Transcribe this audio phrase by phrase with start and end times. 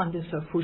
[0.00, 0.62] Handels- och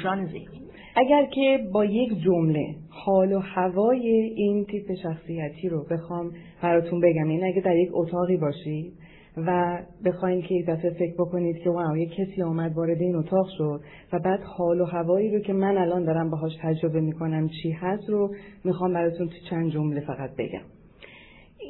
[0.99, 6.31] اگر که با یک جمله حال و هوای این تیپ شخصیتی رو بخوام
[6.63, 8.93] براتون بگم این اگه در یک اتاقی باشید
[9.37, 13.47] و بخواین که یک دفعه فکر بکنید که واو یک کسی آمد وارد این اتاق
[13.59, 13.81] شد
[14.13, 18.11] و بعد حال و هوایی رو که من الان دارم باهاش تجربه می‌کنم چی هست
[18.11, 18.35] رو
[18.65, 20.65] می‌خوام براتون تو چند جمله فقط بگم.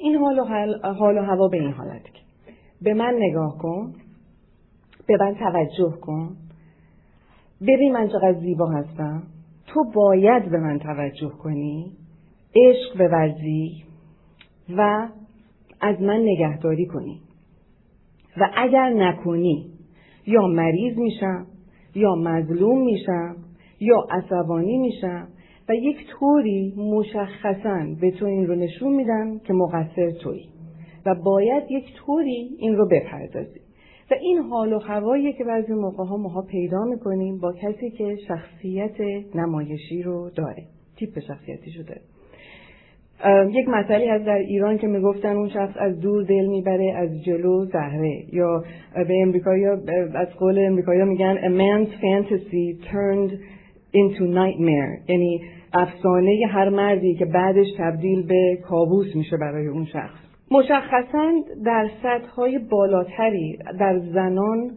[0.02, 0.44] این حال و,
[0.92, 2.20] حال و هوا به این حالت که
[2.82, 3.92] به من نگاه کن
[5.06, 6.36] به من توجه کن
[7.62, 9.22] ببین من چقدر زیبا هستم.
[9.66, 11.92] تو باید به من توجه کنی.
[12.54, 13.84] عشق بورزی
[14.76, 15.08] و
[15.80, 17.20] از من نگهداری کنی.
[18.36, 19.66] و اگر نکنی
[20.26, 21.46] یا مریض میشم
[21.94, 23.36] یا مظلوم میشم
[23.80, 25.28] یا عصبانی میشم
[25.68, 30.48] و یک طوری مشخصا به تو این رو نشون میدم که مقصر تویی
[31.06, 33.65] و باید یک طوری این رو بپردازی.
[34.10, 38.16] و این حال و هوایی که بعضی موقع ها ماها پیدا می‌کنیم با کسی که
[38.28, 39.00] شخصیت
[39.34, 40.62] نمایشی رو داره
[40.96, 42.00] تیپ شخصیتیشو داره
[43.50, 47.64] یک مسئله هست در ایران که می‌گفتن اون شخص از دور دل می‌بره از جلو
[47.64, 48.24] زهره.
[48.32, 48.64] یا
[49.08, 49.64] به امریکایی
[50.14, 53.32] از قول امریکایی میگن a man's fantasy turned
[53.94, 55.10] into nightmare.
[55.10, 55.40] یعنی
[55.72, 60.25] افسانه هر مردی که بعدش تبدیل به کابوس میشه برای اون شخص.
[60.50, 61.32] مشخصا
[61.64, 64.70] در سطح های بالاتری در زنان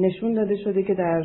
[0.00, 1.22] نشون داده شده که در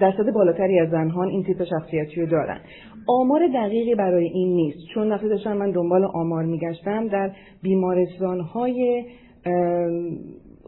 [0.00, 2.60] درصد بالاتری از زنان این تیپ شخصیتی رو دارن.
[3.08, 4.78] آمار دقیقی برای این نیست.
[4.94, 7.30] چون وقتی داشتم من دنبال آمار میگشتم در
[7.62, 9.04] بیمارستان های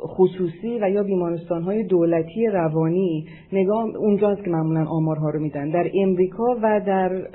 [0.06, 5.70] خصوصی و یا بیمارستان های دولتی روانی نگاه اونجاست که معمولا آمارها رو میدن.
[5.70, 7.28] در امریکا و در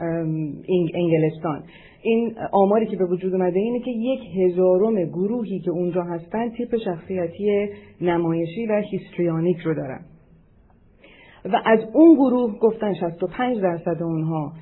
[0.95, 1.63] انگلستان.
[2.03, 6.77] این آماری که به وجود اومده اینه که یک هزارم گروهی که اونجا هستن تیپ
[6.85, 7.69] شخصیتی
[8.01, 9.99] نمایشی و histrionic رو دارن.
[11.45, 14.53] و از اون گروه گفتن 65 درصد اونها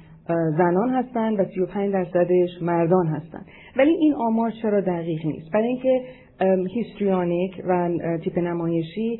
[0.58, 3.45] زنان هستند و 35 درصدش مردان هستند
[3.78, 6.02] ولی این آمار چرا دقیق نیست؟ برای اینکه
[6.73, 7.89] histrionic و
[8.23, 9.20] تیپ نمایشی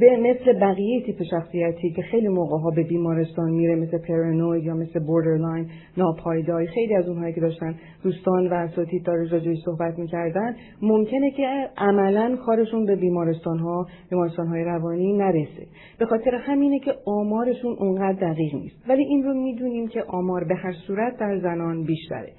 [0.00, 4.74] به مثل بقیه تیپ شخصیتی که خیلی موقع ها به بیمارستان میره مثل پرانوید یا
[4.74, 5.66] مثل borderline
[5.96, 11.68] ناپایداری خیلی از اونهایی که داشتن دوستان و اساتید داره راجعش صحبت می‌کردن ممکنه که
[11.76, 15.66] عملا کارشون به بیمارستان ها بیمارستان های روانی نرسه.
[15.98, 18.88] به خاطر همینه که آمارشون اونقدر دقیق نیست.
[18.88, 22.32] ولی این رو می‌دونیم که آمار به هر صورت در زنان بیشتره.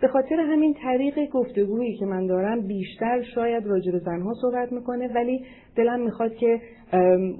[0.00, 5.08] به خاطر همین طریق گفتگویی که من دارم بیشتر شاید راجع به زنها صحبت می‌کنه
[5.14, 5.44] ولی
[5.76, 6.60] دلم می‌خواد که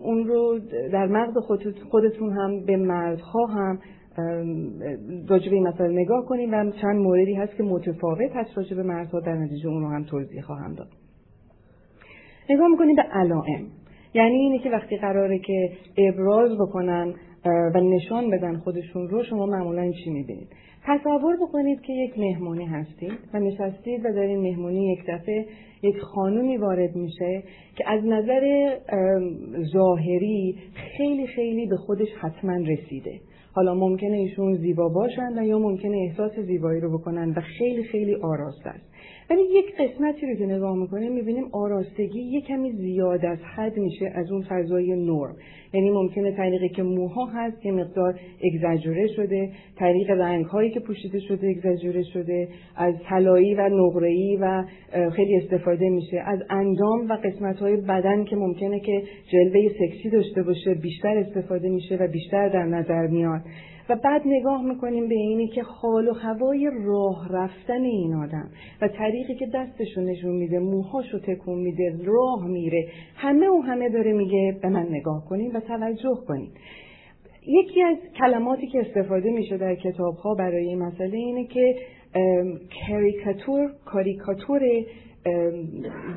[0.02, 0.58] اون رو
[0.92, 1.34] در مغز
[1.90, 3.78] خودتون هم به مردها هم
[5.28, 8.82] راجع به این مسئله نگاه کنیم و چند موردی هست که متفاوت هست راجع به
[8.82, 10.88] مردها در نتیجه اون رو هم توضیح خواهم داد.
[12.50, 13.66] نگاه می‌کنیم به علائم.
[14.14, 17.14] یعنی اینه که وقتی قراره که ابراز بکنن
[17.44, 20.48] و نشان بدن خودشون رو شما معمولا چی می‌بینید؟
[20.84, 25.46] تصور بکنید که یک مهمونی هستید و نشستید و در این مهمونی یک دفعه
[25.82, 27.42] یک خانومی وارد میشه
[27.76, 28.74] که از نظر
[29.72, 30.56] ظاهری
[30.96, 33.20] خیلی خیلی به خودش حتما رسیده.
[33.52, 38.14] حالا ممکنه ایشون زیبا باشند و یا ممکنه احساس زیبایی رو بکنن و خیلی خیلی
[38.14, 38.89] آراسته است.
[39.30, 44.12] ولی یک قسمتی رو که نگاه می‌کنیم می‌بینیم آراستگی یک کمی زیاد از حد میشه
[44.14, 45.36] از اون فضای نرم.
[45.74, 48.14] یعنی ممکنه طریقی که موها هست یه مقدار
[48.44, 49.50] اگزاجوره شده.
[49.76, 52.48] طریق رنگ هایی که پوشیده شده اگزاجوره شده.
[52.76, 54.64] از طلایی و نقره‌ای و
[55.10, 56.22] خیلی استفاده میشه.
[56.26, 59.02] از اندام و قسمت های بدن که ممکنه که
[59.32, 63.40] جلوه سکسی داشته باشه بیشتر استفاده میشه و بیشتر در نظر میاد.
[63.90, 68.50] و بعد نگاه می‌کنیم به اینی که حال و هوای راه رفتن این آدم
[68.82, 74.12] و طریقی که دستشو نشون میده موهاشو تکون میده راه میره همه و همه داره
[74.12, 76.50] میگه به من نگاه کنین و توجه کنین.
[77.46, 81.74] یکی از کلماتی که استفاده میشه در کتاب ها برای این مسئله اینه که
[82.86, 84.60] کاریکاتور کاریکاتور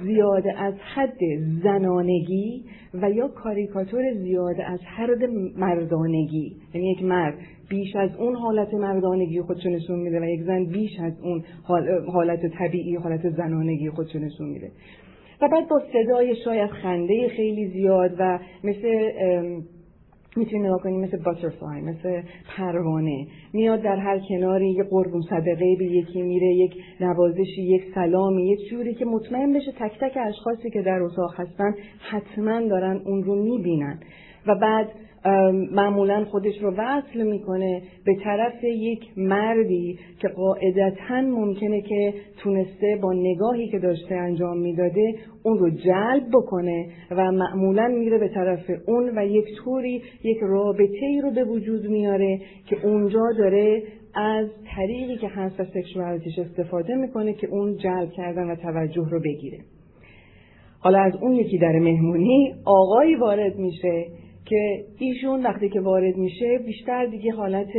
[0.03, 1.19] زیاده از حد
[1.63, 5.23] زنانگی و یا کاریکاتور زیاده از حد
[5.57, 6.55] مردانگی.
[6.73, 7.37] یعنی یک مرد
[7.69, 11.43] بیش از اون حالت مردانگی خودشو نشون میده و یک زن بیش از اون
[12.13, 14.71] حالت طبیعی حالت زنانگی خودشو نشون میده.
[15.41, 19.11] و بعد با صدای شاید خنده خیلی زیاد و مثل
[20.35, 22.21] می‌تونیم نگاه کنیم مثل باترفلای مثل
[22.57, 23.27] پروانه.
[23.53, 28.59] میاد در هر کناری یه قربون صدقه به یکی میره یک نوازشی یک سلامی یک
[28.69, 31.75] جوری که مطمئن بشه تک تک اشخاصی که در اتاق هستن
[32.09, 33.99] حتما دارن اون رو می‌بینن.
[34.47, 34.89] و بعد
[35.71, 43.13] معمولا خودش رو وصل می‌کنه به طرف یک مردی که قاعدتا ممکنه که تونسته با
[43.13, 49.17] نگاهی که داشته انجام می‌داده اون رو جلب بکنه و معمولا میره به طرف اون
[49.17, 53.83] و یک طوری یک رابطه ای رو به وجود میاره که اونجا داره
[54.15, 59.19] از طریقی که هست و سکشوالتیش استفاده می‌کنه که اون جلب کردن و توجه رو
[59.19, 59.57] بگیره.
[60.79, 64.05] حالا از اون یکی در مهمونی آقایی وارد میشه
[64.45, 67.75] که ایشون وقتی که وارد میشه بیشتر دیگه حالت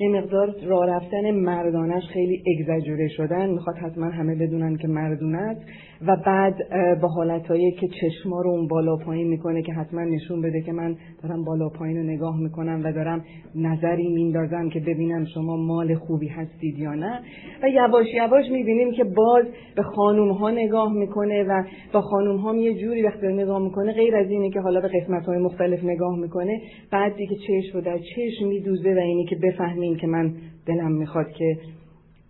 [0.00, 3.50] یه مقدار راه رفتن مردانش خیلی اگزاجوره شدن.
[3.50, 5.60] می‌خواد حتما همه بدونن که مردونه است.
[6.06, 6.54] و بعد
[7.00, 10.96] با حالتهایی که چشما رو اون بالا پایین می‌کنه که حتما نشون بده که من
[11.22, 13.24] دارم بالا پایین رو نگاه می‌کنم و دارم
[13.54, 17.20] نظری میندازم که ببینم شما مال خوبی هستید یا نه.
[17.62, 19.44] و یواش یواش می‌بینیم که باز
[19.76, 21.62] به خانوم ها نگاه می‌کنه و
[21.92, 25.26] با خانوم ها یه جوری وقتی نگاه می‌کنه غیر از اینه که حالا به قسمت
[25.26, 26.60] های مختلف نگاه می‌کنه
[26.90, 30.34] بعد دیگه چشم رو در چشم میدوزه و اینی که بفهمیم که من
[30.66, 31.56] دلم می‌خواد که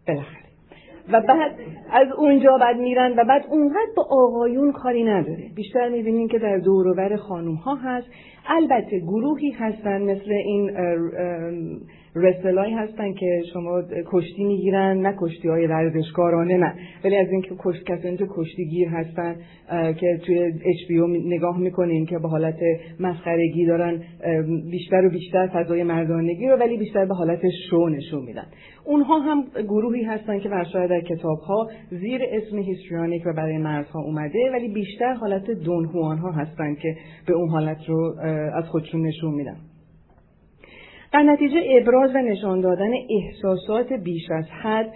[0.08, 0.48] بالاخره.
[1.12, 1.52] و بعد
[1.92, 5.50] از اونجا بعد میرن و بعد اونقدر با آقایون کاری نداره.
[5.54, 8.06] بیشتر می‌بینیم که در دوروبر خانوم ها هست.
[8.48, 10.70] البته گروهی هستن مثل این
[12.22, 13.82] رسلای هستن که شما
[14.12, 16.74] کشتی می‌گیرن نه کشتی های ورزشکارانه نه.
[17.04, 19.36] ولی از اینکه کشت کسانی تو کشتی گیر هستن
[20.00, 20.90] که توی اچ
[21.24, 22.58] نگاه می‌کنیم که به حالت
[23.00, 24.02] مسخرگی دارن
[24.70, 28.46] بیشتر و بیشتر فضای مردانگی رو ولی بیشتر به حالت شو نشون میدن.
[28.84, 34.00] اونها هم گروهی هستن که شاید در کتاب ها زیر اسم هیستریانیک و برای مردها
[34.00, 38.14] اومده ولی بیشتر حالت دونهوان ها هستن که به اون حالت رو
[38.54, 39.56] از خودشون نشون میدن.
[41.12, 44.92] در نتیجه ابراز و نشان دادن احساسات بیش از حد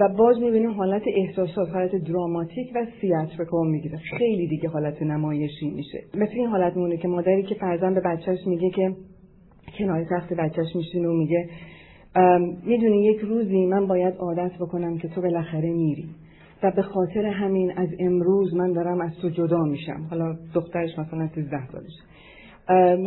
[0.00, 3.98] و باز می‌بینیم حالت احساسات حالت دراماتیک و سیاتریکال می‌گیره.
[4.18, 5.98] خیلی دیگه حالت نمایشی میشه.
[6.14, 8.94] مثل این حالت مونه که مادری که فرزن به بچهش میگه که
[9.78, 11.48] کنار تخت بچهش میشینه و میگه
[12.66, 16.04] می‌دونی یک روزی من باید عادت بکنم که تو بالاخره میری.
[16.62, 20.06] و به خاطر همین از امروز من دارم از تو جدا میشم.
[20.10, 22.02] حالا دخترش مثلا 13 سالشه.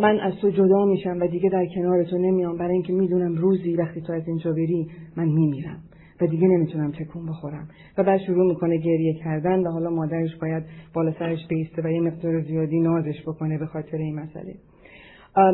[0.01, 2.57] من از تو جدا میشم و دیگه در کنار تو نمیام.
[2.57, 5.77] برای اینکه می‌دونم روزی وقتی تو از اینجا بری من میمیرم
[6.21, 7.67] و دیگه نمی‌تونم تکون بخورم.
[7.97, 10.63] و بعد شروع می‌کنه گریه کردن و حالا مادرش باید
[10.93, 14.53] بالا سرش بیسته و یه مقدار زیادی نازش بکنه به خاطر این مسئله.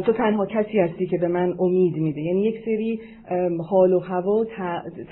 [0.05, 2.21] تو تنها کسی هستی که به من امید میده.
[2.21, 2.99] یعنی یک سری
[3.69, 4.45] حال و هوا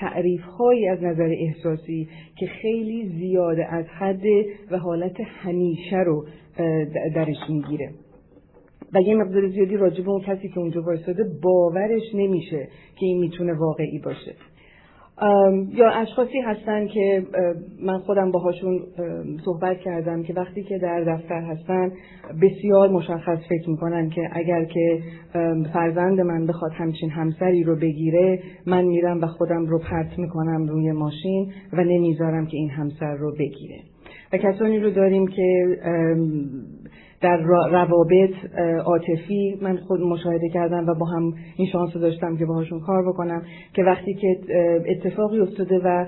[0.00, 4.24] تعریف هایی از نظر احساسی که خیلی زیاده از حد
[4.70, 6.24] و حالت همیشه رو
[7.14, 7.90] درش می‌گیره.
[8.94, 13.20] و یه مقدار زیادی راجع به اون کسی که اونجا وایساده باورش نمیشه که این
[13.20, 14.34] می‌تونه واقعی باشه.
[15.74, 17.22] یا اشخاصی هستن که
[17.82, 18.80] من خودم باهاشون
[19.44, 21.92] صحبت کردم که وقتی که در دفتر هستن
[22.42, 24.98] بسیار مشخص فکر می‌کنن که اگر که
[25.72, 30.92] فرزند من بخواد همچین همسری رو بگیره من میرم و خودم رو پرت می‌کنم روی
[30.92, 33.80] ماشین و نمی‌ذارم که این همسر رو بگیره.
[34.32, 35.76] و کسانی رو داریم که
[37.24, 37.36] در
[37.70, 38.30] روابط
[38.84, 43.42] عاطفی من خود مشاهده کردم و با هم این شانس داشتم که باهاشون کار بکنم
[43.74, 44.40] که وقتی که
[44.88, 46.06] اتفاقی افتاده و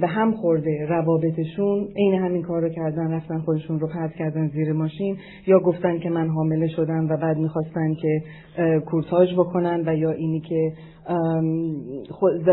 [0.00, 1.88] به هم خورده روابطشون.
[1.96, 6.10] عین همین کار رو کردن رفتن خودشون رو پرد کردن زیر ماشین یا گفتن که
[6.10, 8.22] من حامله شدم و بعد می‌خواستن که
[8.86, 10.72] کورتاژ بکنن و یا اینی که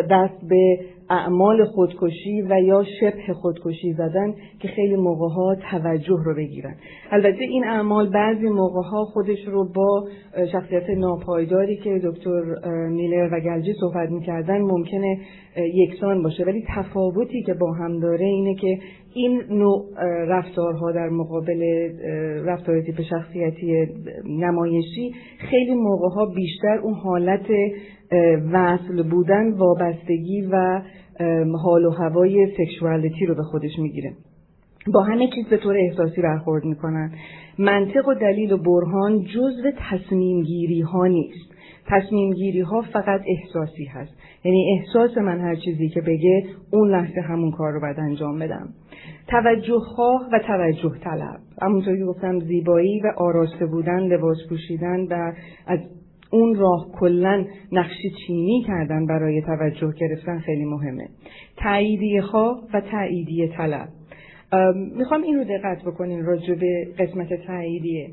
[0.09, 0.79] دست به
[1.09, 6.75] اعمال خودکشی و یا شبه خودکشی زدن که خیلی موقع ها توجه رو بگیرن.
[7.11, 10.07] البته این اعمال بعضی موقع ها خودش رو با
[10.51, 12.41] شخصیت ناپایداری که دکتر
[12.87, 15.17] میلر و گلجی صحبت می‌کردن ممکنه
[15.57, 16.43] یکسان باشه.
[16.45, 18.77] ولی تفاوتی که با هم داره اینه که
[19.13, 19.85] این نوع
[20.27, 21.61] رفتارها در مقابل
[22.45, 23.87] رفتار تیپ شخصیتی
[24.25, 27.45] نمایشی خیلی موقع ها بیشتر اون حالت
[28.53, 30.81] وصل بودن وابستگی و
[31.63, 34.13] حال و هوای سکشوالیتی رو به خودش می‌گیره.
[34.93, 37.11] با همه چیز به طور احساسی برخورد می‌کنن.
[37.59, 41.50] منطق و دلیل و برهان جزو تصمیم گیری ها نیست.
[41.91, 44.13] تصمیم گیری ها فقط احساسی هست.
[44.43, 48.69] یعنی احساس من هر چیزی که بگه اون لحظه همون کار رو باید انجام بدم.
[49.27, 51.39] توجه ها و توجه طلب.
[51.61, 55.33] همونطور که گفتم زیبایی و آراسته بودن لباس پوشیدن و
[55.67, 55.79] از
[56.31, 61.07] اون راه کلا نقشی چینی کردن برای توجه گرفتن خیلی مهمه.
[61.57, 63.89] تاییدیه ها و تاییدیه طلب.
[64.97, 68.09] می‌خوام این رو دقت بکنین راجع به قسمت تاییدیه.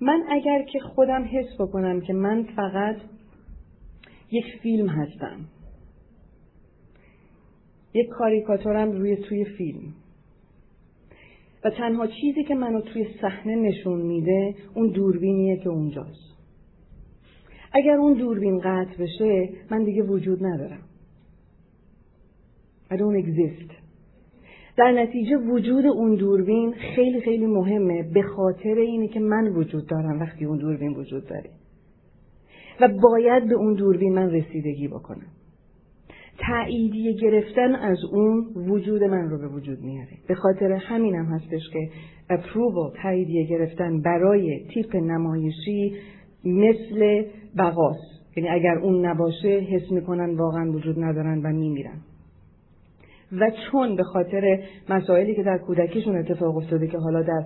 [0.00, 2.96] من اگر که خودم حس بکنم که من فقط
[4.32, 5.40] یک فیلم هستم.
[7.94, 9.94] یک کاریکاتورم روی توی فیلم.
[11.64, 16.32] و تنها چیزی که منو توی صحنه نشون میده اون دوربینیه که اونجاست.
[17.72, 20.82] اگر اون دوربین قطع بشه من دیگه وجود ندارم.
[22.90, 23.72] I don't exist.
[24.76, 30.20] در نتیجه وجود اون دوربین خیلی خیلی مهمه به خاطر اینه که من وجود دارم
[30.20, 31.50] وقتی اون دوربین وجود داره.
[32.80, 35.26] و باید به اون دوربین من رسیدگی بکنم.
[36.38, 40.12] تأییدیه گرفتن از اون وجود من رو به وجود میاره.
[40.28, 41.88] به خاطر همینم هستش که
[42.30, 45.96] approval تاییدیه گرفتن برای تیپ نمایشی
[46.44, 47.24] مثل
[47.58, 47.96] بقاس
[48.36, 52.00] یعنی اگر اون نباشه حس می‌کنن واقعا وجود ندارن و میمیرن.
[53.32, 57.44] و چون به خاطر مسائلی که در کودکیشون اتفاق افتاده که حالا در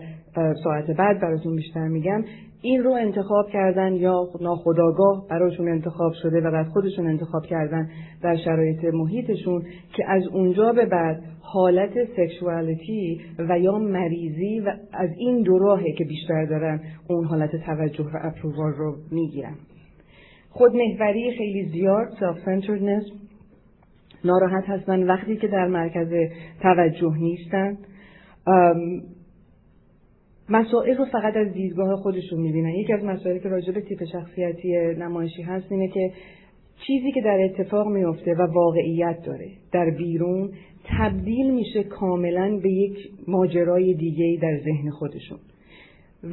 [0.65, 2.25] ساعت بعد براتون بیشتر میگم
[2.63, 7.89] این رو انتخاب کردن یا ناخداگاه براشون انتخاب شده و بعد خودشون انتخاب کردن
[8.23, 9.63] در شرایط محیطشون
[9.93, 15.93] که از اونجا به بعد حالت sexuality و یا مریضی و از این دو راهه
[15.93, 19.55] که بیشتر دارن اون حالت توجه و approval رو می‌گیرن.
[20.51, 22.49] خودمحوری خیلی زیاد self
[24.25, 26.31] ناراحت هستن وقتی که در مرکز
[26.63, 27.79] توجه نیستن.
[30.49, 32.69] مسائل رو فقط از دیدگاه خودشون می‌بینن.
[32.69, 36.13] یکی از مسائلی که راجع به تیپ شخصیتی نمایشی هست اینه که
[36.87, 40.51] چیزی که در اتفاق میفته و واقعیت داره در بیرون
[40.99, 42.99] تبدیل میشه کاملا به یک
[43.29, 45.39] ماجرای دیگه در ذهن خودشون.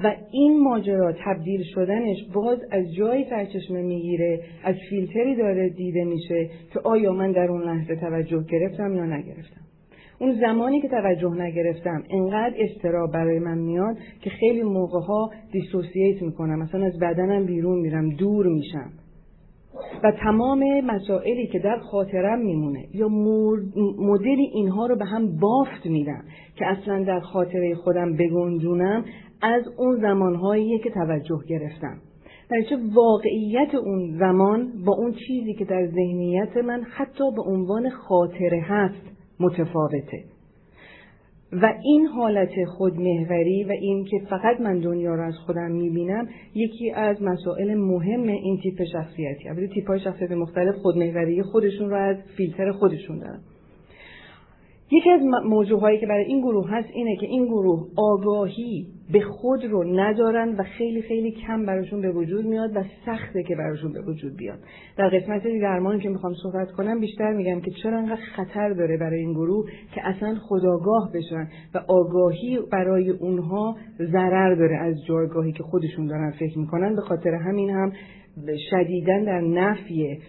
[0.03, 6.49] و این ماجرا تبدیل شدنش باز از جایی سرچشمه می‌گیره از فیلتری داره دیده میشه
[6.73, 9.62] که آیا من در اون لحظه توجه گرفتم یا نگرفتم.
[10.23, 16.21] اون زمانی که توجه نگرفتم انقدر استراب برای من میاد که خیلی موقع ها دیسوسییت
[16.21, 16.59] می‌کنم.
[16.59, 18.89] مثلا از بدنم بیرون میرم دور میشم.
[20.03, 23.07] و تمام مسائلی که در خاطرم میمونه یا
[23.97, 26.23] مدلی اینها رو به هم بافت میدم
[26.55, 29.05] که اصلا در خاطره خودم بگنجونم
[29.41, 31.97] از اون زمانهایی که توجه گرفتم.
[32.69, 38.61] چه واقعیت اون زمان با اون چیزی که در ذهنیت من حتی به عنوان خاطره
[38.61, 40.23] هست متفاوته.
[41.61, 46.91] و این حالت خودمهوری و این که فقط من دنیا رو از خودم می‌بینم یکی
[46.91, 49.49] از مسائل مهم این تیپ شخصیتی.
[49.49, 53.39] البته تیپ های شخصیت مختلف خودمهوری خودشون رو از فیلتر خودشون دارن.
[54.93, 59.65] یکی از موضوعهایی که برای این گروه هست اینه که این گروه آگاهی به خود
[59.65, 64.01] رو ندارن و خیلی خیلی کم براشون به وجود میاد و سخته که براشون به
[64.01, 64.59] وجود بیاد.
[64.97, 69.19] در قسمت درمان که می‌خوام صحبت کنم بیشتر میگم که چرا انقدر خطر داره برای
[69.19, 73.75] این گروه که اصلا خداگاه بشن و آگاهی برای اونها
[74.11, 76.95] ضرر داره از جایگاهی که خودشون دارن فکر می‌کنن.
[76.95, 77.91] به خاطر همین هم
[78.69, 80.19] شدیدن در نفی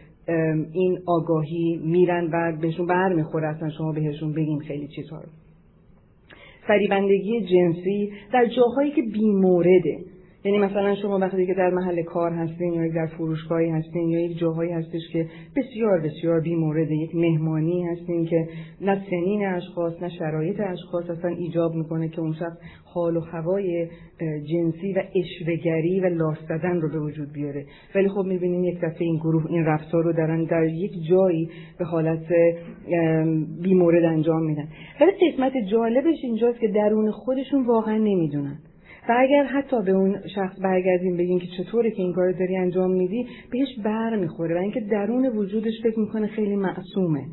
[0.72, 5.28] این آگاهی میرن و بهشون بر می‌خوره اصلا شما بهشون بگیم خیلی چیزها رو.
[6.66, 10.13] فریبندگی جنسی در جاهایی که بیمورده
[10.44, 14.38] یعنی مثلا شما وقتی که در محل کار هستین یا در فروشگاهی هستین یا یک
[14.38, 18.48] جاهایی هستش که بسیار بسیار بیمورده یک مهمانی هستین که
[18.80, 23.88] نه سنین اشخاص نه شرایط اشخاص اصلا ایجاب می‌کنه که اون شخص حال و هوای
[24.20, 27.64] جنسی و اشوهگری و لاستدن رو به وجود بیاره.
[27.94, 31.84] ولی خب می‌بینین یک دفعه این گروه این رفتار رو دارن در یک جایی به
[31.84, 32.26] حالت
[33.62, 34.68] بیمورد انجام میدن.
[35.00, 38.58] ولی قسمت جالبش اینجاست که درون خودشون واقعا نمی‌دونن.
[39.08, 42.90] و اگر حتی به اون شخص برگردیم بگیم که چطوره که این کار داری انجام
[42.90, 47.24] میدی بهش بر می‌خوره و اینکه درون وجودش فکر می‌کنه خیلی معصومه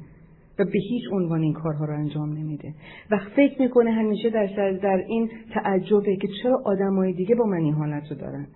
[0.59, 2.73] و به هیچ عنوان این کارها رو انجام نمیده.
[3.11, 7.73] و فکر می‌کنه همیشه در, در این تعجبه که چرا آدمای دیگه با من این
[7.73, 8.47] حالت رو دارن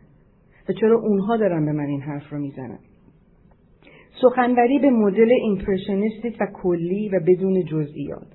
[0.69, 2.79] و چرا اونها دارن به من این حرف رو می‌زنن.
[4.21, 8.27] سخنوری به مدل ایمپرشنیستیک و کلی و بدون جزئیات.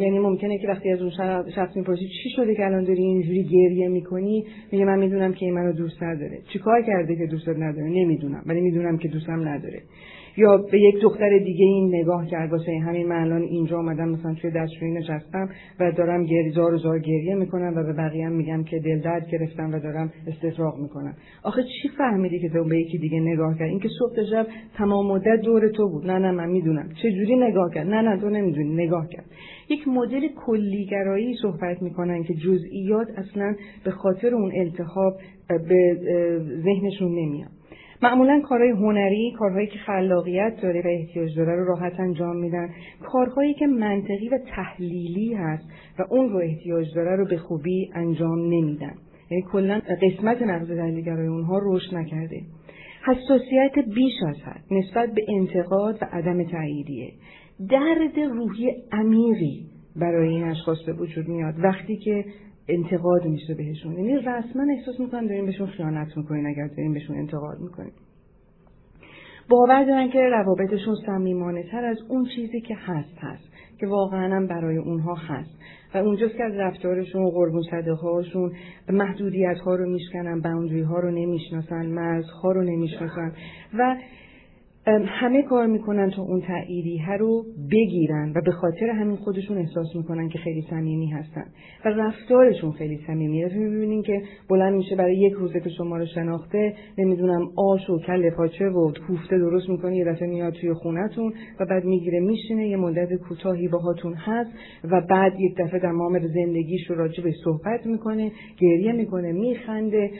[0.00, 1.10] یعنی ممکنه که وقتی از اون
[1.54, 5.54] شخص می‌پرسی چی شده که الان داری اینجوری گریه می‌کنی؟ میگه من می‌دونم که این
[5.54, 6.38] منو دوست نداره.
[6.52, 9.82] چیکار کرده که دوست نداره؟ نمی‌دونم ولی می‌دونم که دوستم نداره.
[10.36, 14.34] یا به یک دختر دیگه این نگاه کرد واسه همین من الان اینجا آمدم مثلا
[14.34, 15.48] توی دستشویی نشستم
[15.80, 19.74] و دارم گریزار و زار گریه می‌کنم و به بقیه میگم که دل درد گرفتم
[19.74, 21.14] و دارم استفراغ می‌کنم.
[21.42, 25.40] آخه چی فهمیدی که تو به یکی دیگه نگاه کرد اینکه صبح شب تمام مدت
[25.40, 26.06] دور تو بود.
[26.06, 26.88] نه نه من می‌دونم.
[27.02, 28.74] چه جوری نگاه کرد؟ نه نه تو نمی‌دونی.
[28.74, 29.24] نگاه کرد.
[29.68, 35.14] یک مدل کلیگرایی صحبت می‌کنن که جزئیات اصلا به خاطر اون التهاب
[35.48, 35.96] به
[36.64, 37.50] ذهنشون نمیاد.
[38.02, 42.70] معمولا کارهای هنری کارهایی که خلاقیت داره و احتیاج داره رو راحت انجام میدن.
[43.02, 45.64] کارهایی که منطقی و تحلیلی هست
[45.98, 48.94] و اون رو احتیاج داره رو به خوبی انجام نمیدن.
[49.30, 52.42] یعنی کلا قسمت نقض تحلیلگرای اونها رشد نکرده.
[53.06, 57.12] حساسیت بیش از حد نسبت به انتقاد و عدم تاییدیه
[57.70, 61.54] درد روحی عمیقی برای این اشخاص به وجود میاد.
[61.58, 62.24] وقتی که
[62.68, 63.92] انتقاد میشه بهشون.
[63.92, 67.92] یعنی رسما احساس می‌کنن داریم بهشون خیانت می‌کنین اگر داریم بهشون انتقاد می‌کنین.
[69.48, 73.44] باور دارن که روابطشون صمیمانه تر از اون چیزی که هست هست
[73.78, 75.50] که واقعا هم برای اونها هست.
[75.94, 78.52] و اونجاست که از رفتارشون قربون صده هاشون
[78.88, 83.32] محدودیت ها رو میشکنن باوندری ها رو نمی‌شناسن مرز ها رو نمی‌شناسن.
[83.78, 83.96] و
[84.88, 90.28] همه کار می‌کنن تا اون تأییدیه رو بگیرن و به خاطر همین خودشون احساس می‌کنن
[90.28, 91.44] که خیلی صمیمی هستن
[91.84, 93.48] و رفتارشون خیلی صمیمیه.
[93.54, 98.30] می‌بینین که بلند میشه برای یک روزه که شما رو شناخته نمی‌دونم آش و کل
[98.30, 102.76] پاچه و کوفته درست می‌کنه یه دفعه میاد توی خونتون و بعد می‌گیره میشینه یه
[102.76, 104.50] مدت کوتاهی باهاتون هست
[104.84, 110.10] و بعد یک دفعه تمام زندگیش رو راجع به صحبت می‌کنه گریه می‌کنه میخنده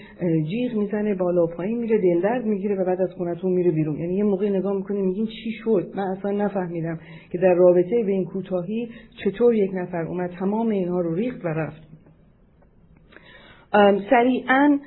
[0.50, 3.98] جیغ می‌زنه بالا پایین میره دلدرد می‌گیره و بعد از خونتون میره بیرون.
[3.98, 6.98] یعنی یه موقع نگاه می‌کنیم میگین چی شد؟ من اصلا نفهمیدم
[7.30, 8.88] که در رابطه به این کوتاهی
[9.24, 11.82] چطور یک نفر اومد تمام اینها رو ریخت و رفت.
[14.10, 14.78] سریعا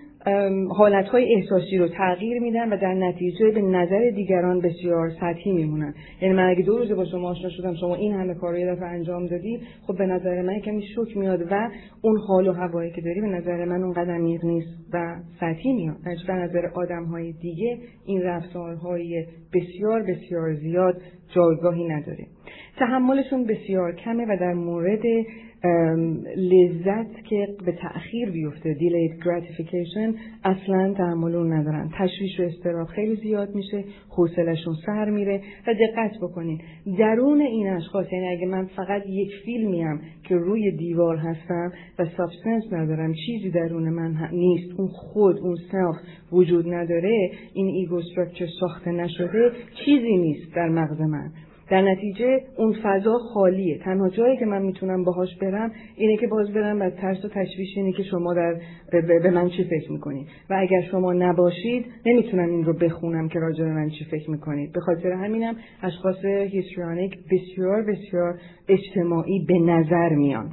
[0.77, 5.93] حالتهای احساسی رو تغییر میدن و در نتیجه به نظر دیگران بسیار سطحی میمونن.
[6.21, 8.75] یعنی من اگه دو روزه با شما آشنا شدم شما این همه کار رو یه
[8.75, 11.69] دفعه انجام دادی خب به نظر من کمی شوک میاد و
[12.01, 15.73] اون حال و هوایی که داری به نظر من اون قدم عمیق نیست و سطحی
[15.73, 15.97] میاد.
[16.27, 21.01] به نظر آدم های دیگه این رفتارهای بسیار بسیار زیاد
[21.35, 22.27] جایگاهی نداره.
[22.79, 25.03] تحملشون بسیار کمه و در مورد
[26.38, 31.89] لذت که به تأخیر بیفته delayed gratification اصلا تحمل اون ندارن.
[31.98, 36.62] تشویش و استراب خیلی زیاد میشه حوصلشون سر میره و دقت بکنین.
[37.00, 42.63] درون این اشخاص یعنی اگه من فقط یک فیلمیم که روی دیوار هستم و substance
[42.74, 45.95] ندارم چیزی درون من نیست اون خود اون self
[46.31, 48.01] وجود نداره این ego
[48.59, 49.51] ساخته نشده
[49.86, 51.31] چیزی نیست در مغز من.
[51.69, 53.77] در نتیجه اون فضا خالیه.
[53.77, 57.77] تنها جایی که من می‌تونم باهاش برم اینه که باز برم و ترس و تشویش
[57.77, 58.55] اینه که شما در
[58.91, 60.27] به من چی فکر می‌کنید.
[60.49, 64.71] و اگر شما نباشید نمی‌تونم این رو بخونم که راجع به من چی فکر می‌کنید.
[64.71, 70.51] به خاطر همینم اشخاص histrionic بسیار بسیار اجتماعی به نظر میان.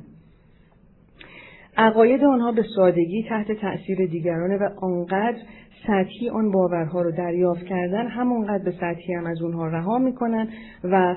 [1.76, 5.38] عقاید آنها به سادگی تحت تأثیر دیگرانه و آنقدر
[5.86, 10.48] سطحی آن باورها رو دریافت کردن همونقدر به سطحی هم از اونها رها می‌کنن
[10.84, 11.16] و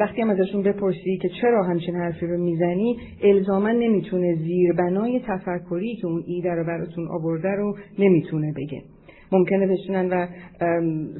[0.00, 6.06] وقتی هم ازشون بپرسی که چرا همچین حرفی رو می‌زنی الزاما نمی‌تونه زیربنای تفکری که
[6.06, 8.82] اون ایده رو براتون آورده رو نمی‌تونه بگه.
[9.32, 10.26] ممکنه بشینن و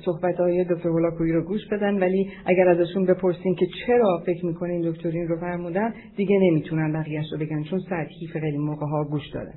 [0.05, 4.91] صحبت های دکتر هولاکویی رو گوش بدن ولی اگر ازشون بپرسین که چرا فکر می‌کنین
[4.91, 9.29] دکتر این رو فرمودن دیگه نمی‌تونن بقیهش رو بگن چون سطحی خیلی موقع ها گوش
[9.35, 9.55] دادن.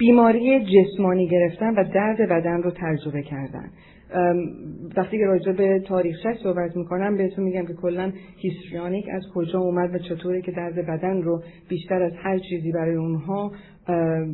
[0.00, 3.70] بیماری جسمانی گرفتن و درد بدن رو تجربه کردن.
[4.96, 9.94] وقتی که راجع به تاریخش صحبت می‌کنم بهتون میگم که کلا هیستریانیک از کجا اومد
[9.94, 13.52] و چطوره که درد بدن رو بیشتر از هر چیزی برای اونها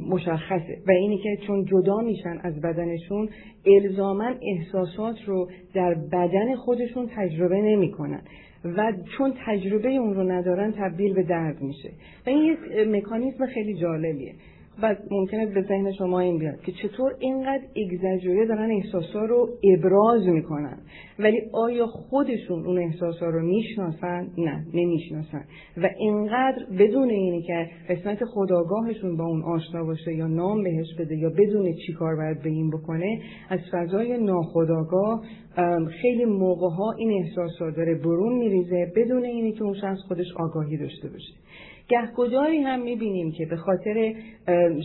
[0.09, 0.79] مشخصه.
[0.87, 3.29] و اینی که چون جدا میشن از بدنشون
[3.67, 8.21] الزاما احساسات رو در بدن خودشون تجربه نمی‌کنن.
[8.65, 11.91] و چون تجربه اون رو ندارن تبدیل به درد میشه.
[12.27, 14.33] و این یک مکانیزم خیلی جالبیه.
[14.83, 20.27] و ممکنه به ذهن شما این بیاد که چطور اینقدر اگزاجوره دارن احساسا رو ابراز
[20.27, 20.79] می‌کنن.
[21.19, 25.45] ولی آیا خودشون اون احساسا رو می‌شناسن؟ نه نمی‌شناسن.
[25.77, 31.17] و اینقدر بدون اینی که قسمت خداگاهشون با اون آشنا باشه یا نام بهش بده
[31.17, 35.23] یا بدون چی کار باید به این بکنه از فضای ناخداگاه
[36.03, 40.77] خیلی موقع ها این احساسا داره برون میریزه بدون اینی که اون شخص خودش آگاهی
[40.77, 41.33] داشته باشه.
[41.89, 44.15] گهگداری هم می‌بینیم که به خاطر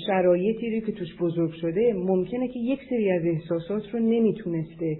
[0.07, 4.97] شرایطی رو که توش بزرگ شده ممکنه که یک سری از احساسات رو نمی‌تونسته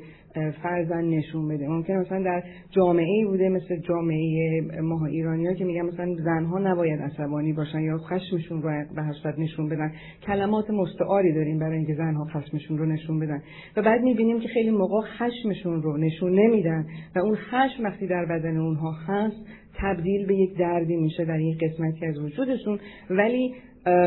[0.64, 1.68] فرزن نشون بده.
[1.68, 7.02] ممکن مثلا در جامعه بوده مثل جامعه ماه ایرانی ها که میگن مثلا زنها نباید
[7.02, 9.92] عصبانی باشن یا خشمشون رو به حسبت نشون بدن.
[10.28, 13.42] کلمات مستعاری داریم برای اینکه زنها خشمشون رو نشون بدن.
[13.78, 16.86] و بعد می‌بینیم که خیلی موقع خشمشون رو نشون نمیدن
[17.16, 19.46] و اون خشم وقتی در بدن اونها هست
[19.82, 23.54] تبدیل به یک دردی میشه در یک قسمتی از وجودشون ولی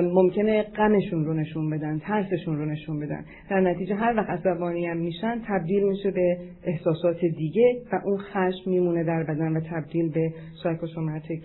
[0.02, 3.24] ممکنه غمشون رو نشون بدن ترسشون رو نشون بدن.
[3.50, 8.70] در نتیجه هر وقت عصبانی هم میشن تبدیل میشه به احساسات دیگه و اون خشم
[8.70, 10.32] میمونه در بدن و تبدیل به
[10.62, 11.42] سایکوسوماتیک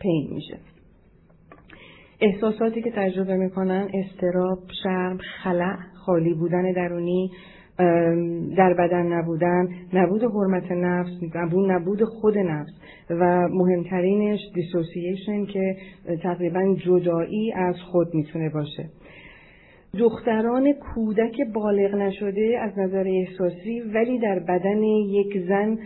[0.00, 0.58] پین میشه.
[2.20, 7.30] احساساتی که تجربه می‌کنن استراب، شرم، خلع، خالی بودن درونی،
[8.56, 12.72] در بدن نبودن نبود حرمت نفس نبود نبود خود نفس.
[13.10, 15.76] و مهمترینش دیسوسییشن که
[16.22, 18.88] تقریبا جدایی از خود می‌تونه باشه.
[19.98, 25.78] دختران کودک بالغ نشده از نظر احساسی ولی در بدن یک زن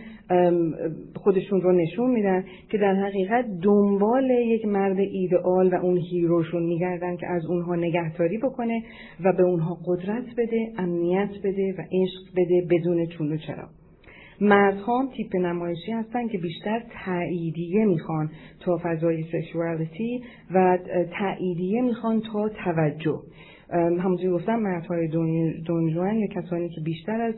[1.15, 7.17] خودشون رو نشون میدن که در حقیقت دنبال یک مرد ایدئال و اون هیروشون میگردن
[7.17, 8.83] که از اونها نگهداری بکنه
[9.23, 13.67] و به اونها قدرت بده امنیت بده و عشق بده بدون چون و چرا.
[14.41, 20.77] مردها هم تیپ نمایشی هستن که بیشتر تاییدیه می‌خوان تا فضای سکشوالیتی و
[21.19, 23.21] تاییدیه می‌خوان تا توجه.
[23.73, 25.07] همونجوری گفتم مردهای
[25.65, 27.33] دونجوان یا کسانی که بیشتر از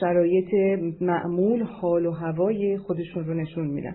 [0.00, 3.94] شرایط معمول حال و هوای خودشون رو نشون میدن.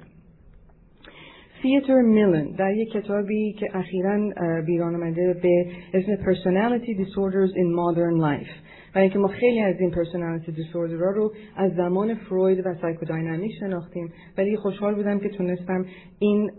[1.61, 4.33] تئودور میلن در یک کتابی که اخیرا
[4.65, 8.51] بیرون آمده به اسم Personality Disorders in Modern Life.
[8.95, 14.13] و اینکه ما خیلی از این personality disorder رو از زمان فروید و psychodynamic شناختیم.
[14.37, 15.85] ولی خوشحال بودم که تونستم
[16.19, 16.51] این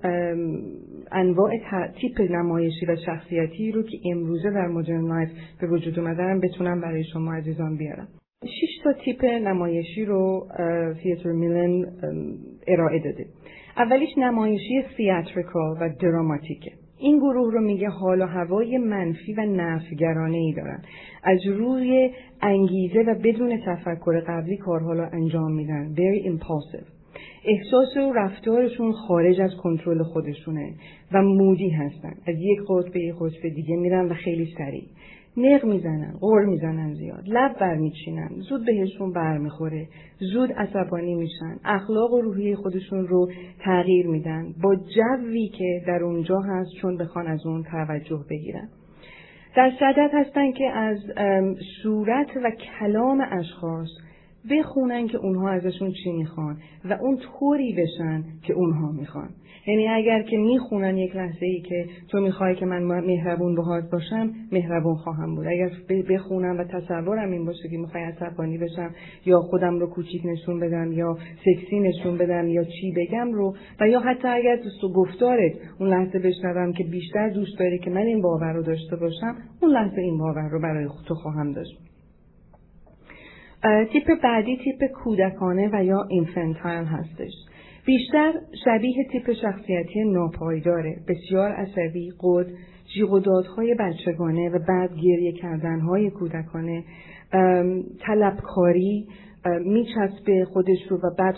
[1.12, 1.52] انواع
[2.00, 7.04] تیپ نمایشی و شخصیتی رو که امروزه در modern life به وجود اومدن بتونم برای
[7.12, 8.08] شما عزیزان بیارم.
[8.44, 10.46] شش تا تیپ نمایشی رو
[11.02, 11.84] تیتر میلن
[12.66, 13.26] ارائه داده.
[13.76, 16.70] اولیش نمایشی سیاتریکال و دراماتیکه
[17.04, 20.82] این گروه رو میگه حال و هوای منفی و نفگرانه ای دارن.
[21.22, 22.10] از روی
[22.42, 25.94] انگیزه و بدون تفکر قبلی کارها رو انجام میدن.
[25.94, 26.86] Very impulsive
[27.44, 30.74] احساس و رفتارشون خارج از کنترل خودشونه
[31.12, 32.14] و مودی هستن.
[32.26, 34.84] از یک قطب به یک قطب دیگه میرن و خیلی سریع.
[35.36, 42.20] نق می‌زنن غور می‌زنن زیاد لب برمیچینن زود بهشون برمیخوره زود عصبانی میشن اخلاق و
[42.20, 47.62] روحی خودشون رو تغییر میدن با جوی که در اونجا هست چون بخوان از اون
[47.62, 48.68] توجه بگیرن.
[49.56, 50.98] در صدت هستن که از
[51.82, 53.88] صورت و کلام اشخاص
[54.50, 59.28] بخونن که اونها ازشون چی می‌خوان و اون طوری بشن که اونها می‌خوان.
[59.66, 64.30] یعنی اگر که می‌خونن یک لحظه ای که تو می‌خوای که من مهربون باهات باشم
[64.52, 65.46] مهربون خواهم بود.
[65.46, 65.70] اگر
[66.10, 68.90] بخونم و تصورم این باشه که می‌خوای عصبانی بشم
[69.26, 73.88] یا خودم رو کوچیک نشون بدم یا سکسی نشون بدم یا چی بگم رو و
[73.88, 78.22] یا حتی اگر تو گفتارت اون لحظه بشنوم که بیشتر دوست داری که من این
[78.22, 81.93] باور رو داشته باشم اون لحظه این باور رو برای تو خواهم داشت.
[83.92, 87.32] تیپ بعدی تیپ کودکانه و یا اینفنتایل هستش.
[87.86, 88.32] بیشتر
[88.64, 90.96] شبیه تیپ شخصیتی ناپایداره.
[91.08, 92.46] بسیار عصبی قد
[92.94, 96.84] جیغ و دادهای بچگانه و بعد گریه کردنهای کودکانه.
[98.00, 99.06] طلبکاری
[99.64, 101.36] میچسبه خودش رو و بعد,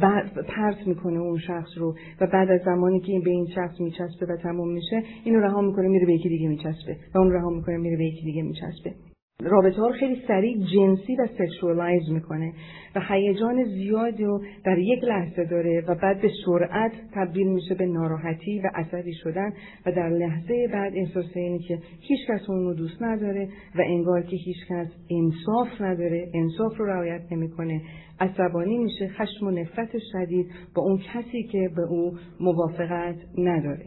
[0.00, 3.80] بعد پرت می‌کنه اون شخص رو و بعد از زمانی که این به این شخص
[3.80, 7.50] میچسبه و تموم میشه اینو رها می‌کنه میره به یکی دیگه میچسبه و اون رها
[7.50, 9.07] می‌کنه میره به یکی دیگه میچسبه.
[9.42, 12.52] رابطه ها رو خیلی سریع جنسی و sexualize می‌کنه
[12.96, 17.86] و هیجان زیادی رو در یک لحظه داره و بعد به سرعت تبدیل میشه به
[17.86, 19.52] ناراحتی و عصبی شدن
[19.86, 24.22] و در لحظه بعد احساس اینه که هیچ کس اون رو دوست نداره و انگار
[24.22, 27.82] که هیچ کس انصاف نداره انصاف رو رعایت نمی‌کنه.
[28.20, 33.86] عصبانی میشه خشم و نفرت شدید با اون کسی که به او موافقت نداره.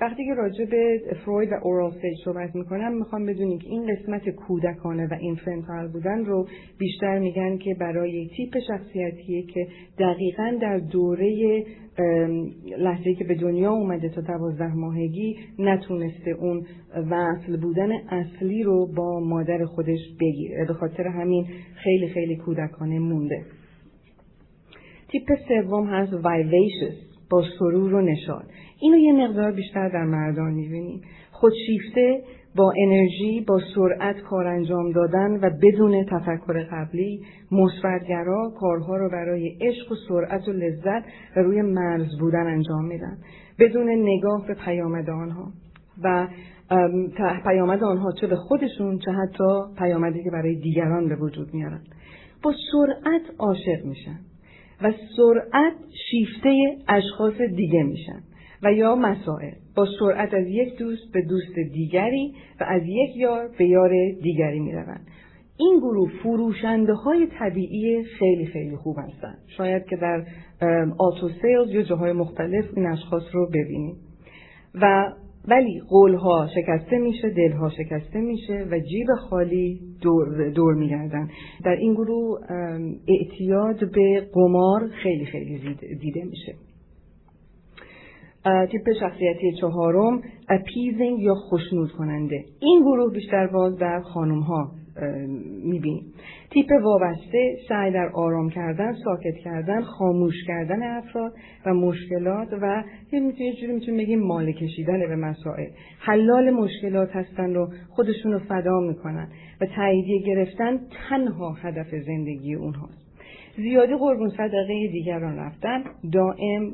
[0.00, 4.28] وقتی که راجع به فروید و اورال سیج صحبت می‌کنم می‌خوام بدونیم که این قسمت
[4.28, 9.66] کودکانه و اینفنتال بودن رو بیشتر میگن که برای تیپ شخصیتیه که
[9.98, 11.64] دقیقا در دوره
[12.78, 16.66] لحظه که به دنیا اومده تا دوازده ماهگی نتونسته اون
[17.10, 20.64] وصل بودن اصلی رو با مادر خودش بگیره.
[20.64, 23.44] به خاطر همین خیلی خیلی کودکانه مونده.
[25.08, 26.94] تیپ سوم هست وایویشس
[27.30, 28.44] با سرور و نشاد
[28.84, 31.00] اینو یه مقدار بیشتر در مردان می‌بینیم.
[31.30, 32.22] خودشیفته
[32.56, 37.20] با انرژی با سرعت کار انجام دادن و بدون تفکر قبلی
[37.52, 41.04] مثبتگرا کارها رو برای عشق و سرعت و لذت
[41.36, 43.18] و روی مرز بودن انجام میدن.
[43.58, 45.52] بدون نگاه به پیامد آنها
[46.02, 46.28] و
[47.44, 51.80] پیامد آنها چه به خودشون چه حتی پیامدی که برای دیگران به وجود میارن.
[52.42, 54.18] با سرعت عاشق میشن
[54.82, 55.74] و سرعت
[56.10, 58.22] شیفته اشخاص دیگه میشن.
[58.64, 63.48] و یا مسائل با سرعت از یک دوست به دوست دیگری و از یک یار
[63.58, 63.90] به یار
[64.22, 65.06] دیگری می روند.
[65.56, 69.38] این گروه فروشنده های طبیعی خیلی خیلی خوب هستند.
[69.56, 70.24] شاید که در
[70.98, 73.96] آتو سیلز یا جاهای مختلف این اشخاص رو ببینیم
[74.74, 75.12] و
[75.48, 81.28] ولی قولها شکسته میشه دلها شکسته میشه و جیب خالی دور, دور میگردن
[81.64, 82.38] در این گروه
[83.08, 85.58] اعتیاد به قمار خیلی خیلی
[86.00, 86.54] دیده میشه
[88.44, 92.44] تیپ شخصیتی چهارم اپیزینگ یا خوشنود کننده.
[92.60, 94.70] این گروه بیشتر باز در خانم ها
[95.64, 96.12] می‌بینیم.
[96.50, 101.32] تیپ وابسته سعی در آرام کردن ساکت کردن خاموش کردن افراد
[101.66, 105.68] و مشکلات و یه جوری می‌تونیم بگیم مال کشیدن به مسائل.
[105.98, 109.28] حلال مشکلات هستن رو خودشون رو فدا می‌کنن
[109.60, 113.03] و تاییدیه گرفتن تنها هدف زندگی اونهاست.
[113.56, 116.70] زیادی قربون صدقه دیگران رفتن دائم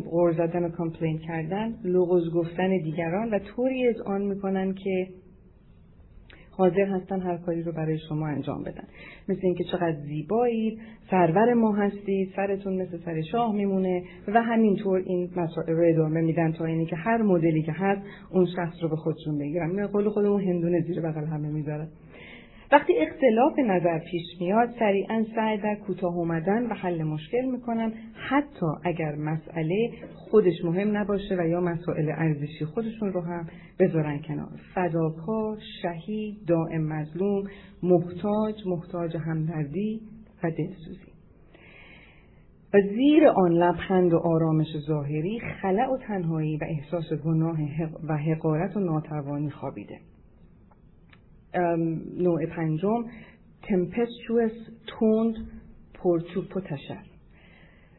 [0.00, 5.08] غور زدن و کامپلین کردن لغز گفتن دیگران و طوری از آن می‌کنن که
[6.50, 8.84] حاضر هستن هر کاری رو برای شما انجام بدن.
[9.28, 10.78] مثل اینکه چقدر زیبایید
[11.10, 16.52] سرور ما هستید سرتون مثل سر شاه میمونه و همینطور این مسائل رو ادامه میدن
[16.52, 19.86] تا اینی که هر مدلی که هست اون شخص رو به خودشون بگیرن.
[19.86, 21.88] قول خودمون هندونه زیر بغل همه می‌ذارن.
[22.72, 27.92] وقتی اختلاف نظر پیش میاد سریعا سعی در کوتاه اومدن و حل مشکل می‌کنن.
[28.28, 33.46] حتی اگر مسئله خودش مهم نباشه و یا مسائل ارزشی خودشون رو هم
[33.78, 34.60] بذارن کنار.
[34.74, 37.44] فداکار شهید دائم مظلوم
[37.82, 40.00] محتاج محتاج همدردی
[40.42, 41.12] و دلسوزی.
[42.74, 47.56] و زیر آن لبخند و آرامش ظاهری خلع و تنهایی و احساس گناه
[48.08, 49.98] و حقارت و ناتوانی خوابیده.
[52.18, 53.04] نوع پنجم
[53.62, 54.52] تمپستوس
[54.86, 55.34] توند
[55.94, 57.02] پرچوب و تشر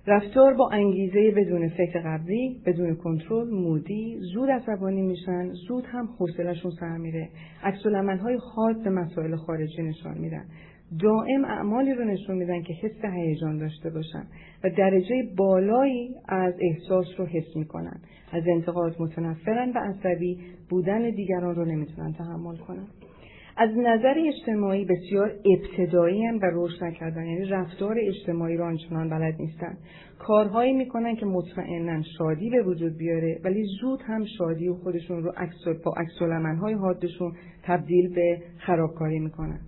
[0.07, 6.71] رفتار با انگیزه بدون فکر قبلی بدون کنترل مودی زود عصبانی میشن زود هم حوصلهشون
[6.79, 7.29] سر میره.
[7.63, 7.85] عکس
[8.21, 10.45] های خاص به مسائل خارجی نشان میدن.
[10.99, 14.23] دائم اعمالی رو نشون میدن که حس هیجان داشته باشن
[14.63, 17.99] و درجه بالایی از احساس رو حس می‌کنن.
[18.31, 20.37] از انتقاد متنفرن و عصبی
[20.69, 22.87] بودن دیگران رو نمی‌تونن تحمل کنن.
[23.59, 27.25] از نظر اجتماعی بسیار ابتدایی هم و رشد نکردن.
[27.25, 29.77] یعنی رفتار اجتماعی رو آنچنان بلد نیستن.
[30.19, 35.31] کارهایی می‌کنن که مطمئنا شادی به وجود بیاره ولی زود هم شادی و خودشون رو
[35.85, 36.21] با عکس
[36.61, 37.31] های حادشون
[37.63, 39.59] تبدیل به خرابکاری می‌کنن.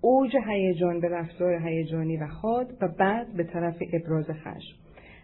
[0.00, 4.76] اوج هیجان به رفتار هیجانی و حاد و بعد به طرف ابراز خشم.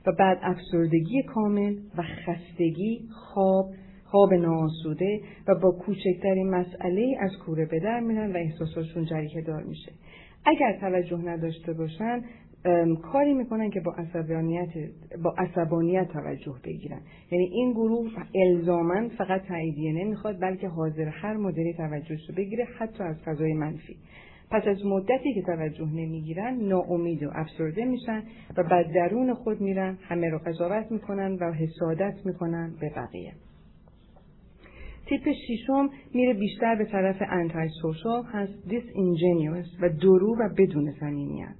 [0.06, 3.66] و بعد افسردگی کامل و خستگی خواب
[4.10, 9.62] خواب ناآسوده و با کوچکترین مسئله از کوره به در میرن و احساساتشون جریه دار
[9.62, 9.92] میشه.
[10.46, 12.22] اگر توجه نداشته باشن
[13.02, 14.68] کاری می‌کنن که با عصبانیت
[15.22, 17.00] با عصبانیت توجه بگیرن.
[17.30, 23.04] یعنی این گروه الزاما فقط تاییدیه نمی‌خواد بلکه حاضر هر مدلی توجهش رو بگیره حتی
[23.04, 23.96] از فضای منفی.
[24.50, 28.22] پس از مدتی که توجه نمی‌گیرن ناامید و افسرده میشن
[28.56, 33.32] و بعد درون خود میرن همه رو قضاوت می‌کنن و حسادت می‌کنن به بقیه.
[35.10, 40.92] تیپ ششم میره بیشتر به طرف انتای سوشال هست دیس اینجنیوس و درو و بدون
[41.00, 41.56] صمیمیت.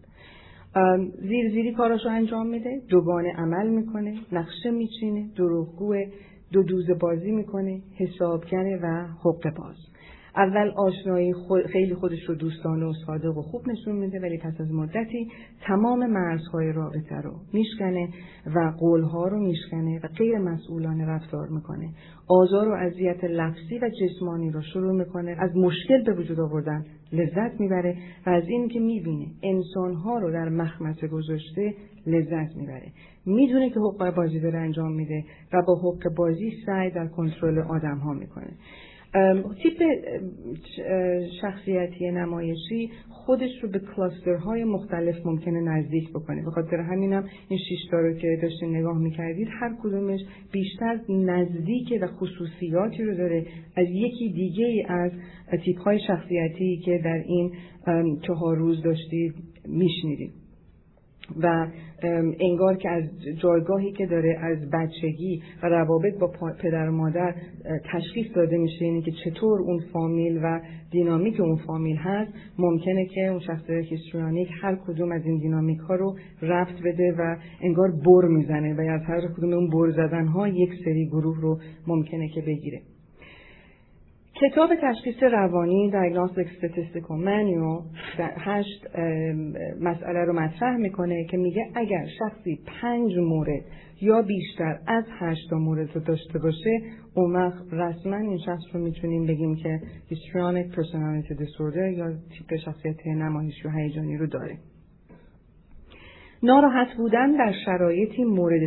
[1.21, 6.05] زیر زیری کاراشو انجام میده دوگانه عمل می‌کنه نقشه میچینه دروغگوه
[6.53, 9.90] دو دوز بازی می‌کنه حسابگره و حق باز.
[10.37, 11.35] اول آشنایی
[11.73, 15.29] خیلی خودش رو دوستانه و صادق و خوب نشون میده ولی پس از مدتی
[15.67, 18.09] تمام مرزهای رابطه رو میشکنه
[18.55, 21.89] و قولها رو میشکنه و غیر مسئولانه رفتار می‌کنه.
[22.29, 25.37] آزار و اذیت لفظی و جسمانی رو شروع می‌کنه.
[25.39, 30.49] از مشکل به وجود آوردن لذت می‌بره و از این که می‌بینه انسانها رو در
[30.49, 31.75] مخمسه گذاشته
[32.07, 32.93] لذت می‌بره.
[33.27, 37.99] می‌دونه که حقوق بازی داره انجام میده و با حق بازی سعی در کنترل آدم
[37.99, 38.51] ها می‌کنه.
[39.63, 39.83] تیپ
[41.41, 46.45] شخصیتی نمایشی خودش رو به کلاسترهای مختلف ممکنه نزدیک بکنه.
[46.45, 50.21] به خاطر همینم این شیشتا رو که داشتین نگاه می‌کردید هر کدومش
[50.53, 53.47] بیشتر نزدیک و خصوصیاتی رو داره.
[53.77, 55.13] از یکی دیگه از
[55.65, 57.53] تیپ های شخصیتی که در این
[58.27, 59.35] چهار روز داشتید
[59.69, 60.40] میشنیدید.
[61.43, 61.67] و
[62.41, 63.05] انگار که از
[63.43, 67.35] جایگاهی که داره از بچگی و روابط با پدر و مادر
[67.93, 72.33] تشخیص داده میشه یعنی که چطور اون فامیل و دینامیک اون فامیل هست.
[72.59, 77.37] ممکنه که اون شخص هیستریانیک هر کدوم از این دینامیک ها رو رفت بده و
[77.61, 81.61] انگار بر می‌زنه و از هر کدوم اون بر زدن ها یک سری گروه رو
[81.87, 82.81] ممکنه که بگیره.
[84.41, 87.85] کتاب تشخیص روانی Diagnostic Statistical Manual
[88.19, 88.87] هشت
[89.81, 93.63] مسئله رو مطرح می‌کنه که میگه اگر شخصی پنج مورد
[94.01, 96.81] یا بیشتر از هشت مورد رو داشته باشه
[97.15, 103.07] اون وقت رسما این شخص رو می‌تونیم بگیم که Histrionic Personality Disorder یا تیپ شخصیت
[103.07, 104.59] نمایشی و هیجانی رو داره.
[106.43, 108.61] ناراحت بودن در شرایطی مورد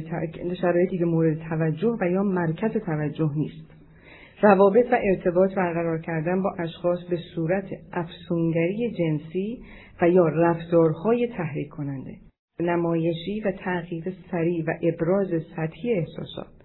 [0.61, 3.72] شرایطی که مورد توجه و یا مرکز توجه نیست.
[4.43, 9.63] روابط و ارتباط برقرار کردن با اشخاص به صورت افسونگری جنسی
[10.01, 12.15] و یا رفتارهای تحریک کننده
[12.59, 16.62] نمایشی و تغییر سریع و ابراز سطحی احساسات.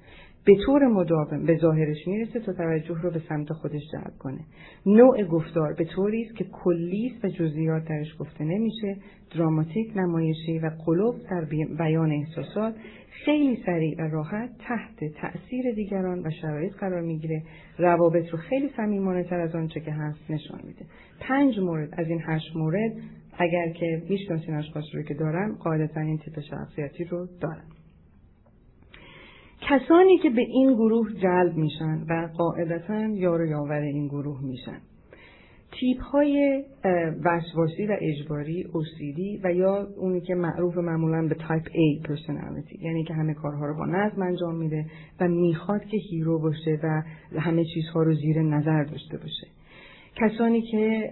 [0.49, 4.41] به طور مداوم به ظاهرش می‌رسه تا توجه رو به سمت خودش جلب کنه.
[4.87, 8.97] نوع گفتار به طوری است که کلی و جزئیات درش گفته نمیشه.
[9.35, 11.45] دراماتیک نمایشی و قلوب در
[11.79, 12.75] بیان احساسات
[13.25, 17.43] خیلی سریع و راحت تحت تأثیر دیگران و شرایط قرار می‌گیره.
[17.79, 20.85] روابط رو خیلی صمیمانه تر از آنچه که هست نشان میده.
[21.21, 22.93] پنج مورد از این هشت مورد
[23.39, 27.78] اگر که می‌شناسین اشخاص رو که دارن قاعدتا این تیپ شخصیتی رو دارن
[29.61, 34.81] کسانی که به این گروه جلب میشن و قاعدتا یار یاور این گروه میشن.
[35.73, 36.65] تیپ های
[37.25, 43.05] وسواسی و اجباری OCD و یا اونی که معروف معمولا به type A personality یعنی
[43.05, 44.87] که همه کارها رو با نظم انجام میده
[45.21, 47.03] و می‌خواد که hero باشه و
[47.41, 49.47] همه چیزها رو زیر نظر داشته باشه.
[50.17, 51.11] کسانی که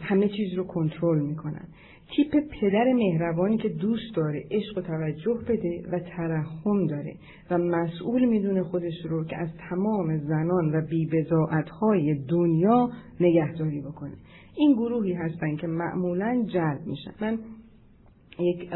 [0.00, 1.68] همه چیز رو کنترل می‌کنن.
[2.16, 7.14] تیپ پدر مهربانی که دوست داره عشق و توجه بده و ترحم داره
[7.50, 10.82] و مسئول می‌دونه خودش رو که از تمام زنان و
[11.80, 12.90] های دنیا
[13.20, 14.14] نگهداری بکنه.
[14.56, 17.12] این گروهی هستن که معمولا جلب میشن.
[17.20, 17.38] من
[18.38, 18.68] یک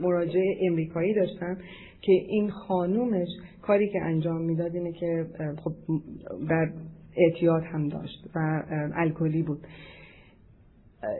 [0.00, 1.56] مراجعه امریکایی داشتم
[2.00, 3.28] که این خانومش
[3.62, 5.26] کاری که انجام می‌داد اینه که
[5.64, 5.72] خب
[6.48, 6.72] در
[7.16, 8.62] اعتیاد هم داشت و
[8.94, 9.58] الکلی بود.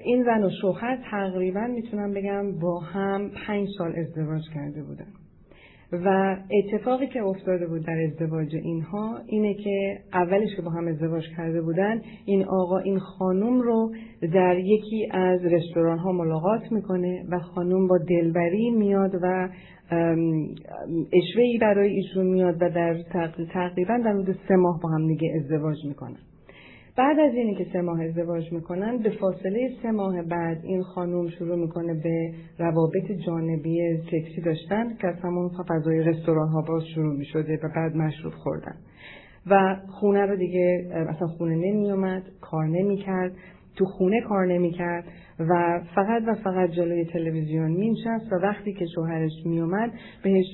[0.05, 5.07] این زن و شوهر تقریبا می‌تونم بگم با هم پنج سال ازدواج کرده بودن.
[5.93, 11.25] و اتفاقی که افتاده بود در ازدواج اینها اینه که اولش که با هم ازدواج
[11.37, 13.93] کرده بودن این آقا این خانوم رو
[14.35, 19.49] در یکی از رستوران ها ملاقات می‌کنه و خانوم با دلبری میاد و
[21.13, 23.03] اشوهی برای ایشون میاد و در
[23.53, 26.19] تقریبا در حدود سه ماه با هم دیگه ازدواج می‌کنن.
[26.97, 31.29] بعد از اینی که سه ماه ازدواج می‌کنن به فاصله سه ماه بعد این خانوم
[31.29, 37.17] شروع می‌کنه به روابط جانبی سکسی داشتن که از همون فضای رستوران ها باز شروع
[37.17, 38.75] می‌شده و بعد مشروب خوردن.
[39.47, 43.33] و خونه رو دیگه اصلا خونه نمیومد کار نمی‌کرد.
[43.77, 45.05] تو خونه کار نمی‌کرد
[45.41, 50.47] و فقط و فقط جلوی تلویزیون مینشست و وقتی که شوهرش میومد بهش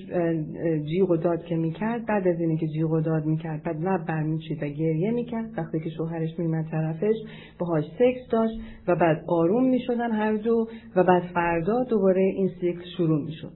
[0.88, 4.06] جیغ و داد که می‌کرد بعد از اینه که جیغ و داد می‌کرد بعد لب
[4.06, 5.58] برمیچید و گریه می‌کرد.
[5.58, 7.14] وقتی که شوهرش میومد طرفش
[7.58, 8.54] باهاش سکس داشت
[8.88, 13.52] و بعد آروم می‌شدن هر دو و بعد فردا دوباره این سکس شروع می‌شد.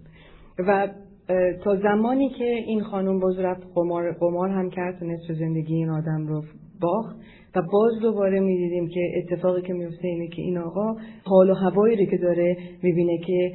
[0.59, 0.89] و
[1.65, 3.37] تا زمانی که این خانم باز
[3.75, 6.43] قمار, قمار هم کرد نصف زندگی این آدم رو
[6.81, 7.17] باخت.
[7.57, 12.07] و باز دوباره می‌دیدیم که اتفاقی که میفته اینه که این آقا حال و هوایی
[12.07, 13.53] که داره می‌بینه که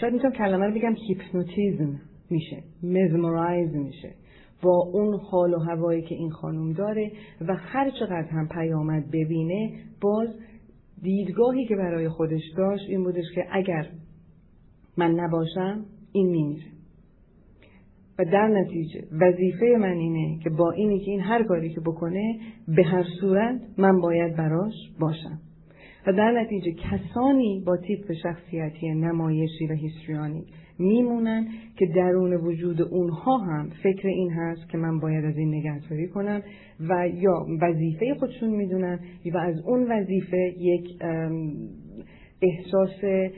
[0.00, 4.10] شاید می‌تونم کلمه رو بگم هیپنوتیزم میشه مزمورایز میشه.
[4.62, 9.72] با اون حال و هوایی که این خانم داره و هر چقدر هم پیامد ببینه
[10.00, 10.28] باز
[11.02, 13.86] دیدگاهی که برای خودش داشت این بودش که اگر
[14.96, 16.77] من نباشم این میمیره.
[18.18, 22.38] و در نتیجه وظیفه من اینه که با اینی که این هر کاری که بکنه
[22.68, 25.40] به هر صورت من باید براش باشم.
[26.06, 30.44] و در نتیجه کسانی با تیپ شخصیتی نمایشی و هیستریانی
[30.78, 36.08] میمونن که درون وجود اونها هم فکر این هست که من باید از این نگهداری
[36.08, 36.42] کنم
[36.80, 39.00] و یا وظیفه خودشون می‌دونن
[39.34, 41.02] و از اون وظیفه یک
[42.42, 43.30] احساس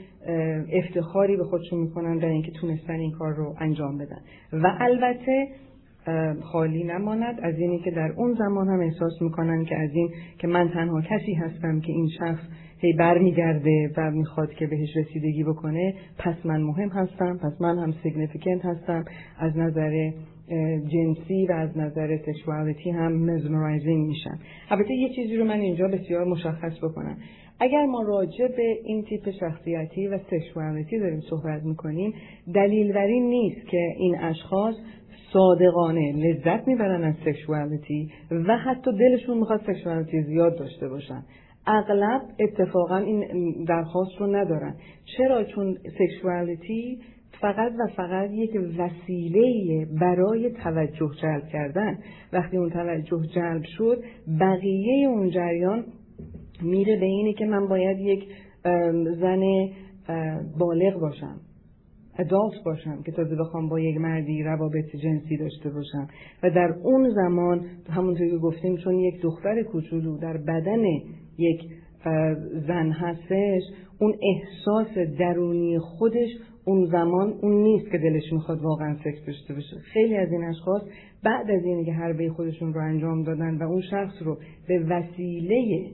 [0.71, 4.21] افتخاری به خودشون می‌کنن در اینکه تونستن این کار رو انجام بدن.
[4.53, 5.47] و البته
[6.41, 10.47] خالی نماند از اینی که در اون زمان هم احساس می‌کنن که از این که
[10.47, 12.43] من تنها کسی هستم که این شخص
[12.79, 17.93] هی برمیگرده و می‌خواد که بهش رسیدگی بکنه پس من مهم هستم پس من هم
[18.03, 19.05] significant هستم.
[19.39, 20.11] از نظر
[20.87, 26.25] جنسی و از نظر sexuality هم mesmerizing میشن البته یه چیزی رو من اینجا بسیار
[26.25, 27.17] مشخص بکنم.
[27.63, 32.13] اگر ما راجع به این تیپ شخصیتی و sexuality داریم صحبت می‌کنیم
[32.53, 34.75] دلیل بر این نیست که این اشخاص
[35.33, 38.09] صادقانه لذت می‌برن از سکشوالیتی
[38.47, 41.23] و حتی دلشون می‌خواد سکشوالیتی زیاد داشته باشن.
[41.67, 43.25] اغلب اتفاقا این
[43.67, 44.75] درخواست رو ندارن.
[45.17, 46.99] چرا؟ چون سکشوالیتی
[47.41, 51.99] فقط و فقط یک وسیله برای توجه جلب کردن.
[52.33, 54.03] وقتی اون توجه جلب شد
[54.39, 55.85] بقیه اون جریان
[56.63, 58.23] میره به اینه که من باید یک
[59.19, 59.41] زن
[60.59, 61.39] بالغ باشم
[62.19, 66.07] ادالت باشم که تازه بخوام با یک مردی روابط جنسی داشته باشم.
[66.43, 70.83] و در اون زمان همونطور که گفتیم چون یک دختر کوچولو در بدن
[71.37, 71.61] یک
[72.67, 73.61] زن هستش
[73.99, 76.29] اون احساس درونی خودش
[76.65, 79.77] اون زمان اون نیست که دلش می‌خواد واقعا سکس داشته باشه.
[79.93, 80.81] خیلی از این اشخاص
[81.23, 85.91] بعد از اینه که حربه خودشون رو انجام دادن و اون شخص رو به وسیله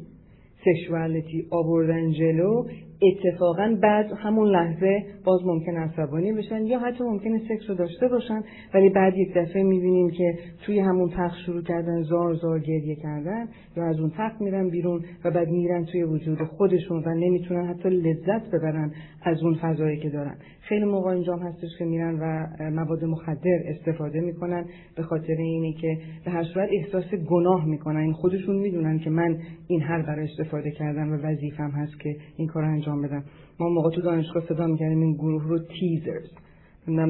[0.68, 2.66] سشوالیتی آوردن جلو
[3.02, 8.44] اتفاقا بعد همون لحظه باز ممکن عصبانی بشن یا حتی ممکنه سکس رو داشته باشن
[8.74, 13.48] ولی بعد یک دفعه می‌بینیم که توی همون تخت شروع کردن زار زار گریه کردن
[13.78, 17.90] یا از اون تخت میرن بیرون و بعد میرن توی وجود خودشون و نمی‌تونن حتی
[17.90, 18.92] لذت ببرن
[19.24, 20.36] از اون فضایی که دارن.
[20.62, 24.66] خیلی موقع اینجام هستش که میرن و مواد مخدر استفاده می‌کنن
[24.96, 28.00] به خاطر اینه که به هر صورت احساس گناه می‌کنن.
[28.00, 32.48] این خودشون می‌دونن که من این هر برای استفاده کردم و وظیفم هست که این
[32.48, 33.24] کار انجام بدم
[33.60, 36.30] ما موقع تو دانشگاه صدا می‌کردیم این گروه رو تیزرز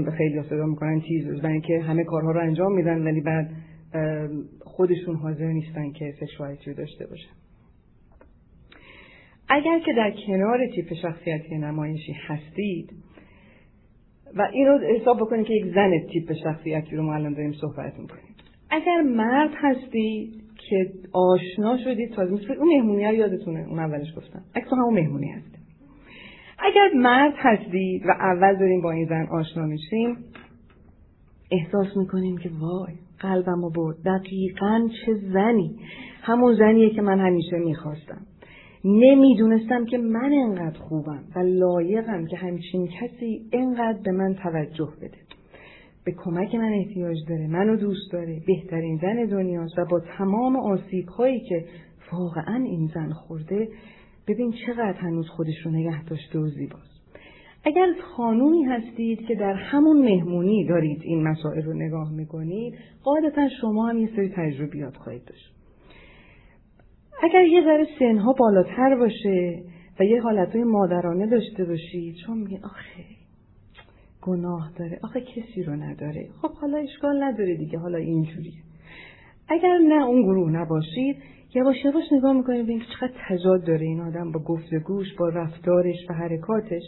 [0.06, 3.50] به خیلی صدا می‌کنن تیزرز برای اینکه همه کارها رو انجام میدن ولی بعد
[4.62, 7.32] خودشون حاضر نیستن که سکشوالیتی رو داشته باشن.
[9.50, 12.94] اگر که در کنار تیپ شخصیتی نمایشی هستید
[14.36, 18.00] و این رو حساب بکنید که یک زن تیپ شخصیتی رو ما الان داریم صحبت
[18.00, 18.36] می‌کنیم.
[18.70, 20.32] اگر مرد هستی
[20.70, 24.42] که آشنا شدید تازه اون مهمونی رو یادتونه اون اولش گفتم.
[24.54, 25.57] اگه همون مهمونی هست.
[26.60, 30.18] اگر مرد هستید و اول داریم با این زن آشنا میشیم
[31.52, 33.96] احساس می‌کنیم که وای قلبم رو برد.
[34.06, 35.80] دقیقا چه زنی.
[36.22, 38.22] همون زنیه که من همیشه می‌خواستم.
[38.86, 45.18] نمی‌دونستم که من انقدر خوبم و لایقم که همچین کسی انقدر به من توجه بده.
[46.06, 51.08] به کمک من احتیاج داره منو دوست داره بهترین زن دنیاست و با تمام آسیب
[51.08, 51.66] هایی که
[52.14, 53.68] واقعا این زن خورده
[54.28, 56.98] ببین چقدر هنوز خودش رو نگه داشته و زیباست.
[57.64, 62.74] اگر خانومی هستید که در همون مهمونی دارید این مسائل رو نگاه می‌کنید
[63.04, 65.54] قاعدتا شما هم یه سری تجربیات خواهید داشت.
[67.24, 69.64] اگر یه ذره سنها بالاتر باشه
[70.00, 73.04] و یه حالتهای مادرانه داشته باشید چون میگه آخه
[74.22, 75.00] گناه داره.
[75.04, 76.30] آخه کسی رو نداره.
[76.42, 78.62] خب حالا اشکال نداره دیگه حالا اینجوریه.
[79.50, 81.18] اگر نه اون گروه نباشید
[81.56, 86.14] یواش یواش نگاه می‌کنید ببینید چقدر تضاد داره این آدم با گفتگوش با رفتارش و
[86.14, 86.84] حرکاتش.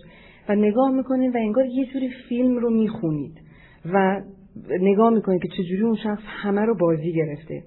[0.50, 3.38] و نگاه می‌کنید و انگار یه جوری فیلم رو می‌خونید.
[3.94, 4.22] و
[4.82, 7.64] نگاه می‌کنید که چجوری اون شخص همه رو بازی گرفته.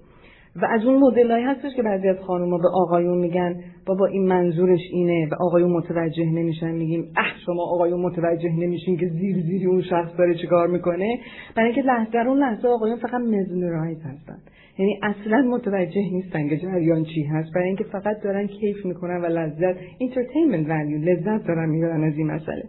[0.56, 4.80] و از اون مدلایی هستش که بعضی از خانوما به آقایون میگن بابا این منظورش
[4.92, 5.28] اینه.
[5.32, 6.70] و آقایون متوجه نمیشن.
[6.72, 11.18] میگیم اه شما آقایون متوجه نمیشین که زیر زیری اون شخص داره چیکار می‌کنه.
[11.56, 14.38] برای اینکه لحظه اون لحظه آقایون فقط mesmerize هستن.
[14.82, 17.52] یعنی اصلا متوجه نیستن که جریان چی هست.
[17.54, 22.26] برای اینکه فقط دارن کیف می‌کنن و لذت entertainment value لذت دارن می‌برن از این
[22.26, 22.64] مسئله.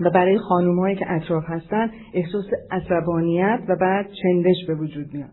[0.00, 5.30] و برای خانومهایی که اطراف هستن احساس عصبانیت و بعد چندش به وجود میاد.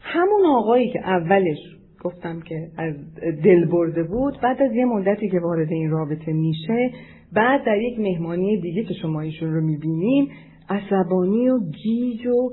[0.00, 1.58] همون آقایی که اولش
[2.04, 6.90] گفتم که دل برده بود بعد از یه مدتی که وارد این رابطه میشه
[7.32, 10.28] بعد در یک مهمانی دیگه که شما ایشون رو می‌بینیم
[10.68, 12.50] عصبانی و گیج و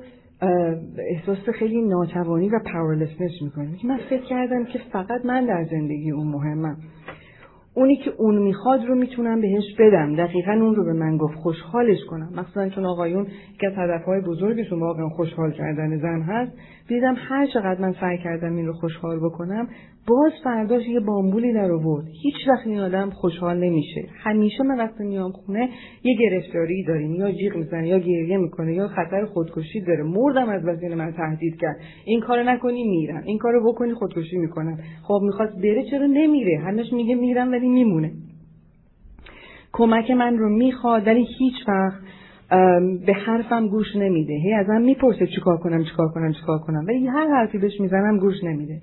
[1.09, 3.77] احساس خیلی ناتوانی و powerlessness می‌کنه.
[3.83, 6.77] من فکر کردم که فقط من در زندگی اون مهمم.
[7.76, 10.15] اونی که اون می‌خواد رو می‌تونم بهش بدم.
[10.15, 12.30] دقیقا اون رو به من گفت خوشحالش کنم.
[12.36, 13.28] مثلا چون آقایون
[13.59, 16.51] که از هدفهای بزرگشون واقعا خوشحال کردن زن هست
[16.88, 19.67] دیدم هر چقدر من سعی کردم این رو خوشحال بکنم
[20.07, 22.05] باز فرداش یه بامبولی در آورد.
[22.24, 24.01] هیچ وقت این آدم خوشحال نمیشه.
[24.24, 25.69] همیشه من وقتی میام خونه
[26.03, 30.03] یه گرفتاری داریم یا جیغ می‌زنه یا گریه می‌کنه یا خطر خودکشی داره.
[30.03, 31.76] مردم از وزیر من تهدید کرد.
[32.05, 33.24] این کارو نکنی میرم.
[33.26, 34.78] این کارو بکنی خودکشی می‌کنم.
[35.03, 38.12] خب می‌خواست بره چرا نمیره؟ همش میگه میرم ولی میمونه.
[39.74, 42.01] کمک من رو می‌خواد ولی هیچ وقت
[43.05, 44.34] به حرفم گوش نمیده.
[44.34, 46.86] هی ازم می‌پرسه چیکار کنم چیکار کنم چیکار کنم.
[46.88, 48.82] ولی هر حرفی بهش می‌زنم گوش نمیده.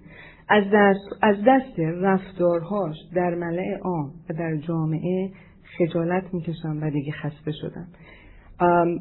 [0.48, 5.30] از دست, از دست رفتارهاش در ملع عام و در جامعه
[5.78, 7.86] خجالت می‌کشم و دیگه خسته شدم.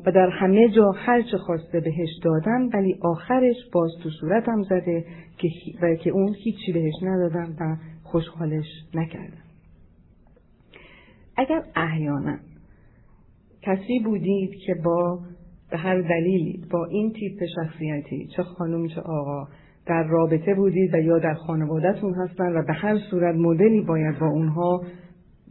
[0.06, 5.06] و در همه جا هر چه خواسته بهش دادم ولی آخرش باز تو صورتم زده
[5.38, 5.50] که,
[5.82, 9.47] و که اون هیچی بهش ندادم و خوشحالش نکردم.
[11.38, 12.38] اگر احیانا
[13.62, 15.20] کسی بودید که با
[15.72, 19.48] به هر دلیلی با این تیپ شخصیتی چه خانم چه آقا
[19.86, 24.28] در رابطه بودید و یا در خانوادهتون هستن و به هر صورت مدلی باید با
[24.28, 24.82] اونها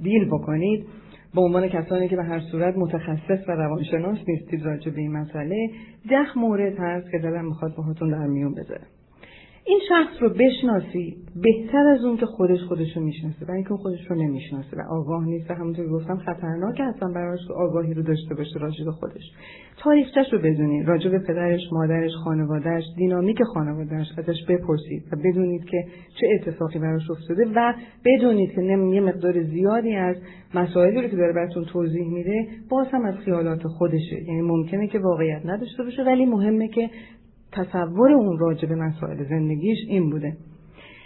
[0.02, 0.86] دیل بکنید
[1.34, 5.70] به عنوان کسانی که به هر صورت متخصص و روانشناس نیستید راجع به این مسئله
[6.10, 8.86] ده مورد هست که دلم می‌خواد باهاتون در میون بذارم.
[9.68, 14.10] این شخص رو بشناسی بهتر از اون که خودش خودش رو می‌شناسه برای اینکه خودش
[14.10, 15.50] رو نمی‌شناسه و آگاه نیست.
[15.50, 19.32] و همونطور گفتم خطرناک هستن براش آگاهی رو داشته باشه راجع به خودش.
[19.78, 20.88] تاریخچش رو بدونید.
[20.88, 25.84] راجع به پدرش مادرش خانوادهش دینامیک خانوادهش ازش بپرسید و بدونید که
[26.20, 30.16] چه اتفاقی براش افتاده و بدونید که یه مقدار زیادی از
[30.54, 34.22] مسائلی رو که داره براتون توضیح میده باز هم از خیالات خودشه.
[34.28, 36.90] یعنی ممکنه که واقعیت نداشته باشه ولی مهمه که
[37.56, 40.36] تصور اون راجع به مسائل زندگیش این بوده.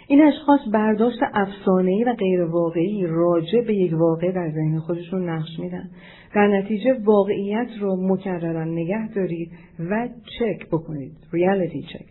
[0.07, 5.59] این اشخاص برداشت افسانه‌ای و غیر واقعی راجع به یک واقع در ذهن خودشون نقش
[5.59, 5.89] میدن.
[6.35, 11.11] در نتیجه واقعیت رو مکررا نگه دارید و چک بکنید.
[11.33, 12.05] ریالیتی چک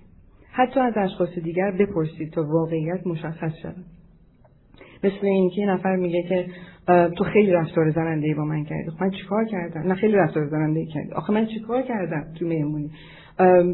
[0.53, 3.85] حتی از اشخاص دیگر بپرسید تا واقعیت مشخص شود.
[5.05, 6.47] مثل اینکه نفر میگه که
[6.87, 8.91] تو خیلی رفتار زننده با من کردی.
[8.91, 11.13] خب من چیکار کردم؟ نه خیلی رفتار زننده کردی.
[11.13, 12.91] آخه من چیکار کردم تو مهمونی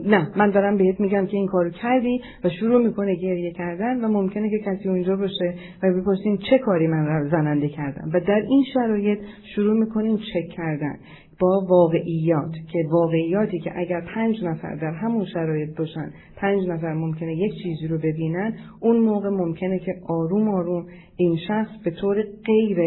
[0.04, 4.08] نه من دارم بهت میگم که این کارو کردی و شروع می‌کنه گریه کردن و
[4.08, 8.10] ممکنه که کسی اونجا باشه و بپرسیم چه کاری من زننده کردم.
[8.14, 9.18] و در این شرایط
[9.54, 10.96] شروع می‌کنیم چک کردن
[11.40, 17.36] با واقعیات که واقعیاتی که اگر پنج نفر در همون شرایط باشن پنج نفر ممکنه
[17.36, 20.86] یک چیزی رو ببینن اون موقع ممکنه که آروم آروم
[21.16, 22.78] این شخص به طور غیر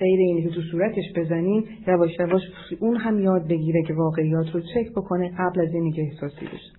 [0.00, 2.42] غیر اینی که تو صورتش بزنیم یواش یواش
[2.80, 6.76] اون هم یاد بگیره که واقعیات رو چک بکنه قبل از اینی که احساسی بشه.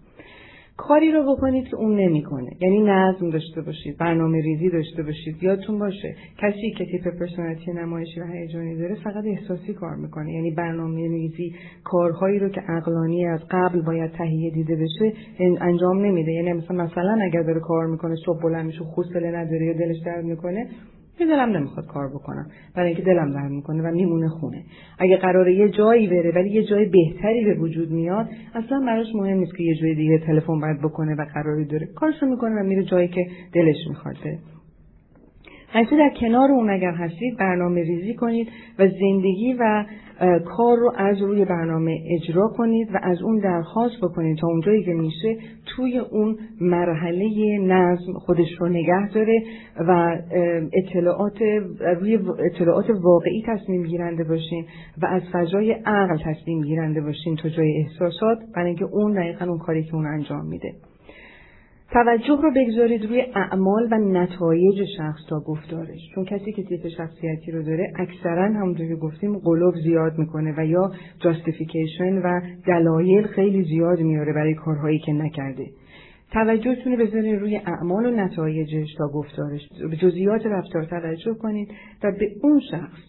[0.78, 2.50] کاری رو بکنید که اون نمی‌کنه.
[2.62, 6.16] یعنی نظم داشته باشید برنامه ریزی داشته باشید یادتون باشه.
[6.38, 10.34] کسی که تیپ پرسونالیتی نمایشی و هیجانی داره فقط احساسی کار می‌کنه.
[10.34, 16.32] یعنی برنامه ریزی کارهایی رو که عقلانی از قبل باید تهیه دیده بشه انجام نمیده.
[16.32, 18.84] یعنی مثلا مثلا اگر داره کار می‌کنه صبح بلند میشه
[19.16, 20.68] نداره یا دلش درد می‌کنه
[21.18, 22.48] که دلم نمی‌خواد کار بکنم.
[22.76, 24.64] برای اینکه دلم درد می‌کنه و میمونه خونه.
[25.00, 29.38] اگه قراره یه جایی بره ولی یه جای بهتری به وجود میاد اصلا براش مهم
[29.38, 31.88] نیست که یه جای دیگه تلفن باید بکنه و قراری داره.
[31.96, 34.16] کارشو می‌کنه و میره جایی که دلش می‌خواد
[35.70, 38.48] همیشه در کنار اون اگر هستید برنامه ریزی کنید
[38.80, 39.86] و زندگی و
[40.46, 44.94] کار رو از روی برنامه اجرا کنید و از اون درخواست بکنید تا اونجایی که
[44.94, 49.44] میشه توی اون مرحله نظم خودش رو نگه داره
[49.88, 50.18] و
[50.74, 51.42] اطلاعات
[52.00, 54.66] روی اطلاعات واقعی تصمیم گیرنده باشین
[55.02, 59.58] و از فضای عقل تصمیم گیرنده باشین تا جای احساسات برای اینکه اون دقیقا اون
[59.58, 60.74] کاری که اون انجام میده.
[61.92, 66.00] توجه رو بگذارید روی اعمال و نتایج شخص تا گفتارش.
[66.16, 70.66] چون کسی که تیپ شخصیتی رو داره اکثرا همونطور که گفتیم قلوب زیاد می‌کنه و
[70.66, 75.66] یا جاستیفیکیشن و دلایل خیلی زیاد میاره برای کارهایی که نکرده.
[76.32, 79.62] توجهتون رو بذارید روی اعمال و نتایجش تا گفتارش.
[79.90, 81.70] به جزئیات رفتار توجه کنید
[82.04, 83.00] و به اون شخص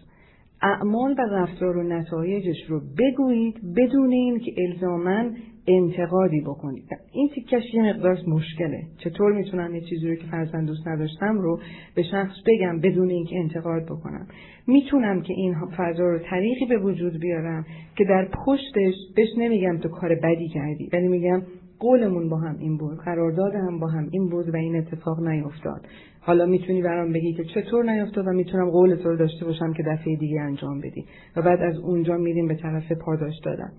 [0.62, 5.36] اعمال و رفتار و نتایجش رو بگویید بدون این که الزامن
[5.68, 8.82] انتقادی بکنید این تیکش یه مقدار مشکله.
[8.98, 11.60] چطور می‌تونم یه چیزی رو که فرزن دوست نداشتم رو
[11.94, 14.26] به شخص بگم بدون اینکه انتقاد بکنم؟
[14.66, 17.66] می‌تونم که این فضا رو طریقی به وجود بیارم
[17.96, 21.42] که در پشتش بهش نمیگم تو کار بدی کردی ولی میگم
[21.78, 25.86] قولمون با هم این بود قرارداد هم با هم این بود و این اتفاق نیفتاد.
[26.20, 29.82] حالا می‌تونی برام بگی که چطور نیفتاد و می‌تونم قول تو رو داشته باشم که
[29.82, 31.04] دفعه دیگه انجام بدی
[31.36, 33.72] و بعد از اونجا میریم به طرف پاداش دادن.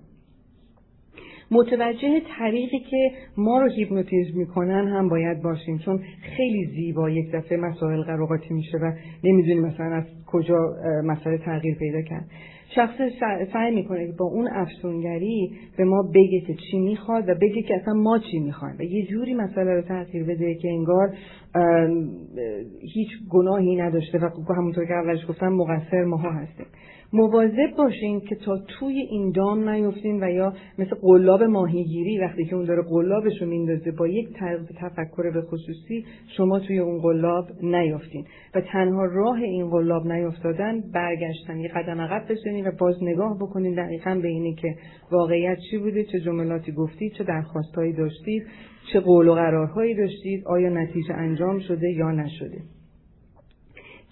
[1.50, 6.00] متوجه طریقی که ما رو هیپنوتیزم می‌کنن هم باید باشیم چون
[6.36, 8.92] خیلی زیبا یک دفعه مسائل قراقاتی میشه و
[9.24, 10.74] نمی‌دونیم مثلا از کجا
[11.04, 12.24] مسئله تغییر پیدا کرد.
[12.74, 12.94] شخص
[13.52, 17.74] سعی می‌کنه که با اون افسونگری به ما بگه که چی می‌خواد و بگه که
[17.74, 21.14] اصلا ما چی می‌خوایم و یه جوری مسئله رو تغییر بده که انگار
[22.94, 26.66] هیچ گناهی نداشته و همونطور که اولش گفتم مقصر ماها هستیم.
[27.12, 32.56] مواظب باشین که تا توی این دام نیفتین و یا مثل قلاب ماهیگیری وقتی که
[32.56, 36.04] اون داره قلابش رو میندازه با یک طرز تفکر به خصوصی
[36.36, 42.32] شما توی اون قلاب نیافتین و تنها راه این قلاب نیافتادن برگشتن یه قدم عقب
[42.32, 44.74] بزنین و باز نگاه بکنین دقیقا به اینه که
[45.10, 48.42] واقعیت چی بوده چه جملاتی گفتید چه درخواستهایی داشتید
[48.92, 52.60] چه قول و قرارهایی داشتید آیا نتیجه انجام شده یا نشده.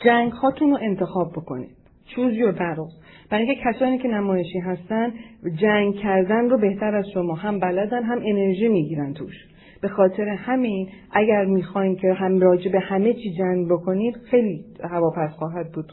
[0.05, 1.78] جنگ هاتون رو انتخاب بکنید
[2.15, 5.13] choose your battles برای اینکه کسانی که نمایشی هستن
[5.61, 9.35] جنگ کردن رو بهتر از شما هم بلدن هم انرژی می‌گیرن توش.
[9.83, 15.31] به خاطر همین اگر می‌خوایم که هم راجع به همه چی جنگ بکنید خیلی هواپس
[15.31, 15.93] خواهد بود.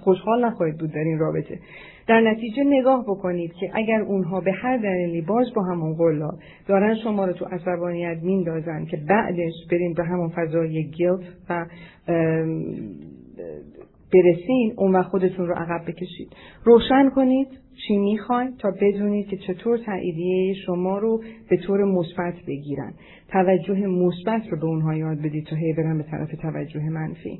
[0.00, 1.58] خوشحال نخواهید بود در این رابطه.
[2.06, 6.30] در نتیجه نگاه بکنید که اگر اونها به هر دلیلی باز با همون قلا
[6.66, 11.66] دارن شما رو تو عصبانیت میندازن که بعدش برین به همون فضای گیلت و
[14.14, 16.28] برسین اون وقت خودتون رو عقب بکشید.
[16.64, 17.48] روشن کنید
[17.86, 22.92] چی می‌خواید تا بدونید که چطور تاییدیه شما رو به طور مثبت بگیرن.
[23.28, 27.38] توجه مثبت رو به اونها یاد بدید تا هی برن به طرف توجه منفی.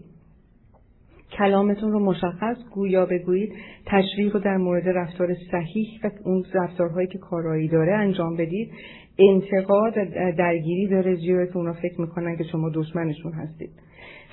[1.39, 3.53] کلامتون رو مشخص گویا بگویید.
[3.87, 8.71] تشریح رو در مورد رفتار صحیح و اون رفتارهایی که کارایی داره انجام بدید.
[9.19, 9.95] انتقاد
[10.37, 13.71] درگیری داره زیرا که اونا فکر می‌کنن که شما دشمنشون هستید.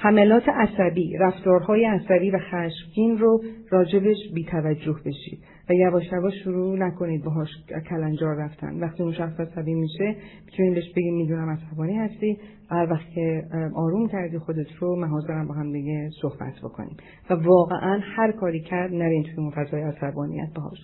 [0.03, 5.39] حملات عصبی رفتارهای عصبی و خشمگین رو راجبش بیتوجه بشید
[5.69, 7.49] و یواش یواش شروع نکنید باهاش
[7.89, 8.79] کلنجار رفتن.
[8.79, 12.37] وقتی اون شخص عصبی میشه می‌تونید بهش بگید می‌دونم عصبانی هستی.
[12.69, 13.43] هر وقت که
[13.75, 16.97] آروم کردی خودت رو من حاضرم با هم دیگه صحبت بکنیم.
[17.29, 20.79] و واقعا هر کاری کرد نرین توی اون فضای عصبانیت باهاش.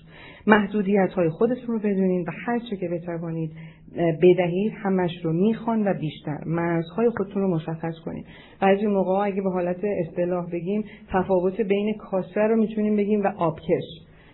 [0.47, 3.51] محدودیت های خودتون رو بدونین و هر چه که بتوانید
[3.95, 6.37] بدهید همش رو می‌خوان و بیشتر.
[6.45, 8.25] مرزهای خودتون رو مشخص کنید.
[8.61, 13.83] بعضی موقع اگه به حالت اصطلاح بگیم تفاوت بین کاسه رو می‌تونیم بگیم و آبکش.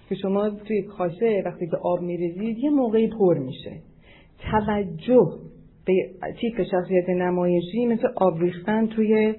[0.09, 3.71] که شما توی کاسه وقتی که آب میریزید یه موقعی پر میشه.
[4.51, 5.27] توجه
[5.85, 5.93] به
[6.41, 9.35] تیپ شخصیت نمایشی مثل آب ریختن توی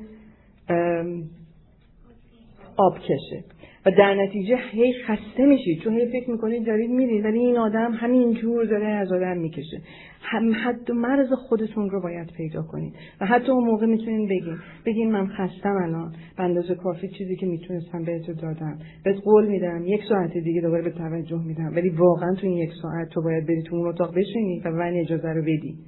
[2.76, 3.44] آب کشه
[3.86, 7.92] و در نتیجه هی خسته میشید چون هی فکر می‌کنید دارید میرید ولی این آدم
[7.92, 9.80] همین جور داره از آدم می‌کشه.
[10.20, 12.94] هم حد مرز خودتون رو باید پیدا کنید.
[13.20, 14.56] و حتی اون موقع می‌تونید بگین
[14.86, 16.12] بگین من خستم الان.
[16.36, 18.78] به اندازه کافی چیزی که می‌تونستم بهت دادم.
[19.04, 21.72] بهت قول میدم یک ساعت دیگه دوباره به توجه میدم.
[21.76, 24.92] ولی واقعا تو این یک ساعت تو باید بری تو اون اتاق بشینی و من
[24.92, 25.78] اجازه رو بدی.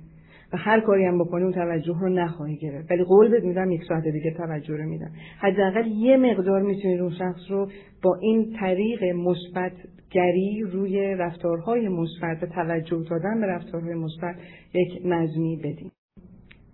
[0.56, 2.90] هر کاری هم بکنی اون توجه رو نخواهی گرفت.
[2.90, 5.10] ولی قول بهت میدم یک ساعت دیگه توجه رو میدم.
[5.38, 7.68] حداقل یه مقدار می‌تونید اون شخص رو
[8.02, 9.72] با این طریق مثبت
[10.10, 14.36] گری روی رفتارهای مثبت و توجه دادن به رفتارهای مثبت
[14.74, 15.92] یک نظمی بدیم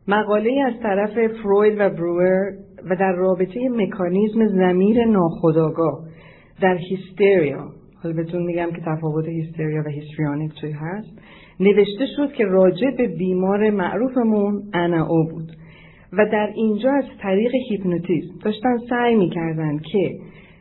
[0.08, 2.52] مقاله از طرف فروید و بروور
[2.90, 6.04] و در رابطه مکانیزم زمیر ناخودآگاه
[6.60, 7.68] در هیستریا
[8.02, 11.18] حالا بهتون میگم که تفاوت هیستریا و هیستریانیک چی هست.
[11.62, 14.62] نوشته شد که راجع به بیمار معروفمون
[15.08, 15.52] او بود.
[16.12, 20.18] و در اینجا از طریق هیپنوتیزم داشتن سعی می‌کردن که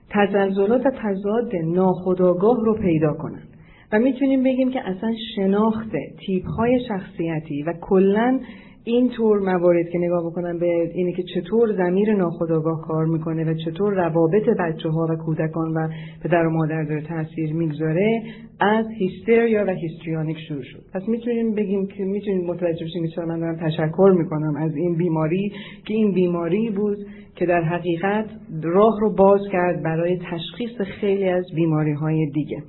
[0.10, 3.44] تزلزلات و تضاد ناخودآگاه رو پیدا کنن.
[3.92, 5.92] و می‌تونیم بگیم که اصلا شناخت
[6.26, 8.40] تیپ های شخصیتی و کلا
[8.84, 13.54] این طور موارد که نگاه بکنم به اینه که چطور زمیر ناخودآگاه کار می‌کنه و
[13.66, 15.88] چطور روابط بچه ها و کودکان و
[16.24, 18.22] پدر و مادر داره تاثیر می‌گذاره
[18.60, 20.82] از هیستریا و هیستریانیک شروع شد.
[20.94, 25.52] پس می‌تونیم بگیم که می‌تونیم متوجه بشیم که من دارم تشکر می‌کنم از این بیماری
[25.86, 26.98] که این بیماری بود
[27.36, 28.26] که در حقیقت
[28.64, 32.64] راه رو باز کرد برای تشخیص خیلی از بیماری های دیگه.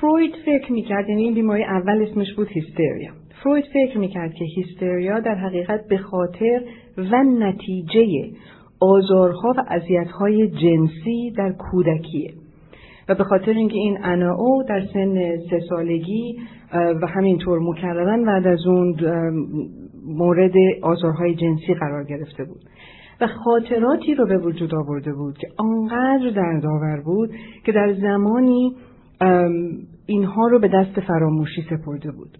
[0.00, 3.19] فروید فکر می‌کرد یعنی این بیماری اول اسمش بود هیستریا.
[3.42, 6.62] فروید فکر می‌کرد که هیستریا در حقیقت به خاطر
[6.96, 8.30] و نتیجه
[8.80, 12.30] آزارها و اذیتهای جنسی در کودکیه.
[13.08, 16.38] و به خاطر اینکه این اناو در سن سه سالگی
[16.72, 18.96] و همینطور مکررن بعد از اون
[20.06, 22.60] مورد آزارهای جنسی قرار گرفته بود.
[23.20, 27.30] و خاطراتی رو به وجود آورده بود که آنقدر دردآور بود
[27.64, 28.76] که در زمانی
[30.06, 32.38] اینها رو به دست فراموشی سپرده بود.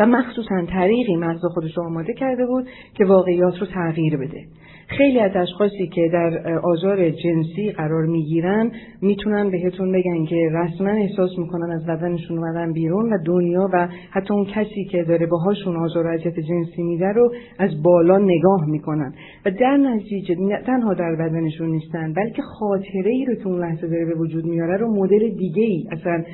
[0.00, 4.44] و مخصوصا طریقی مغز خودش رو آماده کرده بود که واقعیات رو تغییر بده.
[4.88, 8.70] خیلی از اشخاصی که در آزار جنسی قرار می‌گیرن
[9.02, 14.34] می‌تونن بهتون بگن که رسما احساس می‌کنن از بدنشون اومدن بیرون و دنیا و حتی
[14.34, 19.14] اون کسی که داره باهاشون آزار و جنسی میده رو از بالا نگاه می‌کنن.
[19.46, 20.36] و در نتیجه
[20.66, 24.76] تنها در بدنشون نیستن بلکه خاطره ای رو که اون لحظه داره به وجود میاره
[24.76, 26.24] رو مدل دیگه ای اصلا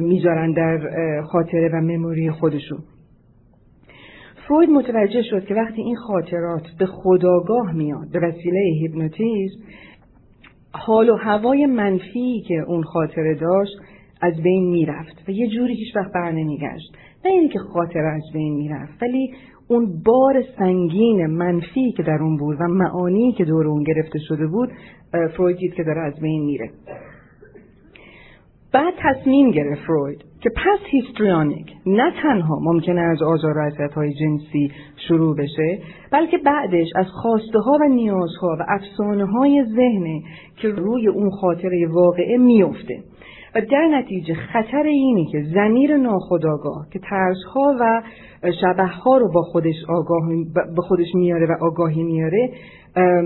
[0.00, 0.78] می‌ذارن در
[1.22, 2.78] خاطره و مموری خودشون.
[4.48, 9.58] فروید متوجه شد که وقتی این خاطرات به خداگاه میاد به وسیله هیپنوتیزم
[10.72, 13.72] حال و هوای منفی که اون خاطره داشت
[14.20, 16.96] از بین می‌رفت و یه جوری هیچ وقت بر نمیگشت.
[17.24, 19.34] نه اینکه که خاطره از بین می‌رفت ولی
[19.68, 24.46] اون بار سنگین منفی که در اون بود و معانی که دور اون گرفته شده
[24.46, 24.68] بود
[25.36, 26.70] فروید که داره از بین میره.
[28.72, 34.70] بعد تصمیم گرفت فروید که پس هیستریانیک نه تنها ممکنه از آزار و های جنسی
[35.08, 35.78] شروع بشه
[36.12, 40.22] بلکه بعدش از خواسته ها و نیازها و افسانه های ذهنه
[40.56, 42.98] که روی اون خاطره واقعه میفته
[43.54, 48.02] و در نتیجه خطر اینی که زمیر ناخداگاه که ترسها و
[48.60, 50.22] شبه ها رو با خودش آگاه
[50.76, 52.50] به خودش میاره و آگاهی میاره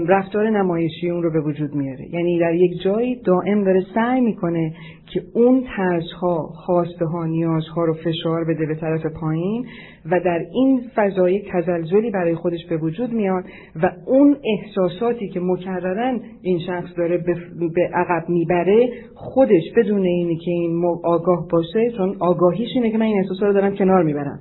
[0.09, 2.15] رفتار نمایشی اون رو به وجود میاره.
[2.15, 4.73] یعنی در یک جایی دائم داره سعی می‌کنه
[5.13, 9.67] که اون ترس ها خواسته ها نیاز ها رو فشار بده به طرف پایین
[10.11, 13.45] و در این فضای تزلزلی برای خودش به وجود میاد
[13.83, 17.19] و اون احساساتی که مکررن این شخص داره
[17.75, 23.07] به عقب می‌بره خودش بدون اینی که این آگاه باشه چون آگاهیش اینه که من
[23.07, 24.41] این احساسات رو دارم کنار می‌برم.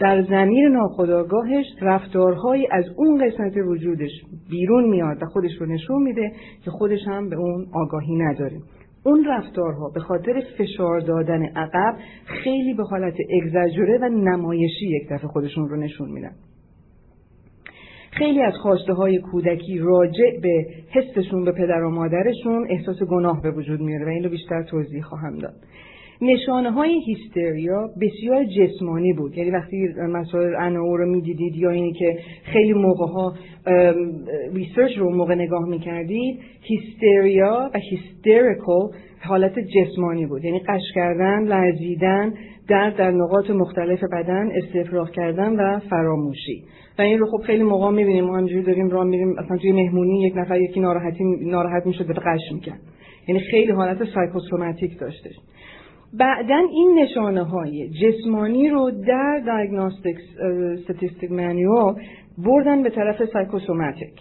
[0.00, 4.10] در زمین ناخداگاهش رفتارهایی از اون قسمت وجودش
[4.50, 6.32] بیرون میاد و خودش رو نشون میده
[6.64, 8.56] که خودش هم به اون آگاهی نداره.
[9.04, 15.28] اون رفتارها به خاطر فشار دادن عقب خیلی به حالت اگزاجوره و نمایشی یک دفعه
[15.28, 16.32] خودشون رو نشون میدن.
[18.10, 23.50] خیلی از خواسته های کودکی راجع به حسشون به پدر و مادرشون احساس گناه به
[23.50, 25.54] وجود میاره و این رو بیشتر توضیح خواهم داد.
[26.22, 29.38] نشانه های hysteria بسیار جسمانی بود.
[29.38, 33.34] یعنی وقتی مسائل Anna O رو می‌دیدید یا اینی که خیلی موقع ها
[34.54, 38.88] research اون موقع نگاه می‌کردید hysteria و hysterical
[39.20, 40.44] حالت جسمانی بود.
[40.44, 42.34] یعنی غش کردن لرزیدن
[42.68, 46.62] درد در نقاط مختلف بدن استفراغ کردن و فراموشی.
[46.98, 50.22] و این رو خب خیلی موقع می‌بینیم ما همجوری داریم راه میریم اصلا توی مهمونی
[50.22, 52.80] یک نفر یکی ناراحتی ناراحت می‌شد به غش می‌کرد.
[53.28, 55.30] یعنی خیلی حالت psychosomatic داشته
[56.18, 60.16] بعدا این نشانه های جسمانی رو در Diagnostic
[60.84, 61.94] Statistic Manual
[62.38, 64.12] بردن به طرف psychosomatic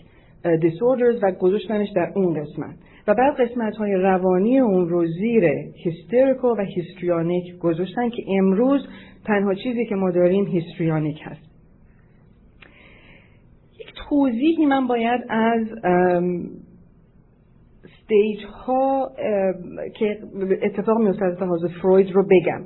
[0.61, 2.75] disorders و گذاشتنش در اون قسمت.
[3.07, 5.45] و بعد قسمت های روانی اون رو زیر
[5.83, 8.87] hysterical و histrionic گذاشتن که امروز
[9.25, 11.41] تنها چیزی که ما داریم histrionic هست.
[13.79, 15.67] یک توضیحی من باید از
[18.03, 19.11] stage ها
[19.95, 20.19] که
[20.61, 22.61] اتفاق میفته از لحاظ فروید رو بگم.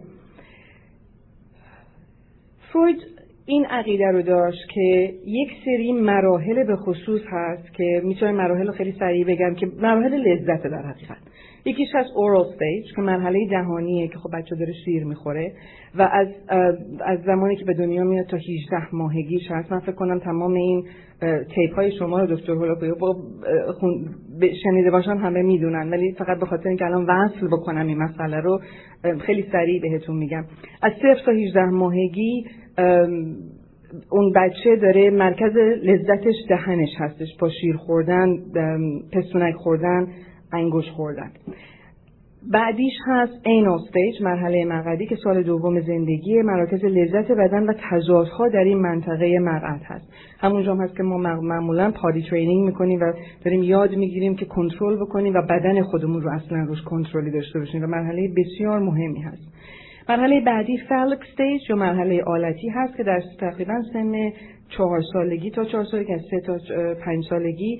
[2.71, 2.97] فروید
[3.45, 8.95] این عقیده رو داشت که یک سری مراحل به خصوص هست که می‌تونم مراحل خیلی
[8.99, 11.17] سریع بگم که مراحل لذت در حقیقت.
[11.67, 15.53] یکیش هست اورال استیج که مرحله دهانیه که خب بچه داره شیر می‌خوره
[15.95, 16.27] و از
[17.05, 19.71] از زمانی که به دنیا میاد تا 18 ماهگیش هست.
[19.71, 20.83] من فکر کنم تمام این
[21.55, 22.55] تیپ های شما رو دکتر
[22.99, 23.15] با
[24.63, 25.89] شنیده باشن همه می‌دونن.
[25.89, 28.61] ولی فقط به خاطر اینکه الان وصل بکنم این مسئله رو
[29.19, 30.45] خیلی سریع بهتون میگم.
[30.81, 32.45] از صفر تا 18 ماهگی
[34.11, 37.27] اون بچه داره مرکز لذتش دهنش هستش.
[37.39, 38.37] با شیر خوردن
[39.13, 40.07] پستونک خوردن
[40.53, 41.31] انگشت خوردن.
[42.51, 48.49] بعدیش هست anal stage مرحله مقعدی که سال دوم زندگی مراکز لذت بدن و تضادها
[48.49, 50.13] در این منطقه مقعد هست.
[50.39, 53.13] همونجا هم هست که ما معمولا potty training می‌کنیم و
[53.45, 57.83] داریم یاد می‌گیریم که کنترل بکنیم و بدن خودمون رو اصلا روش کنترلی داشته باشیم
[57.83, 59.47] و مرحله بسیار مهمی هست.
[60.09, 64.31] مرحله بعدی phallic stage یا مرحله آلتی هست که در تقریبا سن
[64.69, 66.57] چهار سالگی تا چهار سالگی از سه تا
[67.05, 67.79] پنج سالگی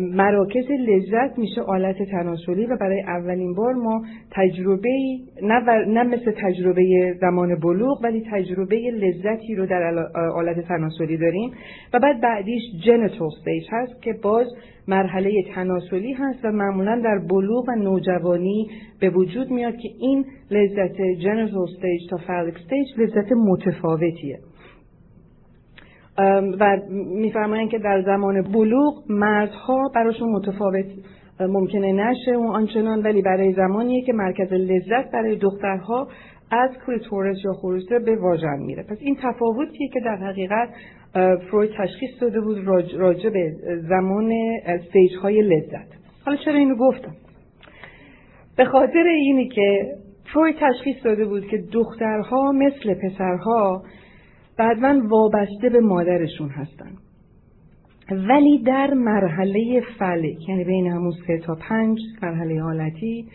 [0.00, 7.14] مراکز لذت میشه آلت تناسلی و برای اولین بار ما تجربه نه, نه مثل تجربه
[7.20, 11.50] زمان بلوغ ولی تجربه لذتی رو در آلت تناسلی داریم.
[11.94, 14.46] و بعد بعدیش genital stage هست که باز
[14.88, 20.96] مرحله تناسلی هست و معمولا در بلوغ و نوجوانی به وجود میاد که این لذت
[21.22, 24.38] genital stage تا phallic stage لذت متفاوتیه.
[26.60, 30.86] و میفرمایند که در زمان بلوغ مردها براشون متفاوت
[31.40, 36.08] ممکنه نشه و آنچنان ولی برای زمانیه که مرکز لذت برای دخترها
[36.50, 38.82] از clitoris یا خروسه به واژن میره.
[38.82, 40.68] پس این تفاوتیه که در حقیقت
[41.50, 43.52] فروید تشخیص داده بود راجع به
[43.88, 44.32] زمان
[44.66, 45.88] استیج های لذت.
[46.24, 47.12] حالا چرا اینو گفتم؟
[48.56, 49.86] به خاطر اینی که
[50.32, 53.82] فروید تشخیص داده بود که دخترها مثل پسرها
[54.60, 56.90] بعدا وابسته به مادرشون هستن.
[58.10, 63.28] ولی در مرحله فلک یعنی بین همون سه تا پنج مرحله حالتی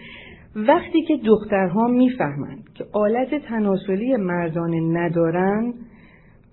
[0.55, 5.73] وقتی که دخترها می‌فهمند که آلت تناسلی مردانه ندارن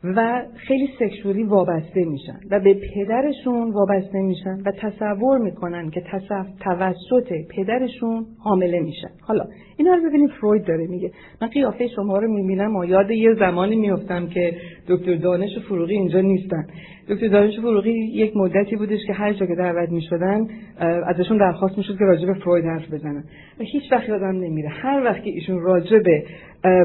[0.04, 6.46] و خیلی سکشوری وابسته میشن و به پدرشون وابسته میشن و تصور می‌کنن که تصف
[6.60, 9.10] توسط پدرشون حامله میشن.
[9.20, 9.44] حالا
[9.76, 11.10] اینا رو ببینید فروید داره میگه.
[11.42, 14.56] من قیافه شما رو می‌بینم و یاد یه زمانی میفتم که
[14.88, 16.66] دکتر دانش فروغی اینجا نیستن.
[17.08, 20.46] دکتر دانش فروغی یک مدتی بودش که هر جا که دعوت می‌شدن
[21.06, 23.24] ازشون درخواست می‌شد که راجع به فروید حرف بزنن.
[23.60, 24.68] و هیچ وقت یادم نمیره.
[24.68, 26.24] هر وقت که ایشون راجع به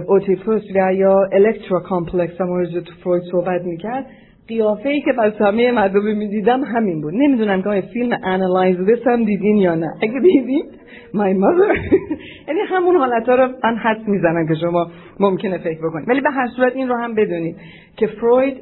[0.07, 0.61] Oedipus
[0.93, 2.65] یا Electra complex هم
[3.03, 4.05] فروید صحبت می‌کرد
[4.47, 7.13] قیافه ای که بر همه مردم می‌دیدم همین بود.
[7.13, 9.93] نمی‌دونم که فیلم Analyze This هم دیدین یا نه.
[10.01, 10.65] اگه دیدین
[11.13, 11.74] my mother.
[12.47, 16.09] یعنی همون حالت ها رو من حدس می‌زنم که شما ممکنه فکر بکنید.
[16.09, 17.55] ولی به هر صورت این رو هم بدونید
[17.97, 18.57] که فروید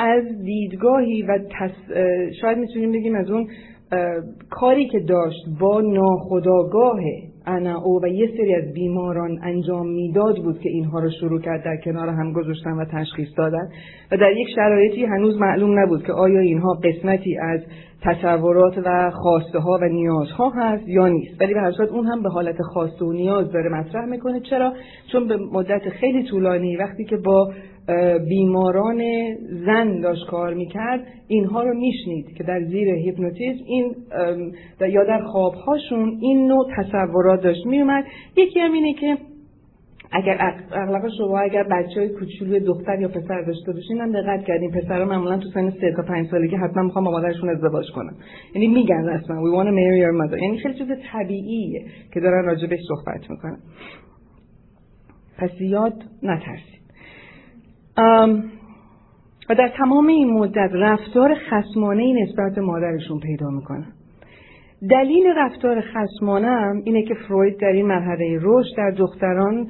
[0.00, 1.38] از دیدگاهی و
[2.40, 3.48] شاید می‌تونیم بگیم از اون
[4.50, 7.00] کاری که داشت با ناخودآگاه
[7.46, 11.64] انا او و یه سری از بیماران انجام می‌داد بود که اینها رو شروع کرد
[11.64, 13.68] در کنار هم گذاشتن و تشخیص دادن.
[14.12, 17.60] و در یک شرایطی هنوز معلوم نبود که آیا اینها قسمتی از
[18.02, 21.40] تصورات و خواسته ها و نیازها هست یا نیست.
[21.40, 24.40] ولی به هر اون هم به حالت خواسته و نیاز داره مطرح می‌کنه.
[24.40, 24.72] چرا؟
[25.12, 27.52] چون به مدت خیلی طولانی وقتی که با
[28.28, 29.02] بیماران
[29.66, 33.94] زن داشت کار می‌کرد اینها رو میشنید که در زیر هیپنوتیزم این
[34.88, 37.66] یا در خوابهاشون این نوع تصورات داشت.
[37.66, 38.04] میومد
[38.36, 39.16] یکی هم اینه که
[40.12, 44.70] اگر اغلب شما اگر بچه های کوچولو دختر یا پسر داشته باشین هم دقت کردین
[44.70, 48.14] پسرها معمولا تو سن 3 تا 5 سالگی حتما می‌خوام با مادرشون ازدواج کنن.
[48.54, 50.42] یعنی میگن رسما we want to marry our mother.
[50.42, 51.84] یعنی خیلی چیز طبیعیه
[52.14, 53.58] که دارن راجبش صحبت می‌کنن.
[55.38, 56.79] پس زیاد نترسید.
[59.50, 63.92] و در تمام این مدت رفتار خسمانه نسبت به مادرشون پیدا می‌کنن
[64.90, 69.66] دلیل رفتار خسمانه هم اینه که فروید در این مرحله رشد در دختران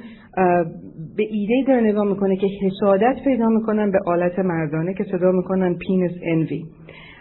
[1.17, 5.73] به ایده داره نگاه می‌کنه که حسادت پیدا می‌کنن به آلت مردانه که صدا می‌کنن
[5.73, 6.63] پینس انوی.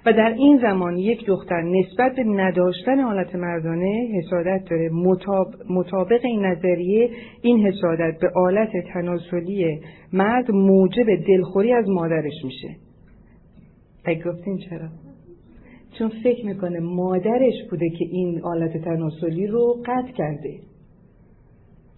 [0.07, 4.91] و در این زمان یک دختر نسبت به نداشتن آلت مردانه حسادت داره.
[5.71, 7.11] مطابق این نظریه
[7.43, 9.81] این حسادت به آلت تناسلی
[10.13, 12.77] مرد موجب دلخوری از مادرش میشه.
[14.25, 14.89] گفتین چرا؟
[15.99, 20.55] چون فکر می‌کنه مادرش بوده که این آلت تناسلی رو قطع کرده.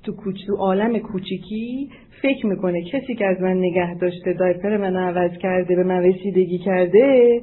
[0.02, 1.90] تو کوچ تو عالم کوچیکی
[2.22, 6.58] فکر می‌کنه کسی که از من نگه داشته دایپر من عوض کرده به من رسیدگی
[6.58, 7.40] کرده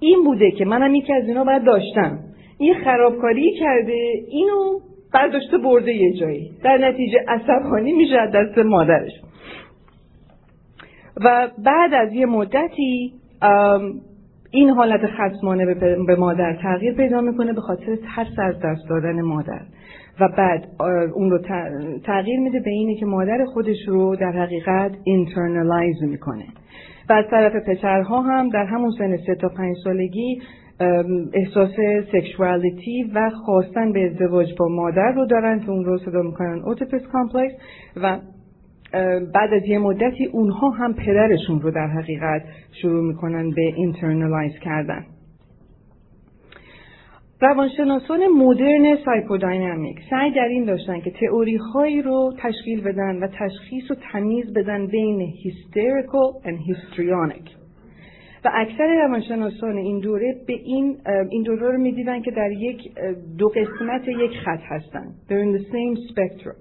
[0.00, 2.18] این بوده که منم یکی از اینا باید داشتم.
[2.58, 4.80] این خرابکاری کرده اینو
[5.14, 6.50] برداشته برده یه جایی.
[6.64, 9.12] در نتیجه عصبانی میشه از دست مادرش.
[11.24, 13.12] و بعد از یه مدتی
[14.50, 15.74] این حالت خصمانه
[16.06, 19.60] به مادر تغییر پیدا می‌کنه به خاطر ترس از دست دادن مادر.
[20.20, 20.68] و بعد
[21.14, 21.38] اون رو
[22.04, 26.44] تغییر میده به اینه که مادر خودش رو در حقیقت internalize می‌کنه.
[27.08, 30.40] و از طرف پسرها هم در همون سن سه تا پنج سالگی
[31.32, 31.70] احساس
[32.12, 37.02] sexuality و خواستن به ازدواج با مادر رو دارن که اون رو صدا می‌کنن Oedipus
[37.12, 37.52] complex
[37.96, 38.18] و
[39.34, 42.42] بعد از یه مدتی اونها هم پدرشون رو در حقیقت
[42.82, 45.04] شروع می‌کنن به internalize کردن.
[47.40, 53.90] روانشناسان مدرن psychodynamic سعی در این داشتن که تئوری هایی رو تشکیل بدن و تشخیص
[53.90, 57.56] و تمیز بدن بین hysterical و histrionic
[58.44, 60.96] و اکثر روانشناسان این دوره به این
[61.30, 62.94] این دوره رو می‌دیدن که در یک
[63.38, 65.06] دو قسمت یک خط هستن.
[65.28, 66.56] They're in the same spectrum.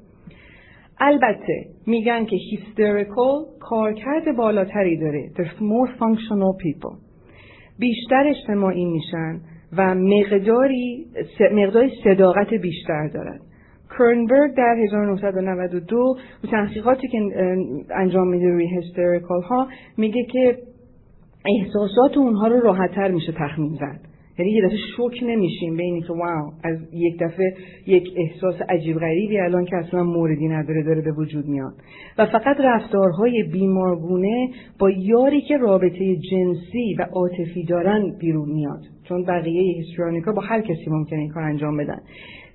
[0.99, 5.29] البته میگن که هیستریکال کارکرد بالاتری داره.
[5.35, 6.97] They're more functional people.
[7.79, 9.41] بیشتر اجتماعی میشن.
[9.77, 11.05] و مقداری
[11.51, 13.41] مقداری صداقت بیشتر دارد.
[13.99, 16.17] کرنبرگ در 1992
[16.51, 17.17] تحقیقاتی که
[17.95, 20.57] انجام میده روی هستریکال ها میگه که
[21.45, 24.14] احساسات اونها رو راحتتر میشه تخمین زد.
[24.39, 27.53] یعنی یه دفعه شوک نمیشیم به اینی که واو از یک دفعه
[27.87, 31.73] یک احساس عجیب غریبی الان که اصلا موردی نداره داره به وجود میاد.
[32.17, 38.81] و فقط رفتارهای بیمارگونه با یاری که رابطه جنسی و عاطفی دارن بیرون میاد.
[39.03, 41.99] چون بقیه هیسترونیکا با هر کسی ممکنه این کار انجام بدن.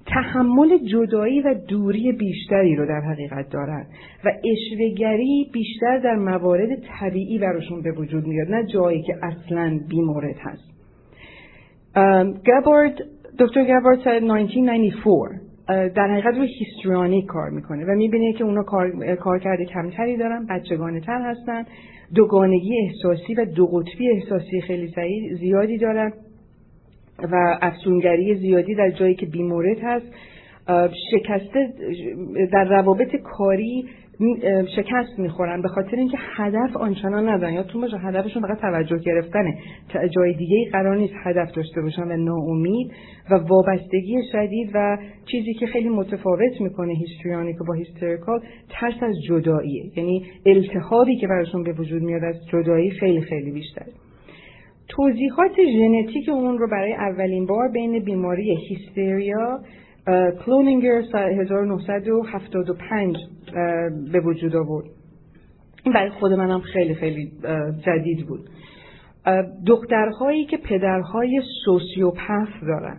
[0.06, 3.86] تحمل جدایی و دوری بیشتری رو در حقیقت دارن
[4.24, 6.68] و اشوهگری بیشتر در موارد
[7.00, 10.69] طبیعی براشون به وجود میاد نه جایی که اصلا بیمورد هست.
[12.46, 12.98] گابارد
[13.38, 19.14] دکتر گابارد سال 1994 در حقیقت روی هیستریانی کار می‌کنه و می‌بینه که اونا کار,
[19.16, 21.64] کار کرده کمتری دارن بچگانه تر هستن.
[22.14, 24.92] دوگانگی احساسی و دو قطبی احساسی خیلی
[25.40, 26.12] زیادی دارن
[27.18, 30.06] و افسونگری زیادی در جایی که بیمورد هست.
[31.10, 31.68] شکسته
[32.52, 33.84] در روابط کاری
[34.76, 35.62] شکست می‌خورن.
[35.62, 37.52] به خاطر اینکه هدف آنچنان ندارن.
[37.52, 39.58] یا تو باشه هدفشون فقط توجه گرفتنه.
[40.16, 42.92] جای دیگه قرار نیست هدف داشته باشن و ناامید
[43.30, 49.14] و وابستگی شدید و چیزی که خیلی متفاوت می‌کنه هیستریانی که با هیستریکال ترس از
[49.28, 49.84] جداییه.
[49.96, 53.86] یعنی التهابی که براشون به وجود میاد از جدایی خیلی خیلی بیشتر.
[54.88, 59.60] توضیحات ژنتیک اون رو برای اولین بار بین بیماری هیستریا
[60.46, 63.16] کلونینگر 1975
[64.12, 64.86] به وجود آورد.
[65.84, 67.32] این برای خود منم خیلی خیلی
[67.86, 68.50] جدید بود.
[69.66, 72.96] دخترهایی که پدرهای سوسیوپث دارن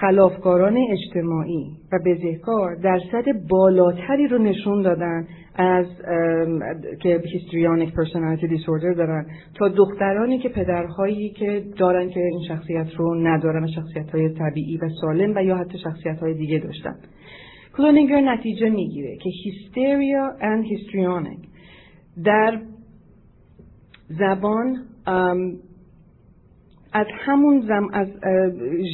[0.00, 5.26] خلافکاران اجتماعی و بزهکار درصد بالاتری رو نشون دادن
[5.58, 5.86] از
[7.00, 9.26] که هیستریانیک پرسونالیتی دیسوردر دارن.
[9.54, 14.76] تا دخترانی که پدرهایی که دارن که این شخصیت رو ندارن و شخصیت های طبیعی
[14.76, 16.94] و سالم و یا حتی شخصیت های دیگه داشتن.
[17.76, 21.38] کلونینگر نتیجه می‌گیره که هیستریا and هیستریانیک
[22.24, 22.60] در
[24.08, 24.76] زبان
[26.92, 28.08] از همون زم از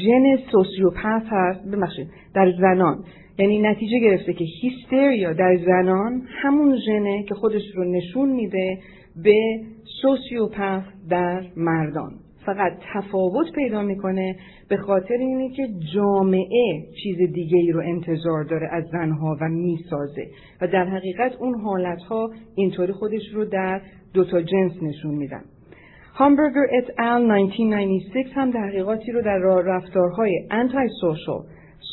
[0.05, 1.67] ژن سوسیوپث هست.
[1.67, 3.05] ببخشید در زنان.
[3.39, 8.79] یعنی نتیجه گرفته که هیستریا در زنان همون ژنه که خودش رو نشون میده
[9.25, 9.61] به
[10.03, 12.13] سوسیوپث در مردان.
[12.47, 14.37] فقط تفاوت پیدا می‌کنه
[14.69, 20.27] به خاطر اینه که جامعه چیز دیگه ای رو انتظار داره از زنها و می‌سازه
[20.61, 23.81] و در حقیقت اون حالتها اینطوری خودش رو در
[24.15, 25.43] دوتا جنس نشون میدن.
[26.15, 31.43] هامبرگر ات ال 1996 هم تحقیقاتی رو در رفتارهای انتای سوشال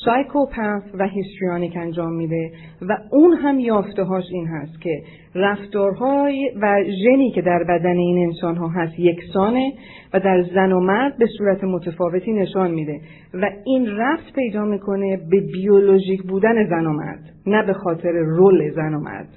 [0.05, 5.03] سایکوپث و هیستریانیک انجام میده و اون هم یافته هاش این هست که
[5.35, 9.73] رفتارهای و ژنی که در بدن این انسان ها هست یکسانه
[10.13, 13.01] و در زن و مرد به صورت متفاوتی نشان میده
[13.33, 18.71] و این رفت پیدا می‌کنه به بیولوژیک بودن زن و مرد نه به خاطر رول
[18.71, 19.29] زن و مرد.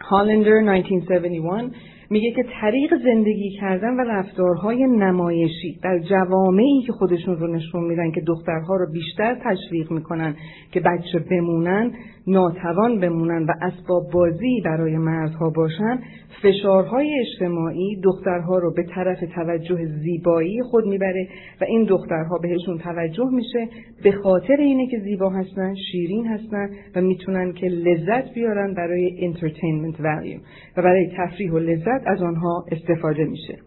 [0.00, 7.46] هالندر 1971 میگه که طریق زندگی کردن و رفتارهای نمایشی در جوامعی که خودشون رو
[7.46, 10.34] نشون میدن که دخترها رو بیشتر تشویق می‌کنن
[10.72, 11.92] که بچه بمونن
[12.26, 15.98] ناتوان بمونن و اسباب بازی برای مردها باشن
[16.42, 21.28] فشارهای اجتماعی دخترها رو به طرف توجه زیبایی خود می‌بره
[21.60, 23.68] و این دخترها بهشون توجه میشه
[24.02, 29.96] به خاطر اینه که زیبا هستن شیرین هستن و می‌تونن که لذت بیارن برای entertainment
[29.96, 30.40] value
[30.76, 33.58] و برای تفریح و لذت از آنها استفاده میشه.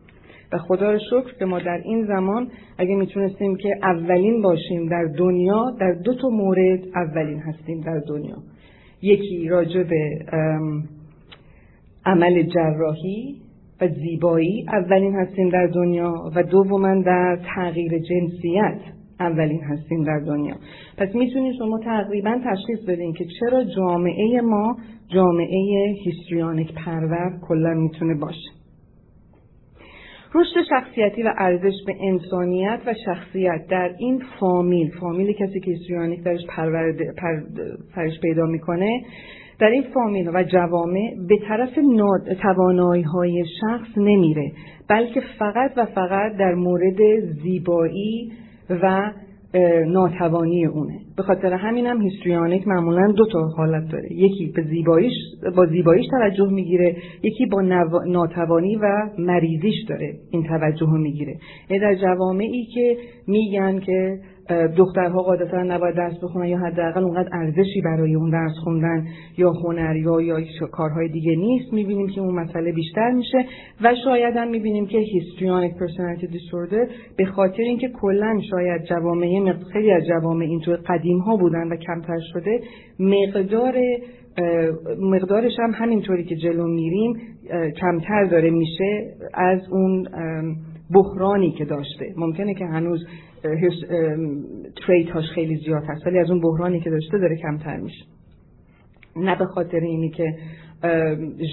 [0.52, 5.06] و خدا رو شکر که ما در این زمان اگه می‌تونستیم که اولین باشیم در
[5.18, 8.38] دنیا در دو تا مورد اولین هستیم در دنیا.
[9.02, 10.20] یکی راجع به
[12.06, 13.36] عمل جراحی
[13.82, 18.80] و زیبایی اولین هستیم در دنیا و دوما در تغییر جنسیت
[19.20, 20.56] اولین هستیم در دنیا.
[20.98, 24.78] پس می‌تونید شما تقریبا تشخیص بدین که چرا جامعه ما
[25.14, 28.49] جامعه هیستریانیک پرور کلا می‌تونه باشه.
[30.34, 36.24] رشد شخصیتی و ارزش به انسانیت و شخصیت در این فامیل فامیل کسی که هیستریانیک
[36.24, 36.41] درش
[37.95, 39.01] پرش پیدا می‌کنه
[39.60, 41.80] در این فامیل و جوامع به طرف
[42.41, 44.51] توانایی های شخص نمیره
[44.89, 48.32] بلکه فقط و فقط در مورد زیبایی
[48.70, 49.12] و
[49.88, 51.00] ناتوانی اونه.
[51.18, 54.14] به خاطر همین هم هیستریانیک معمولا دو تا حالت داره.
[54.14, 55.14] یکی به زیباییش
[55.56, 57.62] با زیباییش توجه می‌گیره یکی با
[58.08, 61.36] ناتوانی و مریضیش داره این توجه می‌گیره.
[61.70, 62.97] یعنی در جوامعی که
[63.28, 64.20] میگن که
[64.78, 69.95] دخترها قاعدتا نباید درس بخونن یا حداقل اونقدر ارزشی برای اون درس خوندن یا هنر
[69.95, 70.38] یا یا
[70.72, 71.74] کارهای دیگه نیست.
[71.74, 73.45] می‌بینیم که اون مسئله بیشتر میشه
[73.84, 76.88] و شاید هم می‌بینیم که histrionic personality disorder
[77.18, 82.20] به خاطر اینکه کلا شاید جوامع خیلی از جوامع اینطور قدیم ها بودن و کمتر
[82.34, 82.60] شده
[83.00, 83.76] مقدار
[85.02, 87.14] مقدارش هم همینطوری که جلو میریم
[87.82, 90.08] کمتر داره میشه از اون
[90.93, 92.14] بحرانی که داشته.
[92.18, 93.06] ممکنه که هنوز
[94.88, 98.06] تریت هاش خیلی زیاد هست ولی از اون بحرانی که داشته داره کمتر میشه.
[99.16, 100.36] نه به خاطر اینی که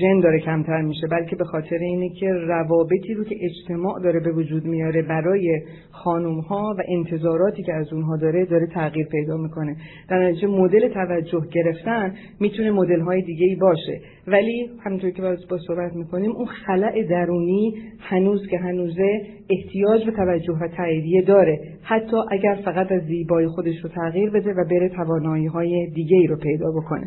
[0.01, 4.33] ژن داره کمتر میشه بلکه به خاطر اینه که روابطی رو که اجتماع داره به
[4.33, 5.61] وجود میاره برای
[5.91, 9.77] خانوم ها و انتظاراتی که از اونها داره داره تغییر پیدا می‌کنه.
[10.09, 14.01] در نتیجه مدل توجه گرفتن می‌تونه مدل های دیگه ای باشه.
[14.27, 19.21] ولی همونطور که با صحبت می‌کنیم اون خلع درونی هنوز که هنوزه
[19.51, 21.61] احتیاج به توجه و تاییدیه داره.
[21.83, 26.27] حتی اگر فقط از زیبایی خودش رو تغییر بده و بره توانایی های دیگه ای
[26.27, 27.07] رو پیدا بکنه.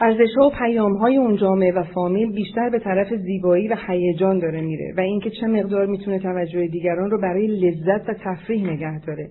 [0.00, 4.60] ارزش و پیام های اون جامعه و فامیل بیشتر به طرف زیبایی و هیجان داره
[4.60, 9.30] میره و اینکه چه مقدار می‌تونه توجه دیگران رو برای لذت و تفریح نگه داره.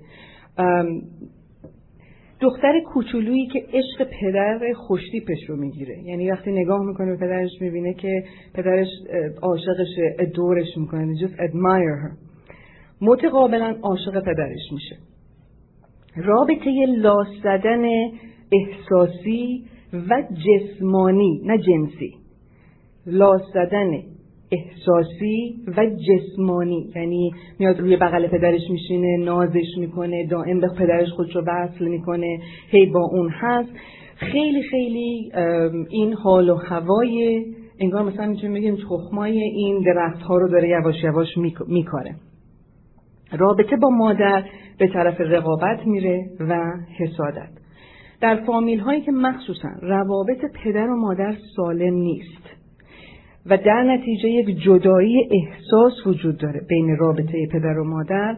[2.39, 6.03] دختر کوچولویی که عشق پدر خوشتیپش رو می‌گیره.
[6.03, 8.88] یعنی وقتی نگاه می‌کنه پدرش می‌بینه که پدرش
[9.41, 11.15] عاشقش ادورش می‌کنه.
[11.15, 12.17] Just admire her.
[13.01, 14.95] متقابلا عاشق پدرش میشه.
[16.15, 17.86] رابطه لاس زدن
[18.51, 19.63] احساسی
[19.94, 22.14] و جسمانی نه جنسی.
[23.06, 23.92] لاس زدن
[24.52, 26.90] احساسی و جسمانی.
[26.96, 32.40] یعنی میاد روی بغل پدرش میشینه نازش می‌کنه دائم به پدرش خودش رو وصل می‌کنه.
[32.68, 33.70] هی با اون هست.
[34.16, 35.32] خیلی خیلی
[35.90, 37.46] این حال و هوای
[37.80, 41.38] انگار مثلا می‌تونیم بگیم تخمای این درخت ها رو داره یواش یواش
[41.68, 42.16] میکاره.
[43.32, 44.44] رابطه با مادر
[44.78, 47.50] به طرف رقابت میره و حسادت.
[48.22, 52.49] در فامیل هایی که مخصوصا روابط پدر و مادر سالم نیست.
[53.45, 58.38] و در نتیجه یک جدایی احساس وجود داره بین رابطه پدر و مادر.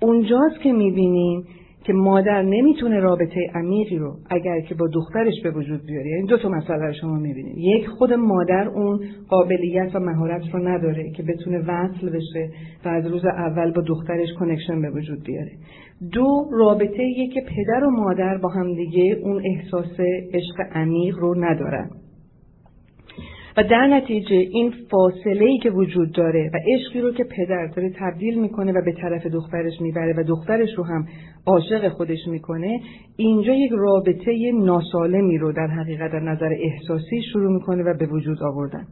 [0.00, 1.46] اونجاست که می‌بینیم
[1.88, 6.08] که مادر نمی‌تونه رابطه عمیقی رو اگر که با دخترش به وجود بیاره.
[6.10, 7.58] یعنی دو تا مسئله رو شما می‌بینید.
[7.58, 12.48] یک خود مادر اون قابلیت و مهارت رو نداره که بتونه وصل بشه
[12.84, 15.52] و از روز اول با دخترش کنکشن به وجود بیاره.
[16.12, 20.00] دو رابطه که پدر و مادر با همدیگه اون احساس
[20.32, 21.90] عشق عمیق رو ندارن.
[23.58, 27.92] و در نتیجه این فاصله ای که وجود داره و عشقی رو که پدر داره
[27.98, 31.06] تبدیل می‌کنه و به طرف دخترش می‌بره و دخترش رو هم
[31.46, 32.80] عاشق خودش می‌کنه
[33.16, 38.42] اینجا یک رابطه ناسالمی رو در حقیقت در نظر احساسی شروع می‌کنه و به وجود
[38.42, 38.86] آوردن.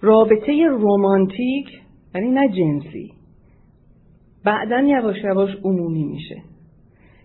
[0.00, 1.66] رابطه رومانتیک
[2.14, 3.12] یعنی نه جنسی
[4.44, 6.42] بعدا یواش یواش عمومی میشه.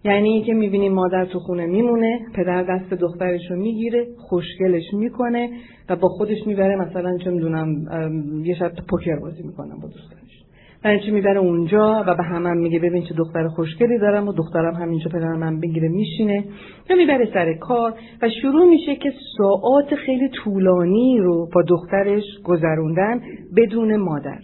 [0.05, 5.49] یعنی اینکه می‌بینیم مادر تو خونه میمونه پدر دست دخترش رو می‌گیره خوشگلش می‌کنه
[5.89, 7.67] و با خودش می‌بره مثلا چه می‌دونم
[8.45, 9.87] یه شب پوکر بازی می‌کنم با
[10.85, 14.33] و چی می‌بره اونجا و به همم هم میگه ببین چه دختر خوشگلی دارم و
[14.33, 16.43] دخترم همینجا پدرم من بگیره میشینه.
[16.89, 23.21] یا می‌بره سر کار و شروع میشه که ساعات خیلی طولانی رو با دخترش گذروندن
[23.57, 24.39] بدون مادر.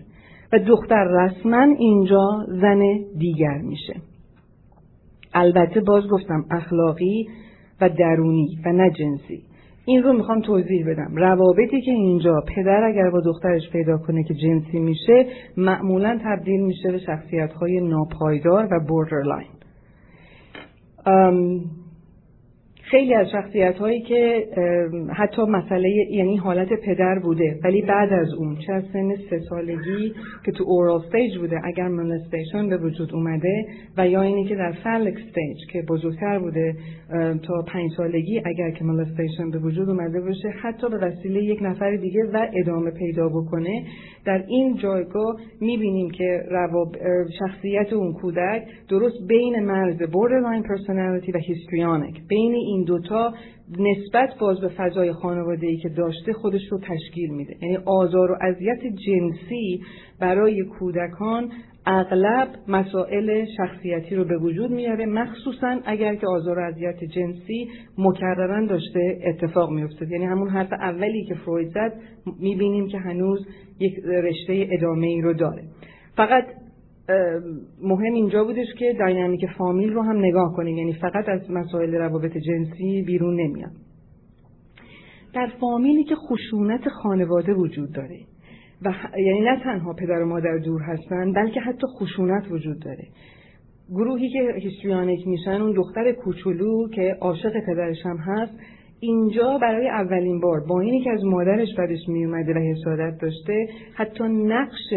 [0.54, 2.80] و دختر رسما اینجا زن
[3.18, 3.94] دیگر میشه.
[5.34, 7.28] البته باز گفتم اخلاقی
[7.82, 9.44] و درونی و نه جنسی.
[9.86, 11.16] این رو می‌خوام توضیح بدم.
[11.16, 15.26] روابطی که اینجا پدر اگر با دخترش پیدا کنه که جنسی میشه
[15.58, 19.48] معمولا تبدیل میشه به شخصیت های ناپایدار و borderline
[22.92, 24.48] خیلی از شخصیت هایی که
[25.14, 30.14] حتی مسئله یعنی حالت پدر بوده ولی بعد از اون چه از سن سه سالگی
[30.46, 33.66] که تو oral stage بوده اگر molestation به وجود اومده
[33.98, 36.76] و یا اینی که در phallic stage که بزرگتر بوده
[37.44, 41.96] تا پنج سالگی اگر که molestation به وجود اومده باشه حتی به وسیله یک نفر
[41.96, 43.84] دیگه و ادامه پیدا بکنه
[44.26, 46.44] در این جایگاه می‌بینیم که
[47.40, 53.34] شخصیت اون کودک درست بین مرز borderline personality و histrionic بین این دوتا
[53.80, 57.56] نسبت باز به فضای خانواده ای که داشته خودش رو تشکیل میده.
[57.62, 59.82] یعنی آزار و اذیت جنسی
[60.20, 61.52] برای کودکان
[61.86, 68.66] اغلب مسائل شخصیتی رو به وجود میاره مخصوصا اگر که آزار و اذیت جنسی مکررا
[68.66, 71.94] داشته اتفاق میفته یعنی همون حرف اولی که فروید زد
[72.40, 73.48] می‌بینیم که هنوز
[73.80, 75.64] یک رشته ادامه ای رو داره.
[76.16, 76.46] فقط
[77.84, 80.78] مهم اینجا بودش که داینامیک فامیل رو هم نگاه کنیم.
[80.78, 83.72] یعنی فقط از مسائل روابط جنسی بیرون نمیاد.
[85.34, 88.20] در فامیلی که خشونت خانواده وجود داره
[88.82, 93.08] و یعنی نه تنها پدر و مادر دور هستن بلکه حتی خشونت وجود داره.
[93.90, 98.54] گروهی که هیستریانیک میشن اون دختر کوچولو که عاشق پدرش هم هست
[99.00, 104.24] اینجا برای اولین بار با اینی که از مادرش بدش میومده و حسادت داشته حتی
[104.24, 104.94] نقش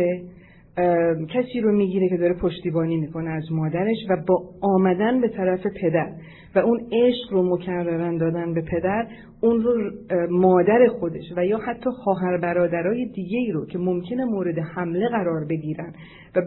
[1.28, 6.12] کسی رو می‌گیره که داره پشتیبانی می‌کنه از مادرش و با آمدن به طرف پدر
[6.54, 9.06] و اون عشق رو مکررن دادن به پدر
[9.40, 9.90] اون رو
[10.30, 15.44] مادر خودش و یا حتی خواهر برادرای دیگه ای رو که ممکنه مورد حمله قرار
[15.44, 15.92] بگیرن
[16.36, 16.42] و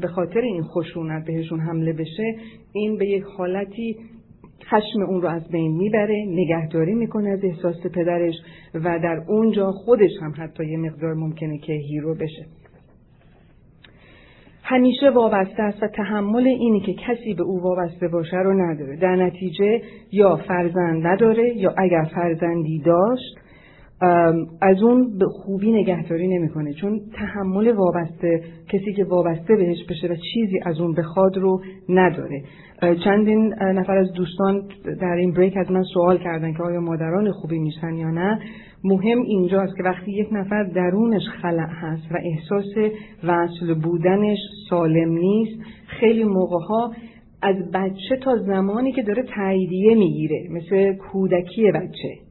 [0.00, 2.34] به خاطر این خشونت بهشون حمله بشه
[2.72, 3.96] این به یک حالتی
[4.64, 8.34] خشم اون رو از بین می‌بره نگهداری می‌کنه از احساس پدرش
[8.74, 12.46] و در اونجا خودش هم حتی یه مقدار ممکنه که هیرو بشه.
[14.66, 18.96] همیشه وابسته است و تحمل اینی که کسی به او وابسته باشه رو نداره.
[18.96, 23.38] در نتیجه یا فرزند نداره یا اگر فرزندی داشت
[24.60, 26.72] از اون به خوبی نگهداری نمی‌کنه.
[26.72, 32.42] چون تحمل وابسته کسی که وابسته بهش بشه و چیزی از اون بخواد رو نداره.
[33.04, 34.62] چندین نفر از دوستان
[35.00, 38.38] در این بریک از من سوال کردن که آیا مادران خوبی میشن یا نه.
[38.84, 42.92] مهم اینجاست که وقتی یک نفر درونش خلع هست و احساس
[43.24, 44.38] وصل بودنش
[44.70, 46.92] سالم نیست خیلی موقع ها
[47.42, 50.48] از بچه تا زمانی که داره تاییدیه می‌گیره.
[50.50, 52.23] مثل کودکی بچه.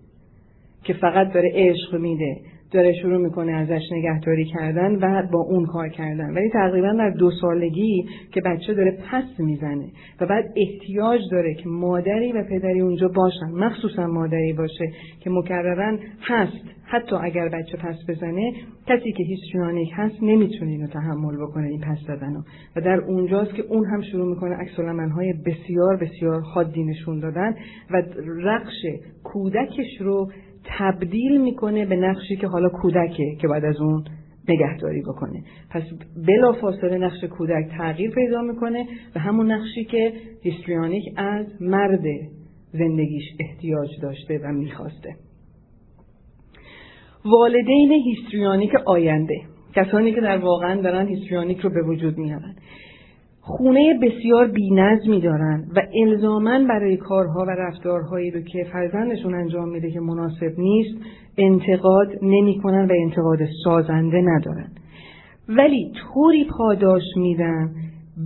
[0.83, 2.37] که فقط داره عشق میده
[2.73, 6.33] داره شروع می‌کنه ازش نگهداری کردن و با اون کار کردن.
[6.33, 9.87] ولی تقریبا در دو سالگی که بچه داره پس می‌زنه
[10.21, 15.97] و بعد احتیاج داره که مادری و پدری اونجا باشن مخصوصا مادری باشه که مکررا
[16.21, 16.63] هست.
[16.85, 18.53] حتی اگر بچه پس بزنه
[18.87, 22.41] کسی که هیستریانیک هست نمی‌تونه اینو تحمل بکنه این پس زدنو.
[22.75, 24.79] و در اونجاست که اون هم شروع می‌کنه عکس
[25.15, 27.55] های بسیار بسیار حادی نشون دادن
[27.91, 28.03] و
[28.43, 28.85] رقش
[29.23, 30.31] کودکش رو
[30.65, 34.03] تبدیل می‌کنه به نقشی که حالا کودکه که بعد از اون
[34.49, 35.43] نگهداری بکنه.
[35.69, 35.83] پس
[36.27, 38.85] بلا فاصله نقش کودک تغییر پیدا می‌کنه
[39.15, 42.03] و همون نقشی که هیستریانیک از مرد
[42.71, 45.15] زندگیش احتیاج داشته و می‌خواسته.
[47.25, 49.41] والدین هیستریانیک آینده
[49.75, 52.55] کسانی که در واقعا دارن هیستریانیک رو به وجود میارن
[53.45, 59.91] خونه بسیار بینظمی دارن و الزامن برای کارها و رفتارهایی رو که فرزندشون انجام میده
[59.91, 60.97] که مناسب نیست
[61.37, 64.67] انتقاد نمی‌کنن و انتقاد سازنده ندارن.
[65.49, 67.71] ولی طوری پاداش میدن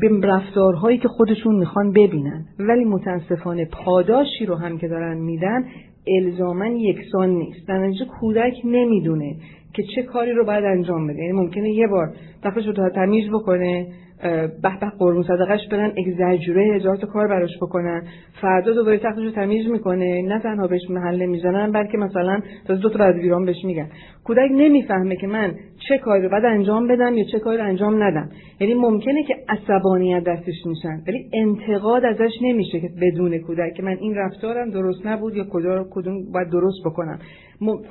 [0.02, 2.46] به رفتارهایی که خودشون می‌خوان ببینن.
[2.60, 5.66] ولی متاسفانه پاداشی رو هم که دارن میدن
[6.08, 7.68] الزامن یکسان نیست.
[7.68, 9.36] در نتیجه کودک نمی‌دونه
[9.74, 11.20] که چه کاری رو باید انجام بده.
[11.20, 12.14] یعنی ممکنه یه بار
[12.44, 13.88] دفعش رو تمیز بکنه
[14.24, 18.04] به به قربون صدقش برن اگزاجوره هزار تا کار براش بکنن.
[18.42, 20.22] فردا دوباره تختش رو تمیز می‌کنه.
[20.22, 23.90] نه تنها بهش محله می‌زنن بلکه مثلا تا دو تا ویران بهش میگن.
[24.24, 25.56] کودک نمی‌فهمه که من
[25.90, 28.30] چه کاری رو باید انجام بدم یا چه کاری رو انجام ندم.
[28.60, 33.98] یعنی ممکنه که عصبانیت دستش میشن ولی انتقاد ازش نمیشه که بدون کودک که من
[34.00, 37.20] این رفتارم درست نبود یا کجا کدوم باید درست بکنم.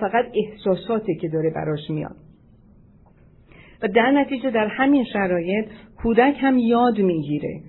[0.01, 2.17] فقط احساساتی که داره براش میاد.
[3.83, 5.67] و در نتیجه در همین شرایط
[6.03, 7.61] کودک هم یاد می‌گیره.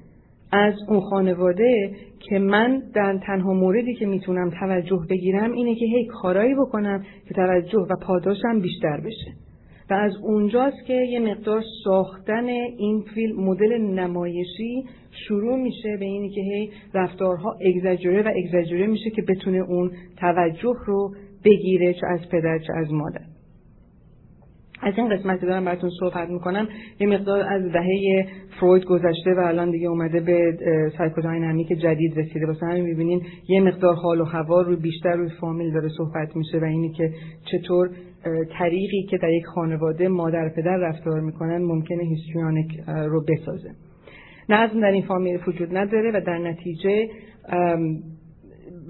[0.52, 6.06] از اون خانواده که من در تنها موردی که می‌تونم توجه بگیرم اینه که هی
[6.06, 9.32] کارایی بکنم که توجه و پاداشم بیشتر بشه.
[9.90, 12.46] و از اونجاست که یه مقدار ساختن
[12.78, 19.10] این فیلم مدل نمایشی شروع میشه به اینی که هی رفتارها اگزاجوره و اگزاجوره میشه
[19.10, 23.37] که بتونه اون توجه رو بگیره چه از پدر چه از مادر.
[24.82, 26.68] از این قسمتی دارم براتون صحبت می‌کنم.
[27.00, 28.28] یه مقدار از دهه
[28.60, 30.58] فروید گذشته و الان دیگه اومده به
[30.98, 32.48] سایکوداینامیک جدید رسیده.
[32.48, 36.60] واسه همین می‌بینین یه مقدار حال و هوا رو بیشتر روی فامیل داره صحبت میشه
[36.60, 37.12] و اینی که
[37.52, 37.90] چطور
[38.60, 43.70] طریقی که در یک خانواده مادر پدر رفتار می‌کنن ممکنه هیستریانیک رو بسازه.
[44.50, 47.08] نظم در این فامیل وجود نداره و در نتیجه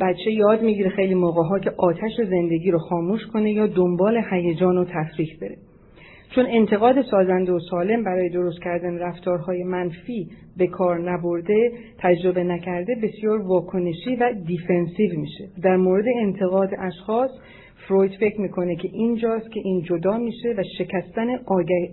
[0.02, 4.78] بچه یاد می‌گیره خیلی موقع ها که آتش زندگی رو خاموش کنه یا دنبال هیجان
[4.78, 5.58] و تفریح بره.
[6.36, 12.96] چون انتقاد سازنده و سالم برای درست کردن رفتارهای منفی به کار نبرده تجربه نکرده
[13.04, 15.50] بسیار واکنشی و دیفنسیو میشه.
[15.64, 17.32] در مورد انتقاد اشخاص
[17.88, 21.28] فروید فکر می‌کنه که اینجاست که این جدا میشه و شکستن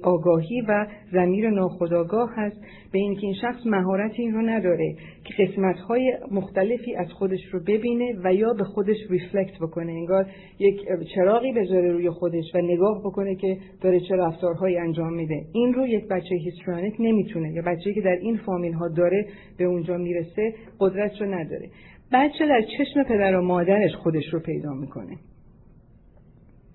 [0.03, 2.57] آگاهی و زمیر ناخودآگاه هست.
[2.93, 4.95] به اینکه این شخص مهارت این رو نداره
[5.25, 9.93] که قسمت های مختلفی از خودش رو ببینه و یا به خودش ریفلکت بکنه.
[9.93, 10.27] انگار
[10.59, 10.81] یک
[11.15, 15.43] چراغی بذاره روی خودش و نگاه بکنه که داره چه رفتارهایی انجام میده.
[15.53, 17.53] این رو یک بچه هیسترانیک نمی‌تونه.
[17.53, 19.27] یا بچه‌ای که در این فامیل ها داره
[19.59, 21.69] به اونجا می‌رسه قدرت رو نداره.
[22.13, 25.17] بچه در چشم پدر و مادرش خودش رو پیدا می‌کنه.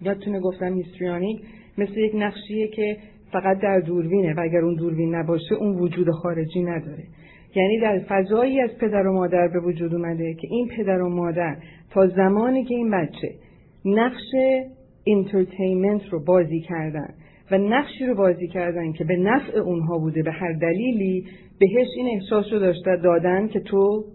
[0.02, 1.42] یادتونه گفتم هیستریانیک
[1.78, 2.98] مثل یک نقشیه که
[3.32, 7.04] فقط در دوربینه و اگر اون دوربین نباشه اون وجود خارجی نداره.
[7.56, 11.58] یعنی در فضایی از پدر و مادر به وجود اومده که این پدر و مادر
[11.90, 13.34] تا زمانی که این بچه
[13.86, 14.36] نقش
[15.08, 17.14] انترتینمنت رو بازی کردن
[17.52, 21.26] و نقشی رو بازی کردن که به نفع اونها بوده به هر دلیلی
[21.60, 24.06] بهش این احساس رو داشته دادن که تو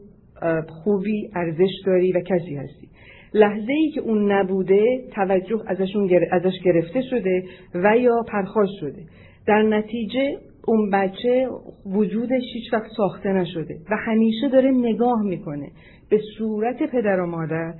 [0.69, 2.89] خوبی ارزش داری و کسی هستی.
[3.35, 7.44] لحظه ای که اون نبوده توجه ازشون ازش گرفته شده
[7.74, 9.02] و یا پرخاش شده.
[9.47, 11.48] در نتیجه اون بچه
[11.86, 15.69] وجودش هیچ وقت ساخته نشده و همیشه داره نگاه می‌کنه
[16.11, 17.74] به صورت پدر و مادر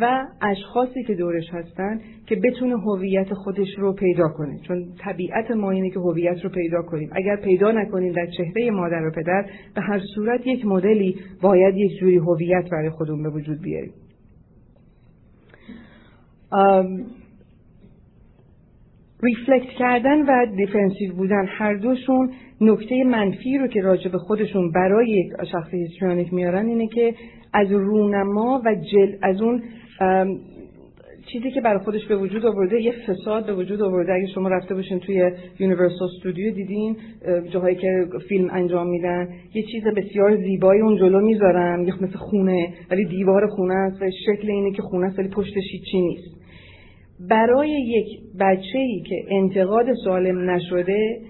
[0.00, 4.58] و اشخاصی که دورش هستن که بتونه هویت خودش رو پیدا کنه.
[4.68, 7.10] چون طبیعت ما اینه که هویت رو پیدا کنیم.
[7.12, 12.00] اگر پیدا نکنیم در چهره مادر و پدر به هر صورت یک مدلی باید یک
[12.00, 13.92] جوری هویت برای خودمون به وجود بیاریم.
[19.22, 22.30] reflect کردن و defensive بودن هر دوشون
[22.60, 27.14] نکته منفی رو که راجع به خودشون برای یک شخص histrionic میارن اینه که
[27.52, 29.62] از رونما و جل از اون
[31.32, 34.12] چیزی که برای خودش به وجود آورده یه facade به وجود آورده.
[34.12, 36.96] اگه شما رفته باشین توی Universal Studio دیدین
[37.50, 41.84] جاهایی که فیلم انجام میدن یه چیز بسیار زیبایی اون جلو می‌ذارن.
[41.86, 45.64] یه مثل خونه ولی دیوار خونه است و شکل اینه که خونه است ولی پشتش
[45.72, 46.37] هیچی نیست.
[47.20, 51.20] برای یک بچه ای که انتقاد سالم نشده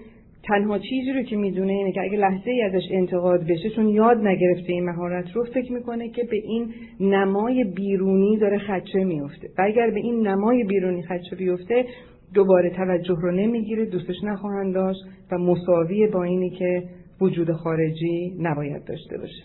[0.43, 4.17] تنها چیزی رو که می‌دونه اینه که اگه لحظه ای ازش انتقاد بشه چون یاد
[4.17, 9.61] نگرفته این مهارت رو فکر می‌کنه که به این نمای بیرونی داره خدشه میفته و
[9.61, 11.85] اگر به این نمای بیرونی خدشه بیفته
[12.33, 14.99] دوباره توجه رو نمی‌گیره دوستش نخواهند داشت
[15.31, 16.83] و مساوی با اینی که
[17.21, 19.43] وجود خارجی نباید داشته باشه.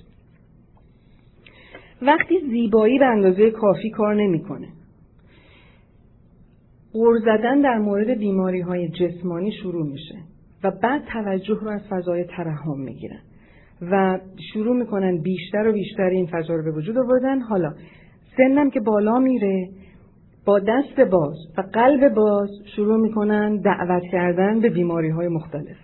[2.02, 4.68] وقتی زیبایی به اندازه کافی کار نمی‌کنه.
[6.94, 10.14] غور زدن در مورد بیماری های جسمانی شروع میشه
[10.64, 13.20] و بعد توجه رو از فضای ترحم می‌گیرن
[13.90, 14.20] و
[14.52, 17.40] شروع می‌کنن بیشتر و بیشتر این فضا رو به وجود آوردن.
[17.40, 17.72] حالا
[18.36, 19.68] سنم که بالا میره
[20.46, 25.76] با دست باز و قلب باز شروع می‌کنن دعوت کردن به بیماری های مختلف.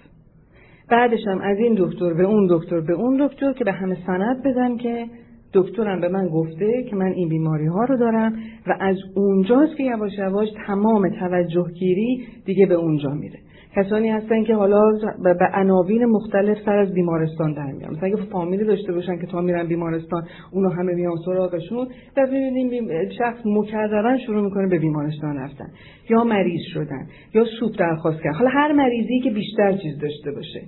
[0.90, 4.42] بعدش هم از این دکتر به اون دکتر به اون دکتر که به همه سند
[4.42, 5.06] بدن که
[5.55, 8.32] دکترم به من گفته که من این بیماری ها رو دارم
[8.66, 13.39] و از اونجاست که یواش یواش تمام توجه گیری دیگه به اونجا میره.
[13.77, 14.81] کسانی هستن که حالا
[15.22, 17.90] به عناوین مختلف سر از بیمارستان در میان.
[17.90, 20.22] مثلا اگه فامیلی داشته باشن که تا میرن بیمارستان
[20.52, 25.66] اونو همه میان سراغشون و ببینیم شخص مکررن شروع می‌کنه به بیمارستان رفتن.
[26.10, 30.60] یا مریض شدن یا سوپ درخواست کرد حالا هر مریضی که بیشتر چیز داشته باشه.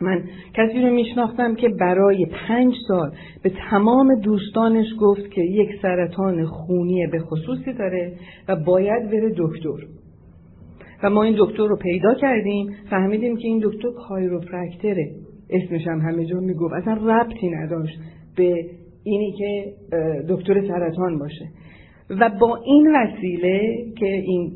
[0.00, 0.22] من
[0.54, 3.10] کسی رو میشناختم که برای پنج سال
[3.42, 8.12] به تمام دوستانش گفت که یک سرطان خونی به خصوصی داره
[8.48, 9.86] و باید بره دکتر.
[11.02, 15.10] و ما این دکتر رو پیدا کردیم فهمیدیم که این دکتر کایروپرکتره.
[15.50, 16.74] اسمش هم همه جا می‌گفت.
[16.74, 17.98] اصلا ربطی نداشت
[18.36, 18.64] به
[19.04, 19.72] اینی که
[20.28, 21.48] دکتر سرطان باشه.
[22.10, 24.52] و با این وسیله که این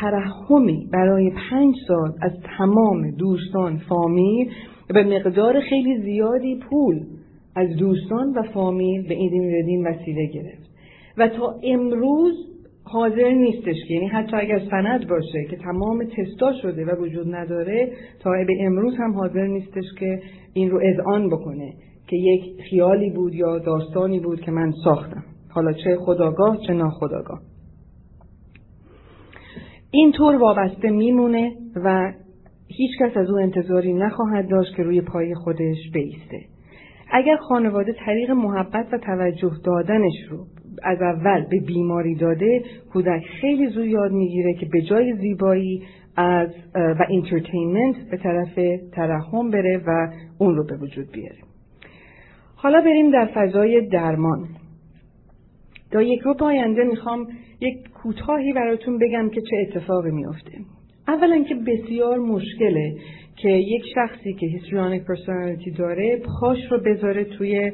[0.00, 4.50] ترحمی برای پنج سال از تمام دوستان فامیل
[4.88, 7.00] به مقدار خیلی زیادی پول
[7.56, 10.68] از دوستان و فامیل به این وسیله گرفت.
[11.18, 12.34] و تا امروز
[12.84, 17.92] حاضر نیستش که یعنی حتی اگر سند باشه که تمام تستا شده و وجود نداره
[18.20, 20.20] تا به امروز هم حاضر نیستش که
[20.52, 21.72] این رو اذعان بکنه
[22.06, 25.24] که یک خیالی بود یا داستانی بود که من ساختم.
[25.48, 27.40] حالا چه خداگاه چه ناخداگاه.
[29.90, 32.12] اینطور وابسته میمونه و
[32.68, 36.40] هیچ کس از او انتظاری نخواهد داشت که روی پای خودش بیسته.
[37.10, 40.46] اگر خانواده طریق محبت و توجه دادنش رو
[40.82, 42.62] از اول به بیماری داده
[42.92, 45.82] کودک خیلی زود یاد می‌گیره که به جای زیبایی
[46.16, 48.54] از و انترتینمنت به طرف
[48.92, 50.08] ترحم بره و
[50.38, 51.38] اون رو به وجود بیاره.
[52.56, 54.48] حالا بریم در فضای درمان.
[55.90, 57.26] تا یک رو آینده می‌خوام
[57.60, 60.52] یک کوتاهی براتون بگم که چه اتفاقی میافته.
[61.08, 62.94] اولا که بسیار مشکله
[63.36, 67.72] که یک شخصی که histrionic personality داره پاش رو بذاره توی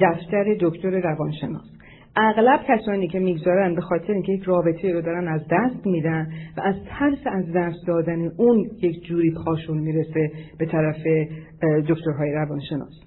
[0.00, 1.76] دفتر دکتر روانشناس.
[2.16, 6.60] اغلب کسانی که می‌گذارن به خاطر اینکه یک رابطه رو دارن از دست میدن و
[6.60, 10.96] از ترس از دست دادن اون یک جوری پاشون می‌رسه به طرف
[11.88, 13.00] دکترهای روانشناس.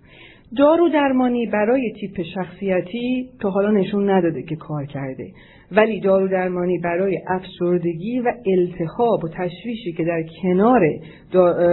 [0.57, 5.31] دارو درمانی برای تیپ شخصیتی تا حالا نشون نداده که کار کرده.
[5.71, 10.81] ولی دارو درمانی برای افسردگی و التهاب و تشویشی که در کنار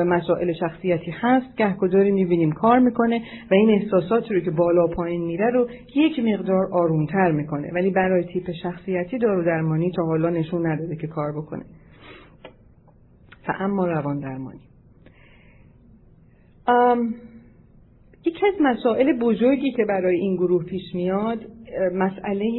[0.04, 3.20] مسائل شخصیتی هست گهگداری می‌بینیم کار می‌کنه
[3.50, 7.70] و این احساسات رو که بالا پایین میره رو یک مقدار آرومتر می‌کنه.
[7.74, 11.64] ولی برای تیپ شخصیتی دارو درمانی تا حالا نشون نداده که کار بکنه.
[13.48, 14.60] و اما روان درمانی.
[18.26, 21.38] یکی از مسائل بزرگی که برای این گروه پیش میاد
[21.94, 22.50] مسئله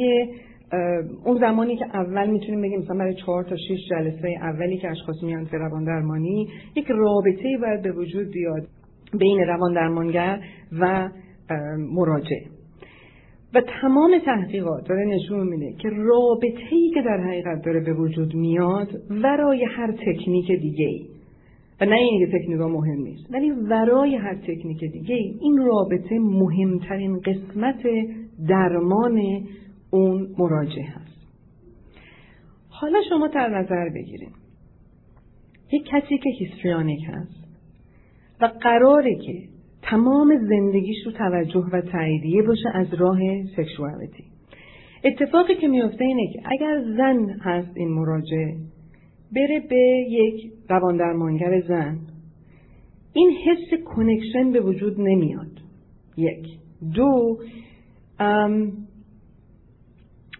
[1.24, 5.22] اون زمانی که اول می‌تونیم بگیم مثلا برای چهار تا شش جلسه اولی که اشخاص
[5.22, 8.66] میان به روان درمانی یک رابطه باید به وجود بیاد
[9.18, 10.40] بین روان درمانگر
[10.80, 11.08] و
[11.78, 12.40] مراجع.
[13.54, 18.34] و تمام تحقیقات داره نشون میده که رابطه ای که در حقیقت داره به وجود
[18.34, 21.17] میاد ورای هر تکنیک دیگه ای
[21.80, 23.34] و نه اینکه تکنیک مهم نیست.
[23.34, 27.82] ولی ورای هر تکنیک دیگه این رابطه مهمترین قسمت
[28.48, 29.22] درمان
[29.90, 31.18] اون مراجعه هست.
[32.68, 34.32] حالا شما در نظر بگیرید.
[35.72, 37.44] یک کسی که هیستریانیک هست
[38.40, 39.42] و قراره که
[39.82, 43.18] تمام زندگیش رو توجه و تاییدیه باشه از راه
[43.56, 44.24] سکشوالیتی.
[45.04, 48.56] اتفاقی که میفته اینه که اگر زن هست این مراجعه
[49.32, 51.98] بره به یک روان درمانگر زن.
[53.12, 55.60] این حس کنکشن به وجود نمیاد.
[56.16, 56.46] یک.
[56.94, 57.38] دو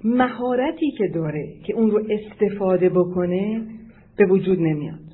[0.05, 3.63] مهارتی که داره که اون رو استفاده بکنه
[4.17, 5.08] به وجود نمیاد.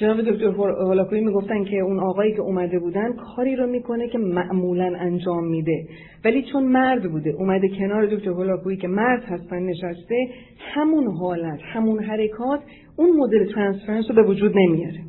[0.00, 4.96] جناب دکتر هولاکویی می‌گفتن که اون آقایی که اومده بودن کاری رو می‌کنه که معمولا
[4.98, 5.86] انجام میده.
[6.24, 12.04] ولی چون مرد بوده اومده کنار دکتر هولاکویی که مرد هستن نشسته همون حالت همون
[12.04, 12.60] حرکات
[12.96, 15.00] اون مدل transference رو به وجود نمیاره.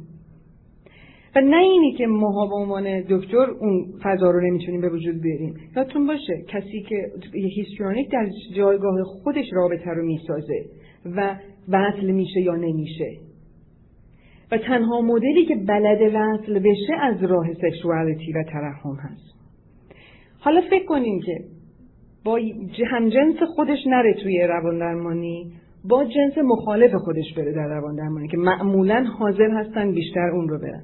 [1.35, 5.53] و نه اینی که ماها به عنوان دکتر اون فضا رو نمی‌تونیم به وجود بیاریم.
[5.75, 6.95] یادتون باشه کسی که
[7.33, 10.65] histrionic در جایگاه خودش رابطه رو می‌سازه
[11.05, 11.35] و
[11.69, 13.11] وصل میشه یا نمیشه.
[14.57, 19.35] تنها مدلی که بلده وصل بشه از راه sexuality و ترحم هست.
[20.39, 21.39] حالا فکر کنیم که
[22.25, 22.39] با
[22.91, 25.51] همجنس خودش نره توی روان درمانی
[25.89, 30.59] با جنس مخالف خودش بره در روان درمانی که معمولا حاضر هستن بیشتر اون رو
[30.59, 30.83] برن.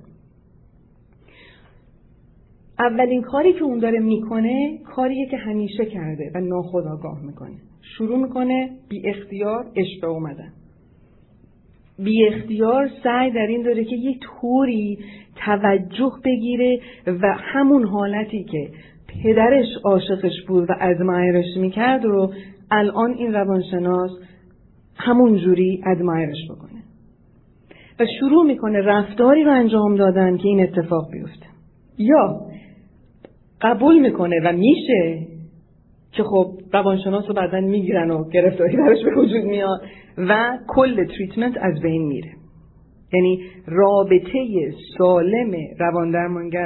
[2.79, 7.55] اولین کاری که اون داره می‌کنه کاریه که همیشه کرده و ناخداگاه می‌کنه.
[7.97, 10.53] شروع می‌کنه بی اختیار اشبه اومدن
[12.03, 14.97] بی اختیار سعی در این داره که یک طوری
[15.45, 18.69] توجه بگیره و همون حالتی که
[19.23, 22.33] پدرش عاشقش بود و ادمایرش می‌کرد رو
[22.71, 24.11] الان این روانشناس
[24.95, 26.81] همون جوری ادمایرش بکنه.
[27.99, 31.45] و شروع می‌کنه رفتاری رو انجام دادن که این اتفاق بیفته.
[31.97, 32.41] یا
[33.61, 35.30] قبول می‌کنه و میشه
[36.11, 39.81] که خب روانشناس رو بعدا می‌گیرن و گرفتاری درش به وجود میاد
[40.17, 42.31] و کل تریتمنت از بین میره.
[43.13, 46.15] یعنی رابطه سالم روان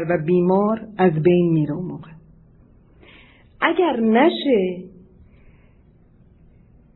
[0.09, 2.11] و بیمار از بین میره اون موقع.
[3.61, 4.83] اگر نشه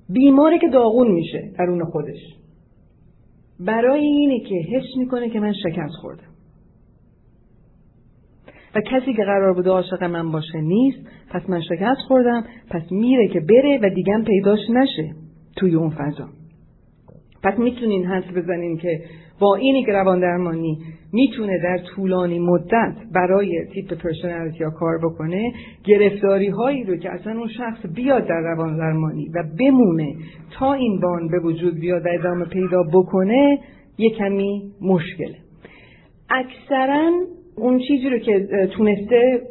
[0.10, 2.20] بیماره که داغون میشه درون خودش.
[3.60, 6.29] برای اینه که حس می‌کنه که من شکست خوردم.
[8.76, 11.00] و کسی که قرار بوده عاشق من باشه نیست
[11.32, 15.10] پس من شکست خوردم پس میره که بره و دیگه پیداش نشه
[15.56, 16.30] توی اون فضا.
[17.44, 19.02] پس می‌تونین حس بزنین که
[19.40, 20.78] با اینی که روان درمانی
[21.14, 27.38] می‌تونه در طولانی مدت برای تیپ پرسونالیتی یا کار بکنه گرفتاری هایی رو که اصلا
[27.38, 30.16] اون شخص بیاد در روان درمانی و بمونه
[30.52, 33.60] تا این بان به وجود بیاد و ادامه پیدا بکنه
[33.98, 35.36] یه کمی مشکله.
[36.30, 37.12] اکثرا
[37.60, 39.42] اون چیزی رو که تونسته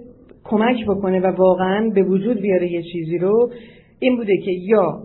[0.44, 3.50] کمک بکنه و واقعا به وجود بیاره یه چیزی رو
[3.98, 5.00] این بوده که یا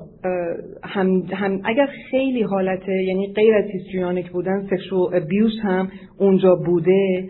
[0.84, 5.90] هم, هم اگر خیلی حالته یعنی غیر از histrionic بودن sexual abuse هم
[6.20, 7.30] اونجا بوده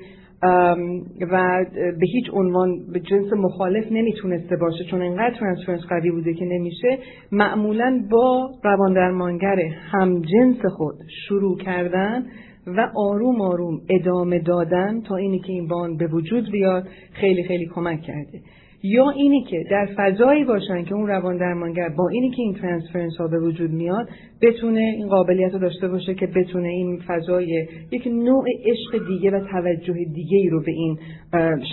[1.32, 1.66] و
[2.00, 6.98] به هیچ عنوان به جنس مخالف نمی‌تونسته باشه چون انقدر transference قوی بوده که نمیشه
[7.32, 9.60] معمولا با روان درمانگر
[9.92, 10.96] هم جنس خود
[11.28, 12.26] شروع کردن
[12.68, 17.66] و آروم آروم ادامه دادن تا اینی که این bond به وجود بیاد خیلی خیلی
[17.76, 18.40] کمک کرده.
[18.86, 23.18] یا اینی که در فضایی باشن که اون روان درمانگر با اینی که این ترانسفرنس
[23.18, 24.10] ها به وجود میاد
[24.42, 29.40] بتونه این قابلیت رو داشته باشه که بتونه این فضای یک نوع عشق دیگه و
[29.40, 30.98] توجه دیگه ای رو به این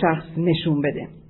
[0.01, 1.20] شخص نشون بده.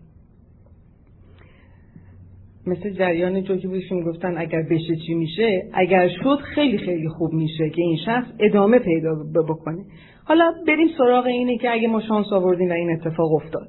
[2.67, 7.69] مثل جریان جوکی بودشون گفتن اگر بشه چی میشه اگر شد خیلی خیلی خوب میشه
[7.69, 9.15] که این شخص ادامه پیدا
[9.49, 9.85] بکنه.
[10.25, 13.67] حالا بریم سراغ اینه که اگه ما شانس آوردیم و این اتفاق افتاد.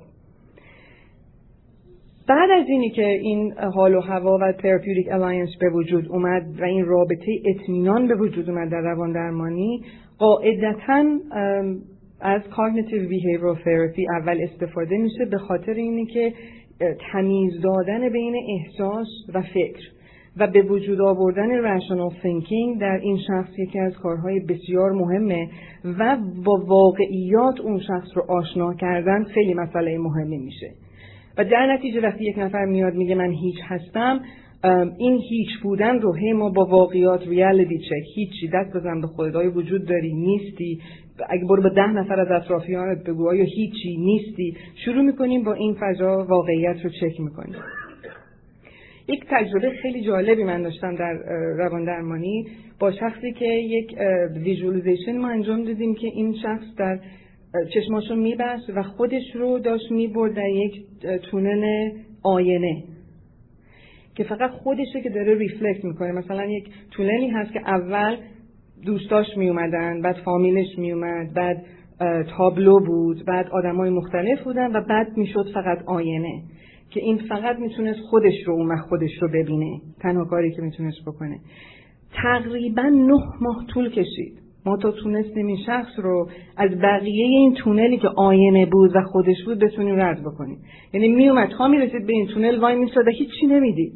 [2.28, 6.64] بعد از اینی که این حال و هوا و therapeutic alliance به وجود اومد و
[6.64, 9.82] این رابطه اطمینان به وجود اومد در روان درمانی
[10.18, 11.04] قاعدتا
[12.20, 16.32] از cognitive behavioral therapy اول استفاده میشه به خاطر اینی که
[17.12, 19.82] تمیز دادن بین احساس و فکر
[20.36, 25.48] و به وجود آوردن rational thinking در این شخص یکی از کارهای بسیار مهمه
[25.98, 30.70] و با واقعیات اون شخص رو آشنا کردن خیلی مسئله مهمی میشه.
[31.38, 34.20] و در نتیجه وقتی یک نفر میاد میگه من هیچ هستم
[34.98, 39.56] این هیچ بودن رو هی ما با واقعیات ریالیتی چک هیچی دست بزن به آیا
[39.56, 40.80] وجود داری؟ نیستی؟
[41.28, 45.76] اگه برو به ده نفر از اطرافیانت بگو آیا هیچی نیستی شروع می‌کنیم با این
[45.80, 47.56] فضا واقعیت رو چک می‌کنیم.
[49.08, 51.12] یک تجربه خیلی جالبی من داشتم در
[51.58, 52.46] روان درمانی
[52.78, 53.94] با شخصی که یک
[54.36, 56.98] ویژولیزیشن ما انجام دادیم که این شخص در
[57.74, 60.82] چشماشو میبست و خودش رو داشت می‌برد در یک
[61.30, 61.90] تونل
[62.22, 62.84] آینه
[64.14, 66.12] که فقط خودشه که داره ریفلکت می‌کنه.
[66.12, 68.16] مثلا یک تونلی هست که اول
[68.86, 71.64] دوستاش می اومدن بعد فامیلش می اومد بعد
[72.36, 76.42] تابلو بود بعد آدمای مختلف بودن و بعد می‌شد فقط آینه
[76.90, 81.38] که این فقط می‌تونست خودش رو اون خودش رو ببینه تنها کاری که می‌تونست بکنه.
[82.22, 84.42] تقریبا نه ماه طول کشید.
[84.66, 89.44] ما تا تونستیم این شخص رو از بقیه این تونلی که آینه بود و خودش
[89.44, 90.58] بود بتونیم رد بکنیم.
[90.94, 93.92] یعنی میومد تا می‌رسید به این تونل وای میستاد و هیچی نمی‌دید.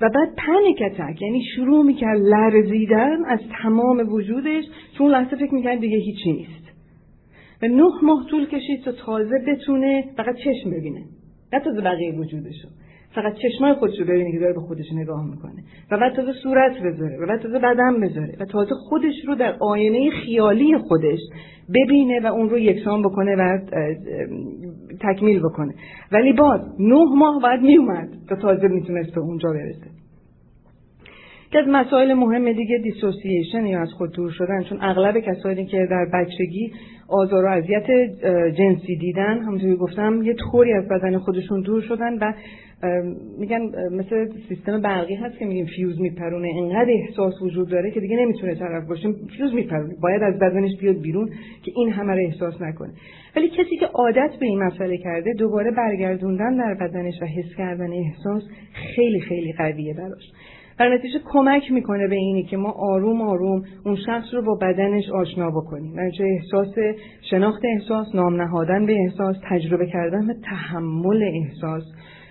[0.00, 4.64] و بعد پنیک اتک یعنی شروع می‌کرد لرزیدن از تمام وجودش.
[4.98, 6.64] چون لحظه فکر می‌کرد دیگه هیچی نیست.
[7.62, 11.04] و نه ماه طول کشید تا تازه بتونه فقط چشم ببینه.
[11.52, 12.68] نه تازه بقیه وجودشو.
[13.14, 15.62] فقط چشمای خودش رو ببینه که داره به خودش نگاه می‌کنه.
[15.90, 19.56] و بعد تازه صورت بذاره و بعد تازه بدن بذاره و تازه خودش رو در
[19.60, 21.20] آینه خیالی خودش
[21.74, 23.58] ببینه و اون رو یکسان بکنه و
[25.00, 25.74] تکمیل بکنه.
[26.12, 30.04] ولی باز نه ماه بعد میومد تا تازه می‌تونست به اونجا برسه.
[31.58, 36.06] از مسائل مهم دیگه dissociation یا از خود دور شدن چون اغلب کسانی که در
[36.12, 36.72] بچگی
[37.08, 37.86] آزار و اذیت
[38.58, 42.32] جنسی دیدن همونطوری گفتم یه طوری از بدن خودشون دور شدن و
[43.38, 46.48] میگن مثل سیستم برقی هست که میگیم فیوز میپرونه.
[46.56, 49.08] انقدر احساس وجود داره که دیگه نمی‌تونه طرف باشه.
[49.36, 49.94] فیوز میپرونه.
[50.02, 51.30] باید از بدنش بیاد بیرون
[51.62, 52.92] که این همه رو احساس نکنه.
[53.36, 57.92] ولی کسی که عادت به این مسئله کرده دوباره برگردوندن در بدنش و حس کردن
[57.92, 58.42] احساس
[58.72, 60.32] خیلی خیلی قویه براش.
[60.78, 65.10] در نتیجه کمک می‌کنه به اینی که ما آروم آروم اون شخص رو با بدنش
[65.10, 65.94] آشنا بکنیم.
[65.96, 66.74] در احساس
[67.30, 71.82] شناخت احساس نام نهادن به احساس تجربه کردن و تحمل احساس.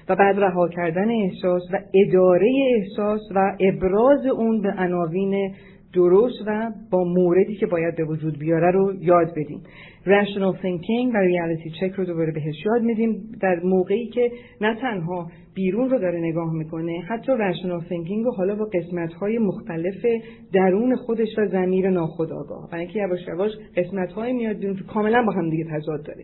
[0.09, 5.53] و بعد رها کردن احساس و اداره احساس و ابراز اون به عناوین
[5.93, 9.61] درست و با موردی که باید به وجود بیاره رو یاد بدیم.
[10.05, 13.37] Rational thinking و reality check رو دوباره بهش یاد میدیم.
[13.41, 14.31] در موقعی که
[14.61, 19.37] نه تنها بیرون رو داره نگاه می‌کنه حتی rational thinking رو حالا با قسمت های
[19.37, 20.05] مختلف
[20.53, 22.69] درون خودش و زمیر ناخودآگاه.
[22.71, 26.23] و اینکه یواش یواش قسمت های میاد بیرون که کاملا با هم دیگه تضاد داره.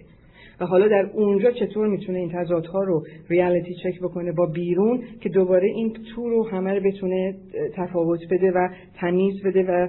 [0.61, 5.29] و حالا در اونجا چطور می‌تونه این تضادها رو ریالیتی چک بکنه با بیرون که
[5.29, 7.35] دوباره این تو رو همه رو بتونه
[7.75, 8.69] تفاوت بده و
[8.99, 9.87] تمیز بده و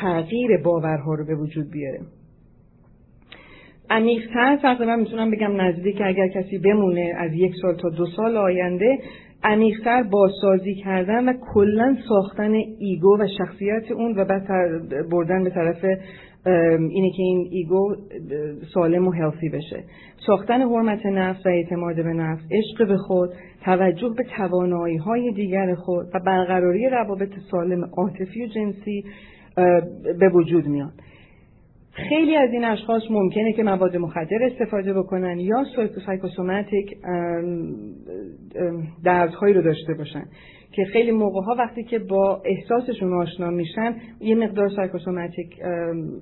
[0.00, 2.00] تغییر باورها رو به وجود بیاره.
[3.90, 8.98] عمیقتر تقریبا می‌تونم بگم نزدیک اگر کسی بمونه از یک سال تا دو سال آینده
[9.44, 14.48] عمیقتر بازسازی کردن و کلا ساختن ego و شخصیت اون و بعد
[15.10, 15.84] بردن به طرف
[16.90, 17.96] اینه که این ego
[18.74, 19.84] سالم و healthy بشه.
[20.26, 23.30] ساختن حرمت نفس و اعتماد به نفس عشق به خود
[23.64, 29.04] توجه به توانایی های دیگر خود و برقراری روابط سالم عاطفی و جنسی
[30.20, 30.92] به وجود میاد.
[31.92, 35.64] خیلی از این اشخاص ممکنه که مواد مخدر استفاده بکنن یا
[36.06, 36.96] سایکوسوماتیک
[39.04, 40.24] دردهایی رو داشته باشن.
[40.76, 45.60] که خیلی موقع ها وقتی که با احساسشون آشنا میشن یه مقدار سایکوسوماتیک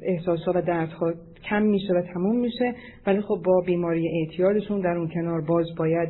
[0.02, 1.12] احساسات و دردها
[1.50, 2.74] کم میشه و تموم میشه.
[3.06, 6.08] ولی خب با بیماری اعتیادشون در اون کنار باز باید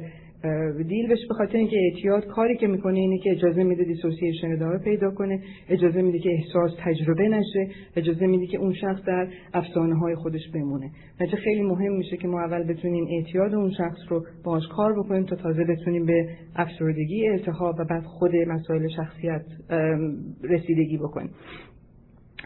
[0.89, 4.78] دیل بشه به خاطر اینکه اعتیاد کاری که می‌کنه اینه که اجازه میده دیسوسییشن ادامه
[4.78, 9.94] پیدا کنه اجازه میده که احساس تجربه نشه اجازه میده که اون شخص در افسانه
[9.94, 10.90] های خودش بمونه.
[11.20, 15.24] نتیجه خیلی مهم میشه که ما اول بتونیم اعتیاد اون شخص رو باش کار بکنیم
[15.24, 19.44] تا تازه بتونیم به افسردگی التهاب و بعد خود مسائل شخصیت
[20.43, 21.31] رسیدگی بکنیم.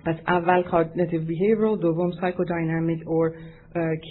[0.05, 3.32] پس اول cognitive behavioral دوم psychodynamic or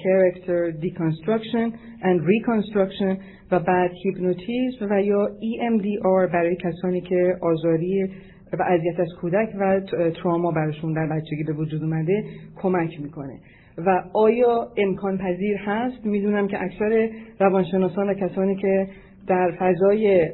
[0.04, 1.68] character deconstruction
[2.02, 3.18] and reconstruction
[3.52, 8.10] و بعد هیپنوتیزم و یا EMDR برای کسانی که آزاری
[8.54, 9.80] و اذیت از کودک و
[10.24, 12.24] تراما براشون در بچگی به وجود اومده
[12.56, 13.40] کمک می‌کنه.
[13.78, 17.10] و آیا امکان پذیر هست؟ می‌دونم که اکثر
[17.40, 18.88] روانشناسان و کسانی که
[19.28, 20.30] در فضای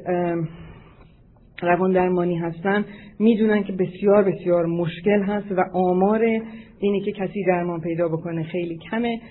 [1.61, 2.85] روان درمانی هستن
[3.19, 6.41] می‌دونن که بسیار بسیار مشکل هست و آمار
[6.81, 8.43] اینی که کسی درمان پیدا بکنه.
[8.43, 9.21] خیلی کمه.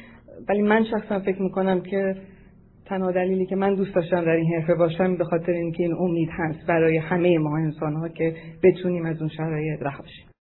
[0.49, 2.17] ولی من شخصا فکر می‌کنم که
[2.85, 6.29] تنها دلیلی که من دوست داشتم در این حرفه باشم به خاطر اینکه این امید
[6.33, 10.05] هست برای همه ما انسان ها که بتونیم از اون شرایط رها